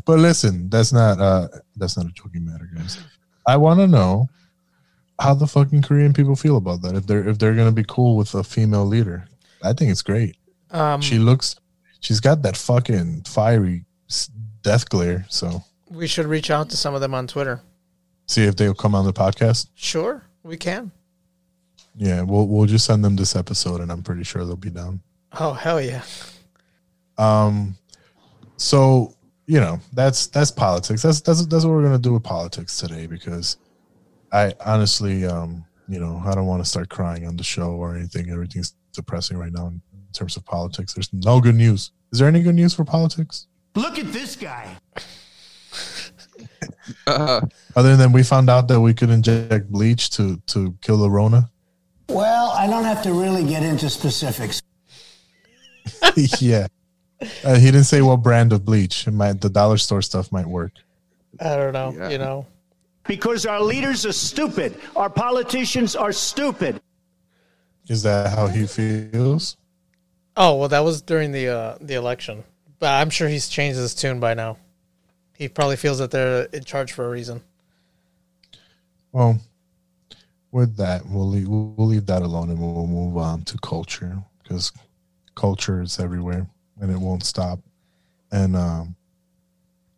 [0.04, 2.98] but listen, that's not uh that's not a joking matter, guys.
[3.46, 4.28] I want to know
[5.20, 6.94] how the fucking Korean people feel about that.
[6.94, 9.26] If they're if they're gonna be cool with a female leader,
[9.62, 10.36] I think it's great.
[10.70, 11.56] Um, she looks,
[12.00, 13.84] she's got that fucking fiery
[14.62, 15.26] death glare.
[15.28, 17.60] So we should reach out to some of them on Twitter.
[18.26, 19.68] see if they'll come on the podcast.
[19.74, 20.90] Sure, we can.
[21.96, 25.00] Yeah, we'll we'll just send them this episode, and I'm pretty sure they'll be down.
[25.32, 26.02] Oh hell yeah!
[27.16, 27.76] Um,
[28.56, 29.14] so
[29.46, 31.02] you know that's that's politics.
[31.02, 33.56] That's that's that's what we're gonna do with politics today because
[34.32, 37.96] I honestly, um, you know, I don't want to start crying on the show or
[37.96, 38.30] anything.
[38.30, 39.82] Everything's depressing right now in
[40.12, 40.94] terms of politics.
[40.94, 41.92] There's no good news.
[42.12, 43.46] Is there any good news for politics?
[43.74, 44.68] Look at this guy.
[47.06, 47.40] Uh,
[47.76, 51.50] Other than we found out that we could inject bleach to to kill the Rona.
[52.08, 54.62] Well, I don't have to really get into specifics.
[56.40, 56.66] yeah,
[57.44, 59.06] uh, he didn't say what brand of bleach.
[59.06, 60.72] It might the dollar store stuff might work.
[61.40, 62.08] I don't know.
[62.08, 62.46] You know,
[63.06, 64.78] Because our leaders are stupid.
[64.96, 66.80] Our politicians are stupid.
[67.88, 69.56] Is that how he feels?
[70.36, 72.44] Oh well, that was during the uh, the election,
[72.78, 74.56] but I'm sure he's changed his tune by now.
[75.38, 77.40] He probably feels that they're in charge for a reason.
[79.12, 79.38] Well,
[80.50, 84.72] with that, we'll leave, we'll leave that alone and we'll move on to culture because
[85.34, 86.46] culture is everywhere
[86.80, 87.60] and it won't stop.
[88.32, 88.96] And um,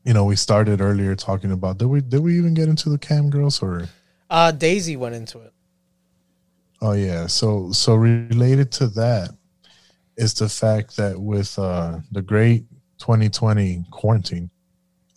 [0.05, 2.99] you know, we started earlier talking about did we did we even get into the
[2.99, 3.89] cam girls or
[4.29, 5.53] Uh, Daisy went into it.
[6.83, 9.31] oh yeah so so related to that
[10.17, 12.65] is the fact that with uh the great
[12.99, 14.49] 2020 quarantine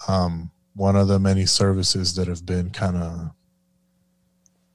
[0.08, 3.32] um one of the many services that have been kind of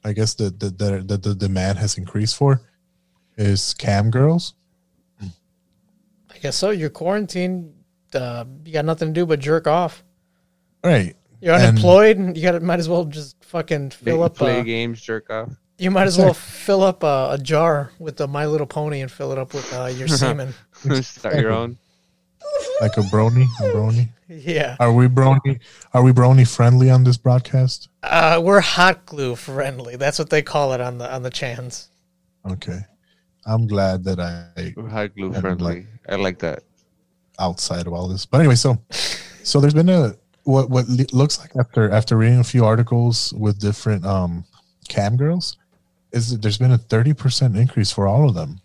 [0.05, 2.61] i guess the the, the the the demand has increased for
[3.37, 4.55] is cam girls
[6.39, 6.71] I guess so.
[6.71, 7.75] You're quarantined.
[8.15, 10.05] Uh, you got nothing to do but jerk off.
[10.85, 14.37] right You're unemployed, and you got might as well just fucking fill up.
[14.37, 15.51] play uh, games, jerk off.
[15.79, 19.11] You might as well fill up a, a jar with the My Little Pony and
[19.11, 20.55] fill it up with uh, your semen.
[21.03, 21.77] Start your own.
[22.81, 24.77] Like a brony a brony Yeah.
[24.81, 25.59] are we brony
[25.95, 29.97] are we brony friendly on this broadcast Uh, we're hot glue friendly.
[29.97, 31.89] That's what they call it on the on the chans.
[32.55, 32.81] okay
[33.47, 35.87] i'm glad that i Hot glue And, friendly.
[36.09, 36.63] I like that.
[37.39, 38.27] outside of all this.
[38.27, 38.79] But anyway, so
[39.43, 40.15] so there's been a
[40.45, 44.45] what what looks like after after reading a few articles with different um
[44.89, 45.57] cam girls
[46.13, 48.61] is that there's been a 30% increase for all of them.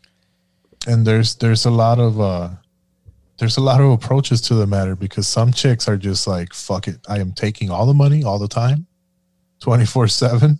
[0.87, 2.49] And there's there's a lot of uh
[3.43, 6.87] there's a lot of approaches to the matter because some chicks are just like fuck
[6.87, 8.87] it, I am taking all the money all the time
[9.59, 10.57] 24/7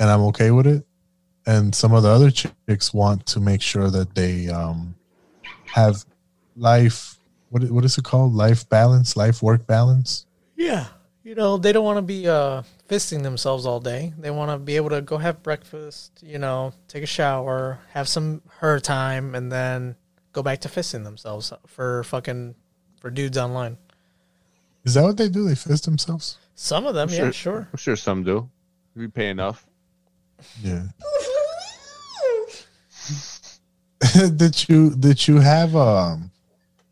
[0.00, 0.84] and I'm okay with it.
[1.46, 4.96] And some of the other chicks want to make sure that they um
[5.66, 6.04] have
[6.56, 7.16] life
[7.50, 8.34] what what is it called?
[8.34, 10.26] Life balance, life work balance.
[10.56, 10.86] Yeah.
[11.22, 14.12] You know, they don't want to be uh, fisting themselves all day.
[14.18, 18.08] They want to be able to go have breakfast, you know, take a shower, have
[18.08, 19.94] some her time, and then
[20.34, 22.54] go back to fisting themselves for fucking
[23.00, 23.78] for dudes online.
[24.84, 25.48] Is that what they do?
[25.48, 26.36] They fist themselves?
[26.56, 27.68] Some of them, I'm yeah, sure.
[27.72, 28.50] I'm sure some do.
[28.94, 29.66] If you pay enough.
[30.62, 30.82] Yeah.
[34.36, 36.30] did you did you have um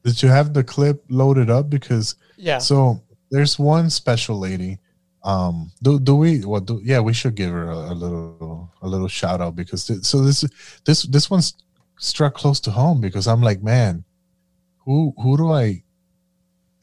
[0.04, 2.58] did you have the clip loaded up because Yeah.
[2.58, 3.00] so
[3.30, 4.78] there's one special lady
[5.22, 8.88] um do do we what do yeah we should give her a, a little a
[8.88, 10.44] little shout out because th- so this
[10.84, 11.54] this this one's
[12.02, 14.04] struck close to home because I'm like man
[14.84, 15.82] who who do I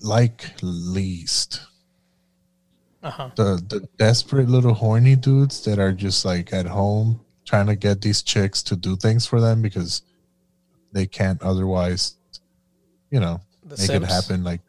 [0.01, 1.61] like least
[3.03, 3.29] Uh-huh.
[3.35, 8.01] the the desperate little horny dudes that are just like at home trying to get
[8.01, 10.03] these chicks to do things for them because
[10.93, 12.15] they can't otherwise,
[13.11, 14.07] you know, The make Simps.
[14.09, 14.61] it happen like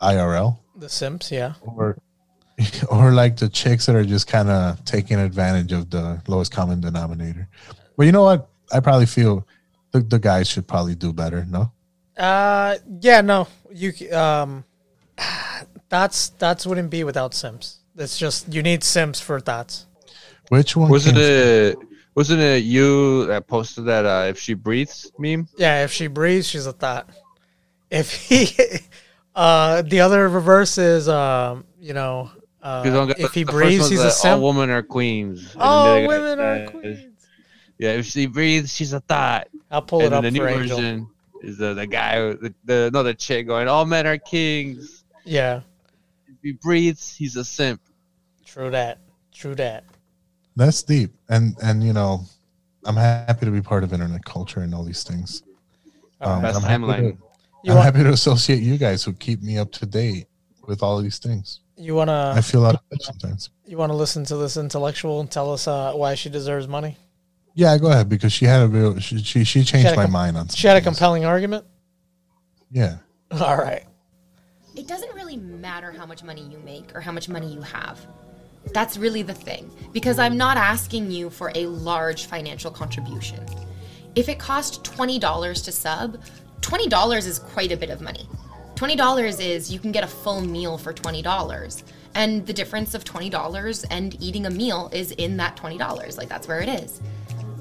[0.00, 1.54] IRL The Simps, yeah.
[1.62, 1.96] or
[2.90, 6.80] or like the chicks that are just kind of taking advantage of the lowest common
[6.80, 7.48] denominator.
[7.96, 8.48] But you know what?
[8.72, 9.46] I probably feel
[10.00, 11.44] the the guys should probably do better.
[11.48, 11.72] No,
[12.16, 14.64] Uh, yeah, no, you um,
[15.88, 17.78] that's that's wouldn't be without simps.
[17.96, 19.84] It's just you need simps for that.
[20.48, 21.16] which one was it?
[21.16, 21.74] A,
[22.14, 25.48] wasn't it you that posted that uh, if she breathes meme?
[25.56, 27.08] Yeah, if she breathes, she's a thought.
[27.90, 28.56] If he,
[29.34, 32.30] uh, the other reverse is, um, you know,
[32.62, 34.40] uh, 'Cause on- if he breathes, he's that a simp.
[34.40, 35.54] All women are queens.
[35.58, 37.04] All then women are says,
[37.78, 39.48] Yeah, if she breathes, she's a thought.
[39.70, 40.76] I'll pull and it then up the new for Angel.
[40.78, 41.06] version
[41.42, 45.62] is the the guy, the, the no, the chick going, "All men are kings." Yeah,
[46.28, 47.80] If he breathes, he's a simp.
[48.44, 49.00] true that.
[49.32, 49.84] True that.
[50.54, 52.22] That's deep, and and you know,
[52.84, 55.42] I'm happy to be part of internet culture and all these things.
[56.20, 57.08] Um, Best I'm happy, to,
[57.68, 60.26] I'm want- happy to associate you guys who keep me up to date
[60.66, 61.60] with all these things.
[61.76, 62.32] You wanna?
[62.34, 63.50] I feel out of touch sometimes.
[63.66, 66.96] You wanna listen to this intellectual and tell us uh, why she deserves money?
[67.56, 70.02] Yeah, go ahead because she had a real she she, she changed had a my
[70.04, 70.48] com- mind on.
[70.48, 71.64] She had a compelling argument.
[72.70, 72.98] Yeah,
[73.30, 73.84] All right.
[74.76, 78.06] It doesn't really matter how much money you make or how much money you have.
[78.74, 79.70] That's really the thing.
[79.92, 83.40] Because I'm not asking you for a large financial contribution.
[84.14, 86.18] If it cost $20 to sub,
[86.60, 88.28] $20 is quite a bit of money.
[88.74, 91.82] $20 is you can get a full meal for $20.
[92.14, 96.18] And the difference of $20 and eating a meal is in that $20.
[96.18, 97.00] Like that's where it is.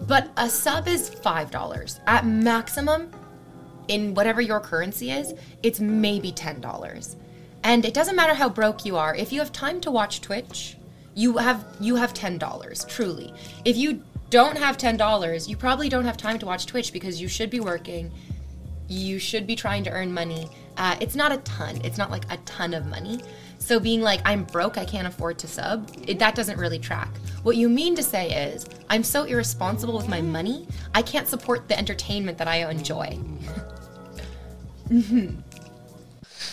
[0.07, 1.99] But a sub is $5.
[2.06, 3.11] At maximum,
[3.88, 5.34] in whatever your currency is,
[5.64, 7.15] it's maybe $10.
[7.64, 10.77] And it doesn't matter how broke you are, if you have time to watch Twitch,
[11.15, 13.34] you have you have $10, truly.
[13.64, 17.27] If you don't have $10, you probably don't have time to watch Twitch because you
[17.27, 18.11] should be working.
[18.88, 20.49] You should be trying to earn money.
[20.77, 21.80] Uh, it's not a ton.
[21.84, 23.22] It's not like a ton of money.
[23.66, 27.10] So being like I'm broke, I can't afford to sub, it, that doesn't really track.
[27.42, 31.68] What you mean to say is I'm so irresponsible with my money, I can't support
[31.68, 33.18] the entertainment that I enjoy.
[34.88, 35.42] Mhm.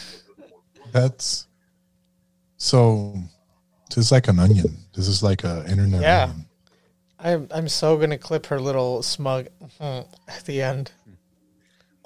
[0.92, 1.48] that's
[2.56, 3.14] so.
[3.90, 4.74] This is like an onion.
[4.94, 6.00] This is like a internet.
[6.00, 6.22] Yeah.
[6.30, 6.46] onion.
[7.18, 9.48] I'm I'm so gonna clip her little smug
[9.78, 10.92] at the end.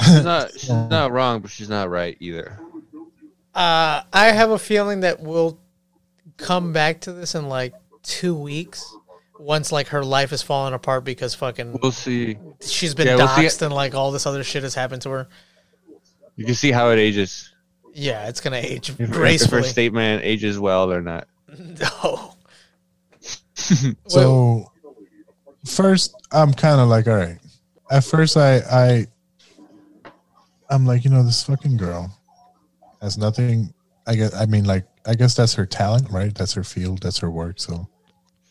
[0.03, 2.59] She's not she's not wrong, but she's not right either.
[3.57, 5.59] Uh, I have a feeling that we'll
[6.37, 7.73] come back to this in like
[8.03, 8.85] two weeks.
[9.39, 12.37] Once like her life is falling apart because fucking We'll see.
[12.61, 15.11] she's been Yeah, we'll see- doxxed and like all this other shit has happened to
[15.11, 15.29] her.
[16.37, 17.53] You can see how it ages.
[17.95, 19.63] Yeah, it's gonna age If, if her gracefully.
[19.63, 21.27] statement ages well or not.
[21.59, 22.33] no.
[24.07, 24.71] So
[25.65, 27.39] first, I'm kind of like, all right.
[27.91, 29.07] At first, I I
[30.71, 32.16] I'm like, you know, this fucking girl
[33.01, 33.73] has nothing.
[34.07, 34.35] I guess.
[34.35, 36.35] I mean, like, I guess that's her talent, right?
[36.35, 37.03] That's her field.
[37.03, 37.59] That's her work.
[37.59, 37.89] So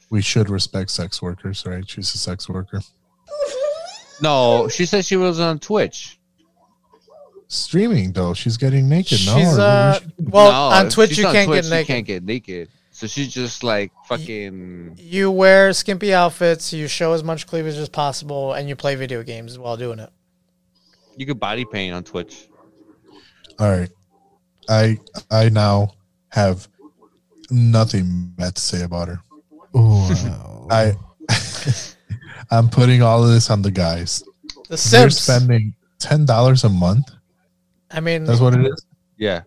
[0.09, 1.87] we should respect sex workers, right?
[1.89, 2.81] She's a sex worker.
[4.21, 6.19] No, she said she was on Twitch.
[7.47, 9.19] Streaming though, she's getting naked.
[9.25, 11.87] no, She's, Or uh, well, No, on Twitch she's you on can't Twitch, get naked.
[11.87, 12.69] She can't get naked.
[12.91, 14.95] So she's just like fucking.
[14.97, 19.21] You wear skimpy outfits, you show as much cleavage as possible, and you play video
[19.21, 20.09] games while doing it.
[21.17, 22.47] You could body paint on Twitch.
[23.59, 23.89] All right.
[24.69, 24.99] I
[25.31, 25.93] I now
[26.29, 26.67] have
[27.49, 29.19] nothing bad to say about her.
[30.69, 30.93] I
[32.51, 34.23] I'm putting all of this on the guys.
[34.69, 37.11] The They're spending ten dollars a month.
[37.91, 38.85] I mean, That's what it is.
[39.17, 39.41] Yeah,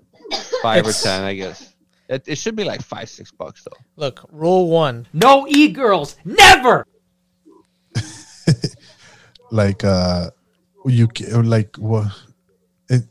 [0.62, 1.74] five or ten, I guess.
[2.08, 3.76] It, it should be like five, six bucks though.
[3.96, 5.06] Look, rule one.
[5.12, 6.86] No e girls, never.
[9.50, 10.30] Like uh,
[10.84, 12.06] you ca- like what?
[12.88, 13.04] It,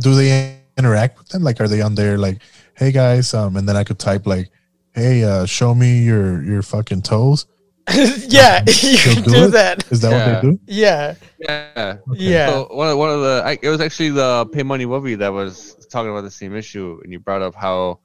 [0.00, 1.42] do they interact with them?
[1.42, 2.18] Like, are they on there?
[2.18, 2.42] Like,
[2.74, 4.50] hey guys, um, and then I could type like,
[4.94, 7.46] hey, uh, show me your your fucking toes.
[8.28, 9.90] yeah, you can do do that.
[9.92, 10.58] Is that what they do?
[10.66, 11.14] Yeah.
[11.38, 12.48] Yeah, Yeah.
[12.48, 16.10] So one of, one of the I, it was actually the PayMoneyWubby that was talking
[16.10, 17.98] about the same issue, and you brought up how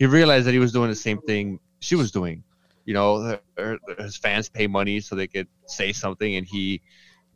[0.00, 2.42] he realized that he was doing the same thing she was doing.
[2.86, 6.80] You know, her, her- his fans pay money so they could say something, and he,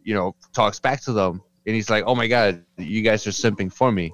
[0.02, 3.31] you know, talks back to them, and he's like, "Oh my god, you guys are
[3.31, 4.12] simping for me."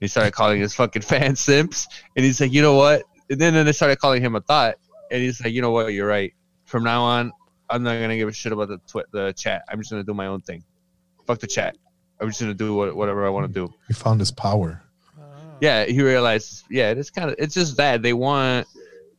[0.00, 3.54] He started calling his fucking fans simps, and he's like, "You know what?" And then,
[3.54, 4.76] then they started calling him a thought,
[5.10, 5.92] and he's like, "You know what?
[5.92, 6.34] You're right.
[6.64, 7.32] From now on,
[7.70, 9.64] I'm not gonna give a shit about the twi- the chat.
[9.68, 10.64] I'm just gonna do my own thing.
[11.26, 11.76] Fuck the chat.
[12.20, 14.82] I'm just gonna do what, whatever I want to do." He found his power.
[15.60, 16.64] Yeah, he realized.
[16.68, 18.66] Yeah, it's kind of it's just that they want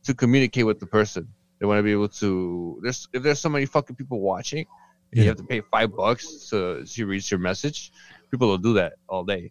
[0.04, 1.28] to communicate with the person.
[1.58, 2.78] They want to be able to.
[2.82, 4.66] There's if there's so many fucking people watching,
[5.12, 7.90] and you have to pay five bucks to she reads your message.
[8.30, 9.50] People will do that all day.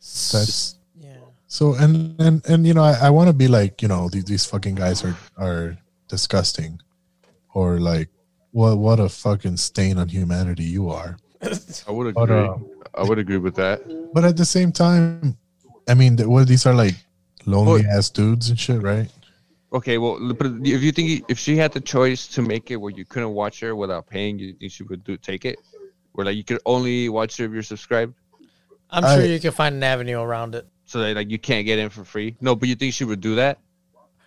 [0.00, 1.16] That's yeah.
[1.46, 4.24] So and and and you know I, I want to be like you know these,
[4.24, 5.76] these fucking guys are are
[6.08, 6.80] disgusting,
[7.54, 8.08] or like
[8.52, 11.16] what what a fucking stain on humanity you are.
[11.86, 12.36] I would But, agree.
[12.36, 12.56] uh,
[12.94, 13.82] I would agree with that.
[14.12, 15.36] But at the same time,
[15.88, 16.94] I mean, th- what these are like
[17.46, 19.08] lonely ass dudes and shit, right?
[19.72, 22.90] Okay, well, but if you think if she had the choice to make it where
[22.90, 25.58] you couldn't watch her without paying, you think she would do take it?
[26.12, 28.14] Where like you could only watch her if you're subscribed,
[28.90, 30.66] I'm sure you can find an avenue around it.
[30.84, 32.36] so that like you can't get in for free.
[32.40, 33.58] No, but you think she would do that?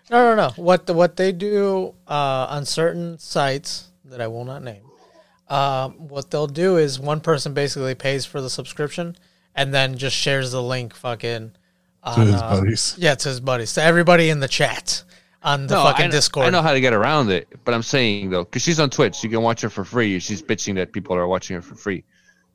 [0.09, 0.49] No, no, no.
[0.61, 4.83] What the, what they do uh, on certain sites that I will not name,
[5.47, 9.15] um, what they'll do is one person basically pays for the subscription
[9.55, 11.53] and then just shares the link, fucking,
[12.03, 12.95] on, his uh, buddies.
[12.97, 15.03] Yeah, to his buddies, to everybody in the chat
[15.43, 16.47] on the no, fucking I know, Discord.
[16.47, 19.23] I know how to get around it, but I'm saying though, because she's on Twitch,
[19.23, 20.19] you can watch her for free.
[20.19, 22.03] She's bitching that people are watching her for free.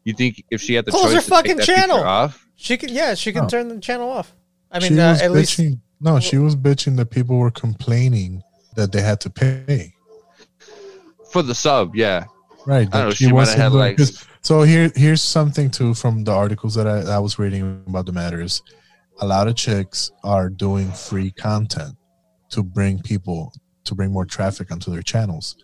[0.06, 1.98] You think if she had the Close choice her to fucking take that feature channel.
[2.04, 2.46] off?
[2.54, 3.48] She can, yeah, she can No.
[3.48, 4.34] turn the channel off.
[4.70, 5.80] I she mean, uh, was at least bitching.
[6.00, 8.42] No, she was bitching that people were complaining
[8.76, 9.92] that they had to pay.
[11.32, 12.24] for the sub, yeah.
[12.66, 12.80] Right.
[12.80, 13.10] I don't that know.
[13.10, 16.32] She, might have wasn't had doing- like 'cause- so here here's something too from the
[16.32, 18.62] articles that I, I was reading about the matters.
[19.20, 21.96] A lot of chicks are doing free content
[22.50, 23.52] to bring people
[23.84, 25.56] to bring more traffic onto their channels.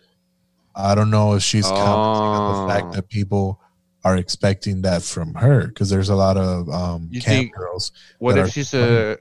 [0.75, 2.69] I don't know if she's commenting on the Oh.
[2.69, 3.61] fact that people
[4.05, 7.93] are expecting that from her because there's a lot of um You cam think- girls.
[8.19, 9.19] What if she's a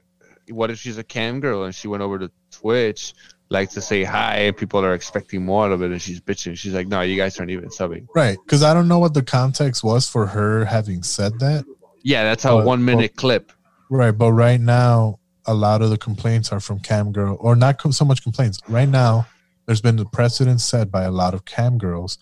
[0.50, 3.14] what if she's a cam girl and she went over to Twitch
[3.48, 6.56] like to say hi and people are expecting more out of it and she's bitching.
[6.56, 8.06] She's like, No, you guys aren't even subbing.
[8.14, 8.38] right?
[8.44, 11.64] Because I don't know what the context was for her having said that.
[12.02, 13.52] Yeah, that's But- one minute clip.
[13.90, 17.78] Right, but right now, a lot of the complaints are from cam girl, or not
[17.78, 18.58] com- so much complaints.
[18.68, 19.26] Right now,
[19.66, 22.16] there's been the precedent set by a lot of cam girls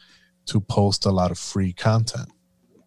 [0.47, 2.29] to post a lot of free content.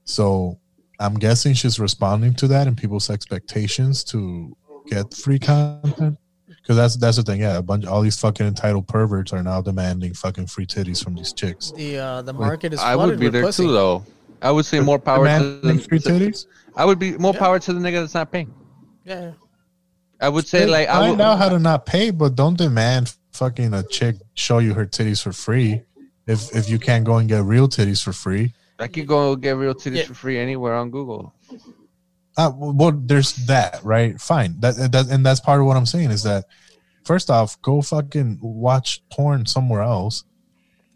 [0.06, 0.60] So
[1.00, 4.56] I'm guessing she's responding to that and people's expectations to
[4.88, 6.18] get free content.
[6.48, 7.58] Because that's that's the thing, yeah.
[7.58, 11.34] A bunch, all these fucking entitled perverts are now demanding fucking free titties from these
[11.34, 11.72] chicks.
[11.72, 13.64] the uh, the market is I would be there pussy.
[13.64, 14.06] too though.
[14.42, 16.46] I would say more power to the free titties.
[16.76, 18.54] I would be more power to the nigga that's not paying.
[19.04, 19.34] Yeah.
[20.22, 23.14] I would say like I find would, out how to not pay, but don't demand
[23.34, 25.82] fucking a chick show you her titties for free.
[26.28, 28.54] If if you can't go and get real titties for free,
[28.84, 30.06] I could go get real titties Yeah.
[30.06, 31.34] for free anywhere on Google.
[32.38, 34.20] uh, well, there's that, right?
[34.20, 34.60] Fine.
[34.60, 36.46] That, that and that's part of what I'm saying is that
[37.06, 40.24] first off, go fucking watch porn somewhere else.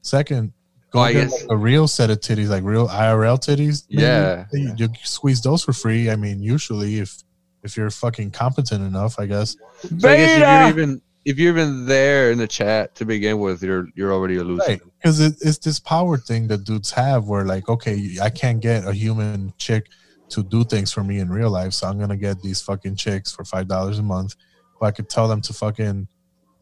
[0.02, 0.54] Second,
[0.92, 3.86] go Oh, get like a real set of titties, like real IRL titties.
[3.90, 4.02] maybe.
[4.04, 4.46] Yeah.
[4.52, 6.10] you, you squeeze those for free.
[6.10, 7.18] I mean, usually if
[7.64, 9.58] if you're fucking competent enough, I guess.
[10.00, 13.40] So I guess if you're even if you're even there in the chat to begin
[13.40, 14.64] with, you're you're already a loser.
[14.66, 14.82] Right.
[14.98, 18.88] Because it, it's this power thing that dudes have where, like, okay, I can't get
[18.88, 19.90] a human chick
[20.30, 21.74] to do things for me in real life.
[21.74, 24.36] So I'm going to get these fucking chicks for $5 a month.
[24.80, 26.08] But I could tell them to fucking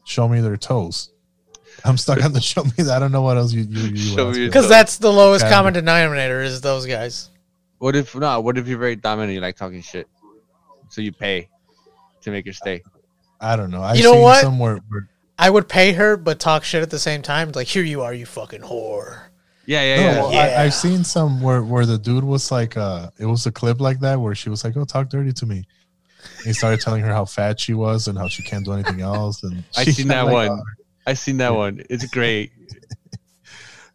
[0.04, 1.12] show me their toes.
[1.84, 2.90] I'm stuck on the show me that.
[2.90, 4.54] I don't know what else you, you, you Show ask me your for.
[4.54, 5.56] Because that's the lowest Kinda.
[5.56, 7.30] common denominator is those guys.
[7.78, 8.44] What if not?
[8.44, 9.34] What if you're very dominant?
[9.34, 10.08] You like talking shit,
[10.90, 11.50] so you pay
[12.22, 12.82] to make her stay.
[13.40, 13.82] I don't know.
[13.82, 14.41] I've You know seen what?
[14.41, 17.52] somewhere where I would pay her, but talk shit at the same time.
[17.53, 19.20] Like, here you are, you fucking whore.
[19.66, 20.22] Yeah, yeah, No, yeah.
[20.22, 23.52] well, I, I've seen some where, where the dude was like, uh, it was a
[23.52, 25.66] clip like that where she was like, "Oh, talk dirty to me,"
[26.44, 29.41] He started telling her how fat she was and how she can't do anything else.
[29.44, 30.62] And I she seen that like, one.
[31.07, 31.82] I seen that one.
[31.90, 32.52] It's great.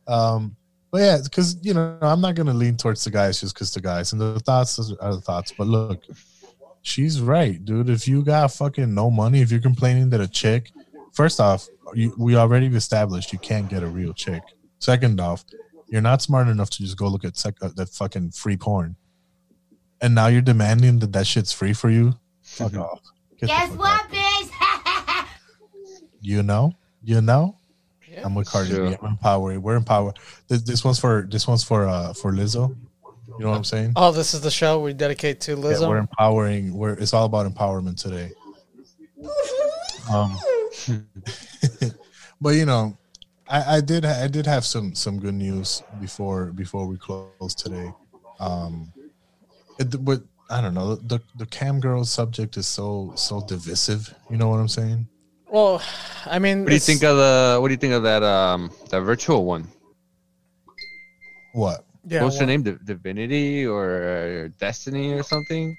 [0.07, 0.57] Um,
[0.91, 3.81] but yeah, because you know, I'm not gonna lean towards the guys just because the
[3.81, 5.53] guys and the thoughts are the thoughts.
[5.57, 6.03] But look,
[6.83, 7.89] she's right, dude.
[7.91, 10.71] If you got fucking no money, if you're complaining that a chick,
[11.13, 14.43] first off, you, we already established you can't get a real chick.
[14.79, 15.45] Second off,
[15.89, 18.97] you're not smart enough to just go look at sec- uh, that fucking free porn,
[20.01, 22.15] and now you're demanding that that shit's free for you.
[22.43, 23.01] Fuck off.
[23.39, 24.11] Get Guess fuck what, out.
[24.11, 25.27] bitch?
[26.23, 27.57] You know, you know.
[28.23, 28.91] I'm with Cardi Sure.
[28.91, 28.97] B.
[29.01, 29.63] I'm empowering.
[29.63, 30.19] We're empowered.
[30.49, 32.77] This, this one's for this one's for uh for Lizzo.
[33.41, 33.93] You know what I'm saying?
[33.97, 36.75] Oh, this is the show we dedicate to Yeah, we're empowering.
[36.75, 38.33] We're it's all about empowerment today.
[40.11, 40.37] Um,
[42.41, 42.99] but you know,
[43.49, 47.93] I, I did I did have some some good news before before we close today.
[48.41, 48.93] Um,
[49.79, 54.13] it, but I don't know the the cam girl subject is so so divisive.
[54.31, 55.07] You know what I'm saying?
[55.49, 55.81] well,
[56.27, 57.59] I mean, What do you think of the?
[57.61, 58.25] What do you think of that?
[58.25, 59.69] Um, that virtual one.
[61.53, 61.85] What?
[62.07, 62.63] Yeah, What's her name?
[62.63, 65.77] Div- Divinity or uh, Destiny or something?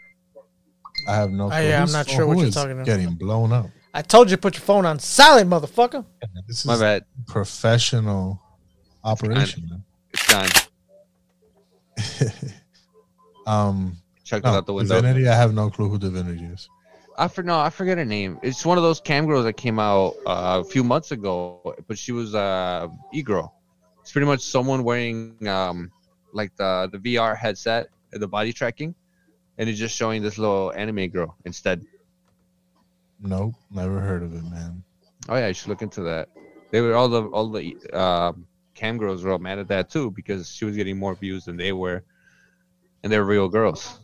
[1.07, 1.49] I have no.
[1.49, 1.57] Clue.
[1.61, 2.85] yeah, I'm not sure who what you're talking about.
[2.85, 3.67] Getting blown up.
[3.93, 6.05] I told you to put your phone on silent, motherfucker.
[6.47, 7.05] This is My bad.
[7.27, 8.39] professional
[9.03, 9.67] operation.
[9.69, 9.83] man.
[10.13, 10.49] It's done.
[13.47, 15.01] Um, Check no, out the window.
[15.01, 15.27] Divinity.
[15.27, 16.69] I have no clue who Divinity is.
[17.17, 18.39] I for no, I forget her name.
[18.43, 21.97] It's one of those cam girls that came out uh, a few months ago, but
[21.97, 23.53] she was uh, e-girl.
[24.01, 25.91] It's pretty much someone wearing um,
[26.33, 28.95] like the the VR headset, and the body tracking,
[29.57, 31.85] and it's just showing this little anime girl instead.
[33.19, 34.83] Nope, never heard of it, man.
[35.29, 36.29] Oh yeah, you should look into that.
[36.71, 38.33] They were all the all the uh,
[38.73, 41.57] cam girls were all mad at that too because she was getting more views than
[41.57, 42.03] they were,
[43.03, 43.99] and they're real girls.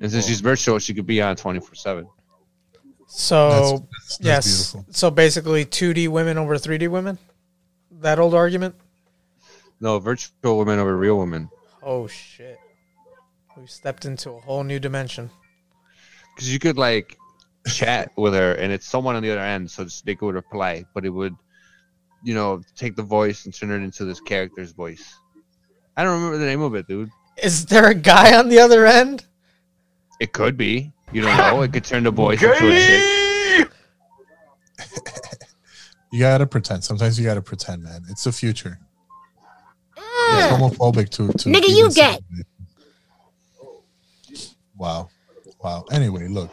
[0.00, 2.06] And since she's virtual, she could be on twenty four seven.
[3.10, 4.94] So That's- that's- that's yes, beautiful.
[4.94, 7.16] so basically 2D women over 3D women.
[8.02, 8.74] That old argument.
[9.80, 11.48] No, virtual woman over real woman.
[11.82, 12.58] Oh shit,
[13.56, 15.30] we stepped into a whole new dimension.
[16.34, 17.16] because you could like
[17.66, 21.04] chat with her and it's someone on the other end so they could reply but
[21.04, 21.34] it would
[22.22, 25.16] you know take the voice and turn it into this character's voice
[25.96, 27.10] i don't remember the name of it dude
[27.42, 29.26] Is there a guy on the other end?
[30.18, 33.68] it could be you don't know it could turn the voice into a chick
[36.10, 36.84] You gotta pretend.
[36.84, 38.02] Sometimes you gotta pretend, man.
[38.08, 38.78] It's the future.
[40.30, 41.48] It's homophobic to to.
[41.48, 42.42] Nigga, you say gay.
[44.76, 45.08] Wow,
[45.62, 45.84] wow.
[45.90, 46.50] Anyway, look,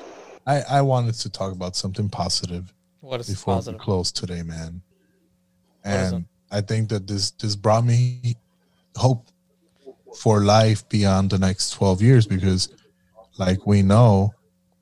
[0.47, 3.79] I I wanted to talk about something positive What is before positive?
[3.79, 4.81] we close today, man.
[5.83, 8.35] And I think that this this brought me
[8.97, 9.27] hope
[10.15, 12.69] for life beyond the next 12 years because
[13.37, 14.33] like we know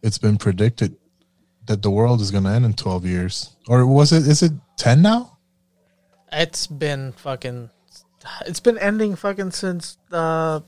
[0.03, 0.95] it's been predicted
[1.65, 4.51] that the world is going to end in 12 years or was it is it
[4.77, 5.37] 10 now
[6.31, 7.69] It's been fucking.
[8.45, 10.61] It's been ending fucking since uh,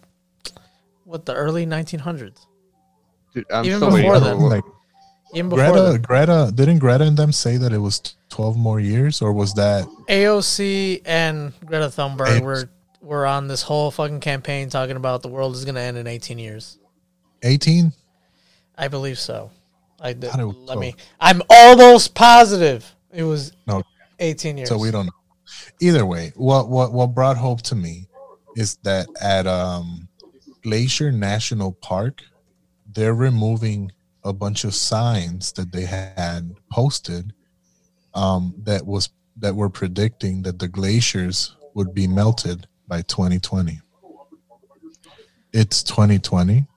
[1.04, 2.46] what the early 1900s.
[3.34, 4.40] Dude, i'm Even still before waiting then.
[4.40, 4.64] like
[5.34, 6.02] Even before greta that.
[6.02, 9.86] greta didn't greta and them say that it was 12 more years or was that
[10.08, 12.42] AOC and Greta Thunberg AOC.
[12.42, 12.70] were
[13.02, 16.08] were on this whole fucking campaign talking about the world is going to end in
[16.08, 16.80] 18 years.
[17.44, 17.92] 18
[18.78, 19.52] I believe so.
[20.02, 20.92] I did, thought it was let me.
[20.94, 21.10] 12.
[21.20, 23.84] I'm almost positive it was no
[24.20, 24.70] 18 years.
[24.70, 25.12] so we don't know
[25.80, 28.08] either way what what what brought hope to me
[28.56, 30.08] is that at um
[30.64, 32.24] glacier national park
[32.94, 33.92] they're removing
[34.24, 37.34] a bunch of signs that they had posted
[38.14, 43.80] um that was that were predicting that the glaciers would be melted by 2020
[45.54, 46.68] it's 2020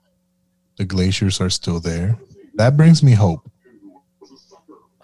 [0.79, 2.17] the glaciers are still there.
[2.55, 3.51] That brings me hope.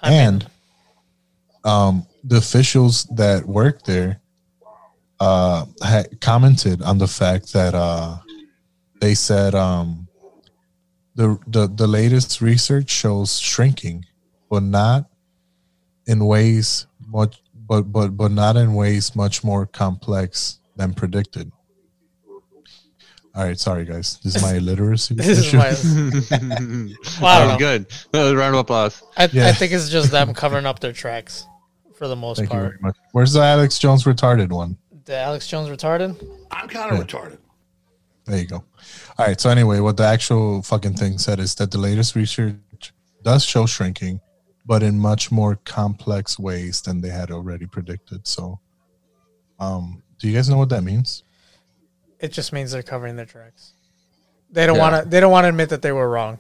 [0.03, 0.47] And
[1.65, 4.21] um, the officials that work there
[5.21, 8.17] uh, had commented on the fact that uh,
[9.01, 10.09] they said um,
[11.15, 14.05] the, the the latest research shows shrinking,
[14.51, 15.09] but not
[16.07, 21.53] in ways much, but but but not in ways much more complex than predicted.
[23.37, 25.15] All right, sorry guys, this is my illiteracy.
[25.15, 25.71] This is my-
[27.21, 27.59] Well, that was know.
[27.59, 29.53] good that was a round of applause I, I Yeah.
[29.53, 31.45] think it's just them covering up their tracks
[31.95, 32.69] for the most Thank you part.
[32.71, 32.97] very much.
[33.13, 34.77] Where's the Alex Jones retarded one?
[35.05, 36.17] The Alex Jones retarded?
[36.51, 37.39] I'm kind of retarded.
[38.27, 38.65] There you go.
[39.19, 39.39] All right.
[39.41, 42.93] So anyway, what the actual fucking thing said is that the latest research
[43.23, 44.21] does show shrinking,
[44.65, 48.27] but in much more complex ways than they had already predicted.
[48.27, 48.61] So,
[49.61, 51.23] um, do you guys know what that means?
[52.19, 53.73] It just means they're covering their tracks.
[54.51, 54.91] They don't Yeah.
[54.91, 55.09] want to.
[55.11, 56.39] They don't want to admit that they were wrong.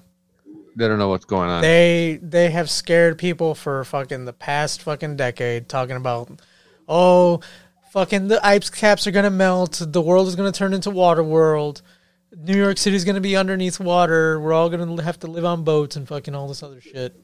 [0.76, 1.62] They don't know what's going on.
[1.62, 6.30] They they have scared people for fucking the past fucking decade, talking about,
[6.88, 7.40] oh,
[7.92, 11.82] fucking the ice caps are gonna melt, the world is gonna turn into water world,
[12.36, 15.94] New York City's gonna be underneath water, we're all gonna have to live on boats
[15.96, 17.14] and fucking all this other shit.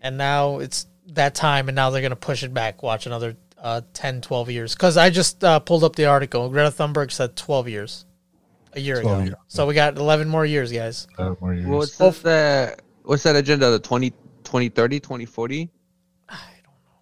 [0.00, 2.82] And now it's that time, and now they're gonna push it back.
[2.82, 4.74] Watch another uh, 10, 12 years.
[4.74, 6.48] Because I just uh, pulled up the article.
[6.48, 8.04] Greta Thunberg said twelve years,
[8.72, 9.24] a year 12 ago.
[9.24, 9.36] years.
[9.48, 11.06] So we got eleven more years, guys.
[11.18, 11.66] More years.
[11.66, 12.82] Well, what's this, that?
[13.04, 13.70] What's that agenda?
[13.70, 15.70] The 20, 2030, 2040?
[16.28, 17.00] I don't know.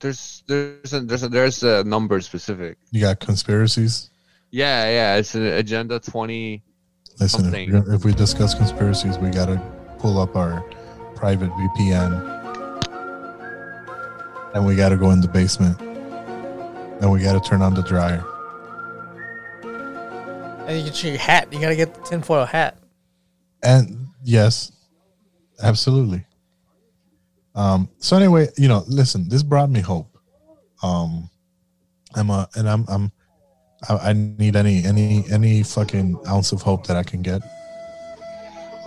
[0.00, 2.78] There's there's a, there's a, there's a number specific.
[2.90, 4.10] you got conspiracies.
[4.50, 5.16] Yeah, yeah.
[5.16, 6.62] It's an agenda twenty.
[7.20, 7.72] Listen, if, something.
[7.72, 9.60] we're- if we discuss conspiracies, we gotta
[9.98, 10.62] pull up our
[11.14, 12.12] private VPN,
[14.54, 18.24] and we gotta go in the basement, and we gotta turn on the dryer.
[20.66, 21.52] And you get your hat.
[21.52, 22.78] You gotta get the tinfoil hat.
[23.62, 24.71] And yes,
[25.62, 26.24] absolutely.
[27.54, 30.16] Um, so anyway, you know, listen, this brought me hope.
[30.82, 31.28] Um,
[32.14, 33.12] I'm a, and I'm, I'm,
[33.88, 37.42] I, I need any, any, any fucking ounce of hope that I can get.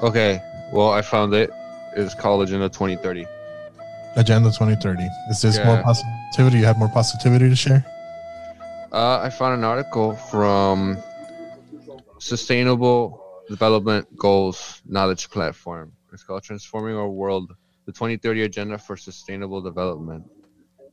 [0.01, 0.41] Okay.
[0.73, 1.51] Well, I found it.
[1.95, 3.25] It's called Agenda 2030.
[4.17, 5.03] Agenda 2030.
[5.29, 5.83] Is this more Yeah.
[5.83, 6.57] positivity?
[6.59, 7.85] You have more positivity to share?
[8.91, 10.97] Uh, I found an article from
[12.19, 15.91] Sustainable Development Goals Knowledge Platform.
[16.15, 17.53] It's called Transforming Our World:
[17.85, 20.23] The 2030 Agenda for Sustainable Development.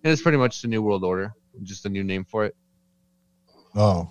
[0.03, 1.33] And it's pretty much the New World Order,
[1.63, 2.57] just a new name for it.
[3.77, 4.11] Oh,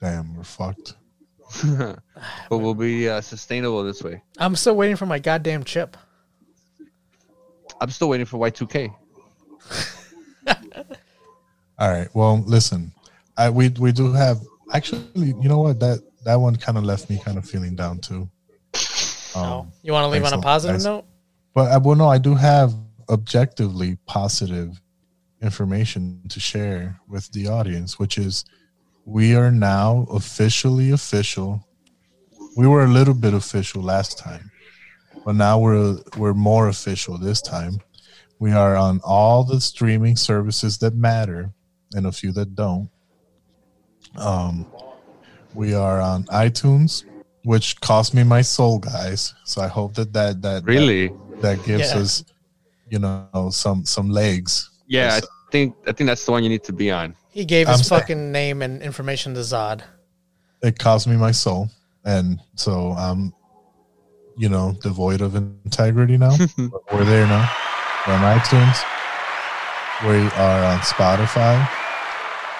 [0.00, 0.94] damn, we're fucked.
[1.66, 1.98] but
[2.50, 4.22] we'll be uh, sustainable this way.
[4.38, 5.96] I'm still waiting for my goddamn chip.
[7.80, 8.94] I'm still waiting for Y2K.
[11.78, 12.08] All right.
[12.14, 12.92] Well, listen,
[13.36, 14.38] I we we do have
[14.72, 15.04] actually.
[15.16, 15.80] You know what?
[15.80, 18.30] That that one kind of left me kind of feeling down too.
[19.36, 21.04] Um, You want to leave on a positive note?
[21.54, 22.74] But I well, no, I do have
[23.08, 24.80] objectively positive
[25.42, 28.44] information to share with the audience, which is
[29.04, 31.66] we are now officially official.
[32.56, 34.50] We were a little bit official last time,
[35.24, 37.80] but now we're we're more official this time.
[38.38, 41.50] We are on all the streaming services that matter
[41.94, 42.90] and a few that don't.
[44.16, 44.66] Um,
[45.54, 47.04] we are on iTunes,
[47.46, 49.32] which cost me my soul, guys.
[49.44, 51.08] So I hope that that that Really?
[51.08, 52.00] that, that gives Yeah.
[52.02, 52.24] us,
[52.90, 54.68] you know, some some legs.
[54.88, 55.20] Yeah, I
[55.52, 57.14] think I think that's the one you need to be on.
[57.30, 59.82] He gave I'm his fucking name and information to Zod.
[60.60, 61.70] It cost me my soul,
[62.04, 63.32] and so I'm,
[64.36, 66.34] you know, devoid of integrity now.
[66.92, 67.46] We're there now.
[68.08, 68.76] We're on iTunes.
[70.02, 71.54] We are on Spotify.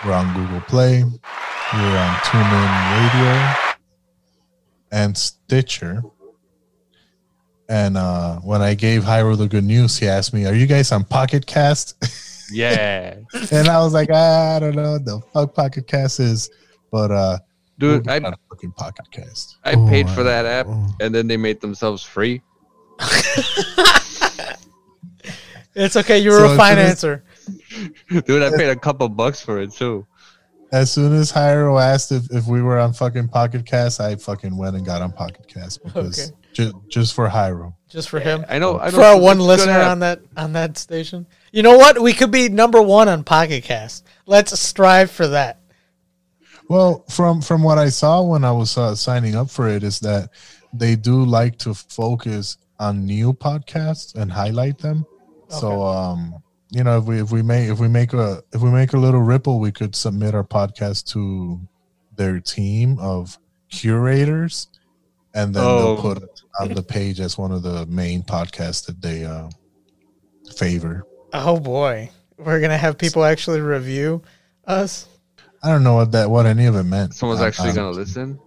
[0.04, 1.02] We're on Google Play.
[1.02, 3.65] We're on TuneIn Radio
[4.92, 6.02] and Stitcher.
[7.68, 10.92] And uh, when I gave Hyro the good news, he asked me, "Are you guys
[10.92, 11.96] on Pocket Cast?"
[12.52, 13.16] Yeah.
[13.50, 16.48] and I was like, I don't know what the fuck Pocket Cast is,
[16.92, 17.38] but uh,
[17.76, 19.56] Dude, we're I on fucking Pocket Cast.
[19.64, 20.68] I paid for that app,
[21.00, 22.40] and then they made themselves free.
[25.78, 26.18] It's okay.
[26.18, 27.22] You were So a as soon as-
[28.14, 28.24] financer.
[28.26, 30.06] Dude, I paid a couple bucks for it too.
[30.76, 34.54] As soon as Hyro asked if, if we were on fucking Pocket Cast, I fucking
[34.56, 36.36] went and got on Pocket Cast because Okay.
[36.52, 37.72] ju- just for Hyro.
[37.88, 38.44] Just for him.
[38.48, 39.90] I know- I know for our one it's a good listener app.
[39.92, 41.26] on that on that station.
[41.50, 42.00] You know what?
[42.02, 44.04] We could be number one on Pocket Cast.
[44.26, 45.60] Let's strive for that.
[46.68, 50.00] Well, from from what I saw when I was uh, signing up for it, is
[50.00, 50.30] that
[50.74, 55.06] they do like to focus on new podcasts and highlight them.
[55.48, 56.34] So, um,
[56.70, 58.96] you know, if we if we make if we make a if we make a
[58.98, 61.60] little ripple, we could submit our podcast to
[62.16, 63.38] their team of
[63.70, 64.68] curators,
[65.34, 65.78] and then Oh.
[65.78, 69.48] they'll put it on the page as one of the main podcasts that they uh,
[70.56, 71.04] favor.
[71.32, 74.22] Oh boy, we're gonna have people actually review
[74.66, 75.06] us.
[75.62, 77.14] I don't know what that what any of it meant.
[77.14, 78.38] Someone's Um, actually um, gonna listen.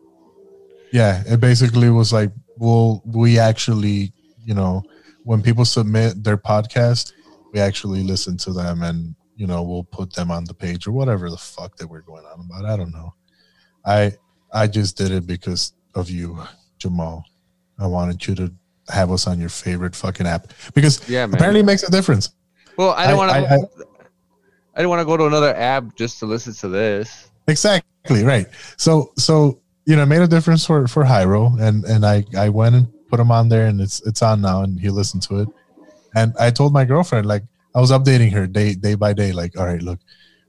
[0.91, 4.11] Yeah, it basically was like, well, we actually,
[4.43, 4.83] you know,
[5.23, 7.13] when people submit their podcast,
[7.51, 10.91] we actually listen to them and, you know, we'll put them on the page or
[10.91, 12.65] whatever the fuck that we're going on about.
[12.65, 13.13] I don't know.
[13.85, 14.13] I
[14.53, 16.37] I just did it because of you,
[16.77, 17.23] Jamal.
[17.79, 18.53] I wanted you to
[18.89, 21.35] have us on your favorite fucking app because Yeah, man.
[21.35, 22.31] apparently it makes a difference.
[22.77, 23.37] Well, I don't want to.
[23.37, 27.29] I- didn't want to go to another app just to listen to this.
[27.47, 28.47] Exactly right.
[28.77, 32.49] So so you know, it made a difference for for Hyro, and and I I
[32.49, 35.39] went and put him on there, and it's it's on now, and he listened to
[35.41, 35.49] it.
[36.15, 37.43] And I told my girlfriend like
[37.75, 39.99] I was updating her day day by day, like, all right, look,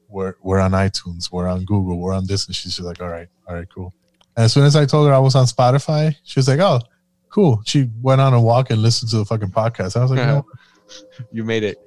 [0.08, 3.08] we're we're on iTunes, we're on Google, we're on this, and she's just like, all
[3.08, 3.92] right, all right, cool.
[4.36, 6.80] And as soon as I told her I was on Spotify, she was like, oh,
[7.28, 7.60] cool.
[7.66, 9.96] She went on a walk and listened to the fucking podcast.
[9.96, 10.46] I was like, you know,
[11.32, 11.78] you made it.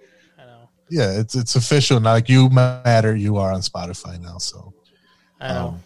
[0.89, 1.99] yeah, it's it's official.
[1.99, 4.37] Now, like you matter, you are on Spotify now.
[4.37, 4.73] So
[5.41, 5.67] I know.
[5.69, 5.83] um,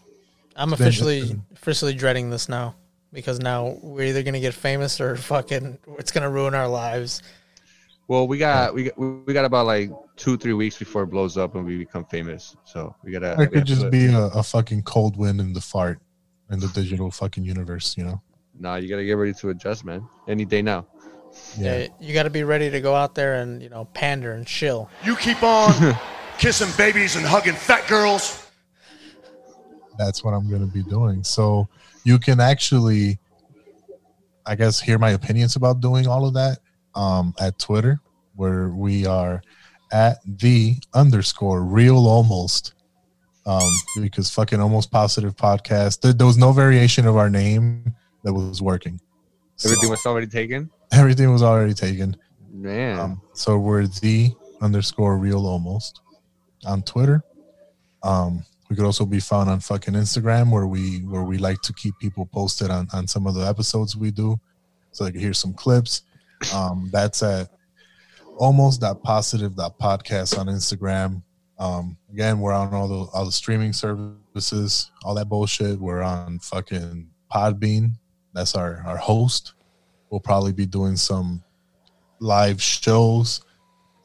[0.56, 2.76] I'm officially been- officially dreading this now
[3.14, 7.22] because now we're either gonna get famous or fucking it's gonna ruin our lives.
[8.08, 11.38] Well, we got we got we got about like two three weeks before it blows
[11.38, 12.56] up and we become famous.
[12.64, 13.34] So we gotta.
[13.34, 16.00] it we could just to- be a, a fucking cold wind in the fart
[16.50, 17.98] in the digital fucking universe.
[17.98, 18.22] You know.
[18.58, 20.08] Nah, you gotta get ready to adjust, man.
[20.28, 20.88] Any day now.
[21.58, 24.48] Yeah, you got to be ready to go out there and you know pander and
[24.48, 24.90] chill.
[25.04, 25.96] You keep on
[26.38, 28.48] kissing babies and hugging fat girls.
[29.98, 31.24] that's what I'm going to be doing.
[31.24, 31.68] So
[32.04, 33.20] you can actually,
[34.46, 36.60] I guess, hear my opinions about doing all of that
[36.98, 38.02] um, at Twitter,
[38.36, 39.42] where we are
[39.92, 42.74] at the underscore real almost.
[43.46, 43.72] Um,
[44.02, 46.02] because fucking almost positive podcast.
[46.02, 49.00] There, there was no variation of our name that was working.
[49.64, 50.70] Everything was already taken.
[50.92, 52.18] Everything was already taken.
[52.52, 53.00] Man.
[53.00, 56.02] Um, so we're the underscore real almost
[56.66, 57.24] on Twitter.
[58.04, 61.74] Um, we could also be found on fucking Instagram where we where we like to
[61.74, 64.38] keep people posted on on some of the episodes we do,
[64.92, 66.04] so they can hear some clips.
[66.54, 67.50] Um, that's at
[68.38, 71.24] almost that positive that podcast on Instagram.
[71.60, 75.80] Um, again, we're on all the all the streaming services, all that bullshit.
[75.80, 77.94] We're on fucking Podbean.
[78.34, 79.54] That's our our host.
[80.10, 81.44] We'll probably be doing some
[82.20, 83.42] live shows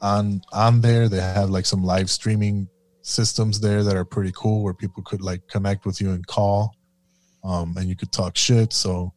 [0.01, 1.07] on on there.
[1.07, 2.67] They have like some live streaming
[3.01, 6.75] systems there that are pretty cool where people could like connect with you and call.
[7.43, 8.71] Um, and you could talk shit.
[8.71, 9.13] So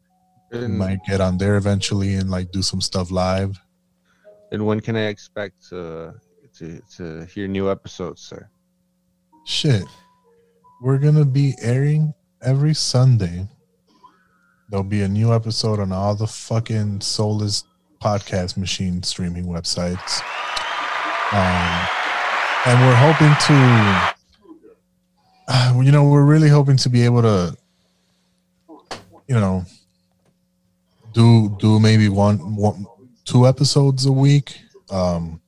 [0.52, 3.58] And- might get on there eventually and like do some stuff live.
[4.52, 6.12] And when can I expect uh,
[6.58, 8.48] to to hear new episodes, sir?
[9.44, 9.84] Shit.
[10.80, 13.48] We're gonna be airing every Sunday.
[14.68, 17.64] There'll be a new episode on all the fucking soulless
[18.02, 20.20] podcast machine streaming websites.
[21.32, 21.88] Um,
[22.66, 24.14] and we're hoping to,
[25.48, 27.56] uh, you know, we're really hoping to be able to,
[29.28, 29.64] you know,
[31.16, 32.86] do do maybe one one
[33.24, 34.60] two episodes a week.
[34.90, 35.40] Um,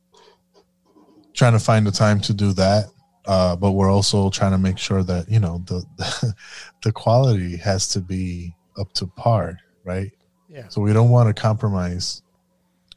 [1.35, 2.87] trying to find the time to do that.
[3.27, 6.35] Uh, but we're also trying to make sure that you know the, the
[6.83, 10.11] the quality has to be up to par, right?
[10.49, 10.69] Yeah.
[10.69, 12.23] So we don't want to compromise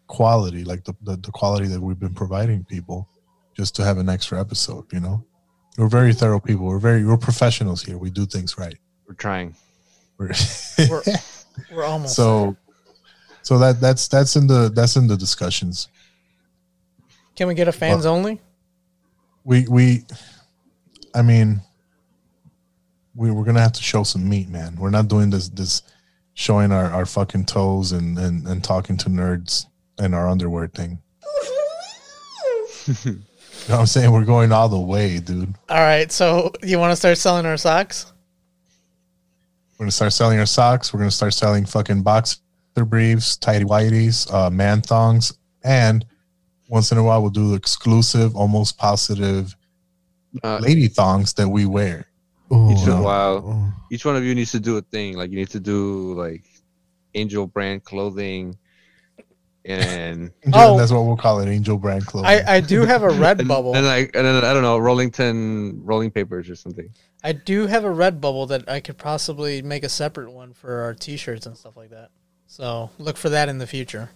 [0.08, 3.10] quality, like the, the the quality that we've been providing people,
[3.54, 4.86] just to have an extra episode.
[4.94, 5.26] You know,
[5.78, 6.66] we're very thorough people.
[6.66, 7.98] We're very we're professionals here.
[7.98, 8.78] We do things right.
[9.06, 9.56] We're trying.
[10.18, 10.32] We're
[10.90, 11.04] We're,
[11.74, 12.56] we're almost so
[13.44, 15.88] so that that's that's in the that's in the discussions.
[17.36, 18.40] Can we get a fans Well- only?
[19.44, 20.04] we we
[21.16, 21.60] i mean
[23.16, 25.82] we, we're gonna have to show some meat man we're not doing this this
[26.36, 29.66] showing our, our fucking toes and, and and talking to nerds
[29.98, 31.02] and our underwear thing
[33.04, 33.18] you know
[33.70, 36.96] what i'm saying we're going all the way dude All right, so you want to
[36.96, 38.14] start selling our socks?
[39.80, 42.04] we're gonna start selling our socks we're gonna start selling fucking
[42.76, 45.34] boxer briefs tidy whities uh man thongs
[45.64, 46.06] and
[46.70, 49.56] once in a while we'll do the exclusive almost positive
[50.62, 52.08] lady thongs that we wear
[52.52, 53.02] Each You know?
[53.04, 53.74] wow.
[53.92, 55.18] Each one of you needs to do a thing.
[55.18, 56.44] Like you need to do like
[57.14, 58.58] Angel brand clothing,
[59.66, 63.10] and Angel- that's what we'll call it angel brand clothing I, I do have a
[63.26, 63.76] red and, bubble.
[63.76, 66.90] and like and then I don't know Rollington rolling papers or something.
[67.24, 70.94] I do have a Redbubble that I could possibly make a separate one for our
[70.96, 72.10] T-shirts and stuff like that.
[72.52, 74.10] So look for that in the future.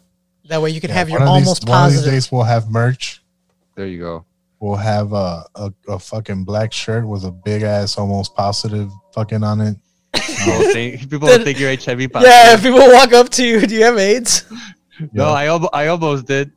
[0.49, 2.14] That way you can Yeah, have your one of these- almost one of these positive.
[2.16, 3.24] days we'll have merch.
[3.76, 4.26] There you go.
[4.60, 9.41] We'll have a, a, a fucking black shirt with a big ass almost positive fucking
[9.41, 9.78] on it.
[10.12, 12.22] People will think, people will think you're HIV positive.
[12.24, 14.44] Yeah, if people walk up to you, do you have AIDS?
[15.14, 16.52] No, I al- I almost did.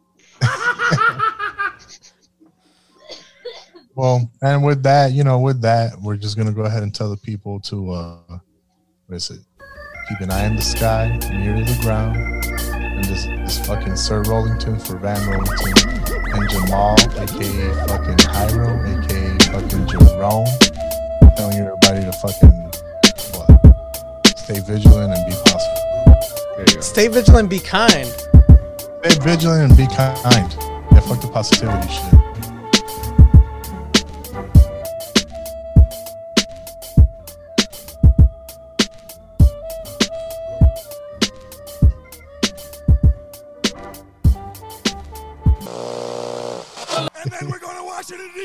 [3.94, 7.10] Well, and with that, you know, with that, we're just gonna go ahead and tell
[7.10, 8.38] the people to uh
[9.06, 9.40] what is it?
[10.08, 12.16] Keep an eye in the sky, near to the ground.
[12.16, 19.52] And this this fucking Sir Rollington for Van Rollington and Jamal, aka fucking Hyro, aka
[19.52, 20.46] fucking Jerome.
[21.36, 22.72] Telling everybody to fucking
[23.36, 24.38] what?
[24.38, 25.84] Stay vigilant and be positive.
[26.56, 26.80] There you go.
[26.80, 28.06] Stay vigilant, be kind.
[28.06, 30.56] Stay vigilant and be kind.
[30.90, 32.27] Yeah, fuck the positivity shit.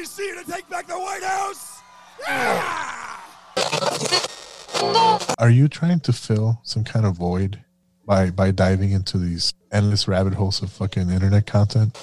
[0.03, 0.33] D.C.
[0.43, 1.81] to take back the White House.
[5.39, 7.63] Are you trying to fill some kind of void?
[8.05, 11.95] by by diving into these endless rabbit holes of fucking internet content.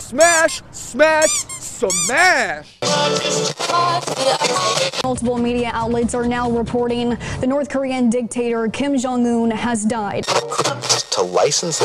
[0.00, 1.30] Smash, smash,
[1.60, 2.78] smash.
[5.04, 10.24] Multiple media outlets are now reporting the North Korean dictator Kim Jong un has died.
[10.24, 11.80] To license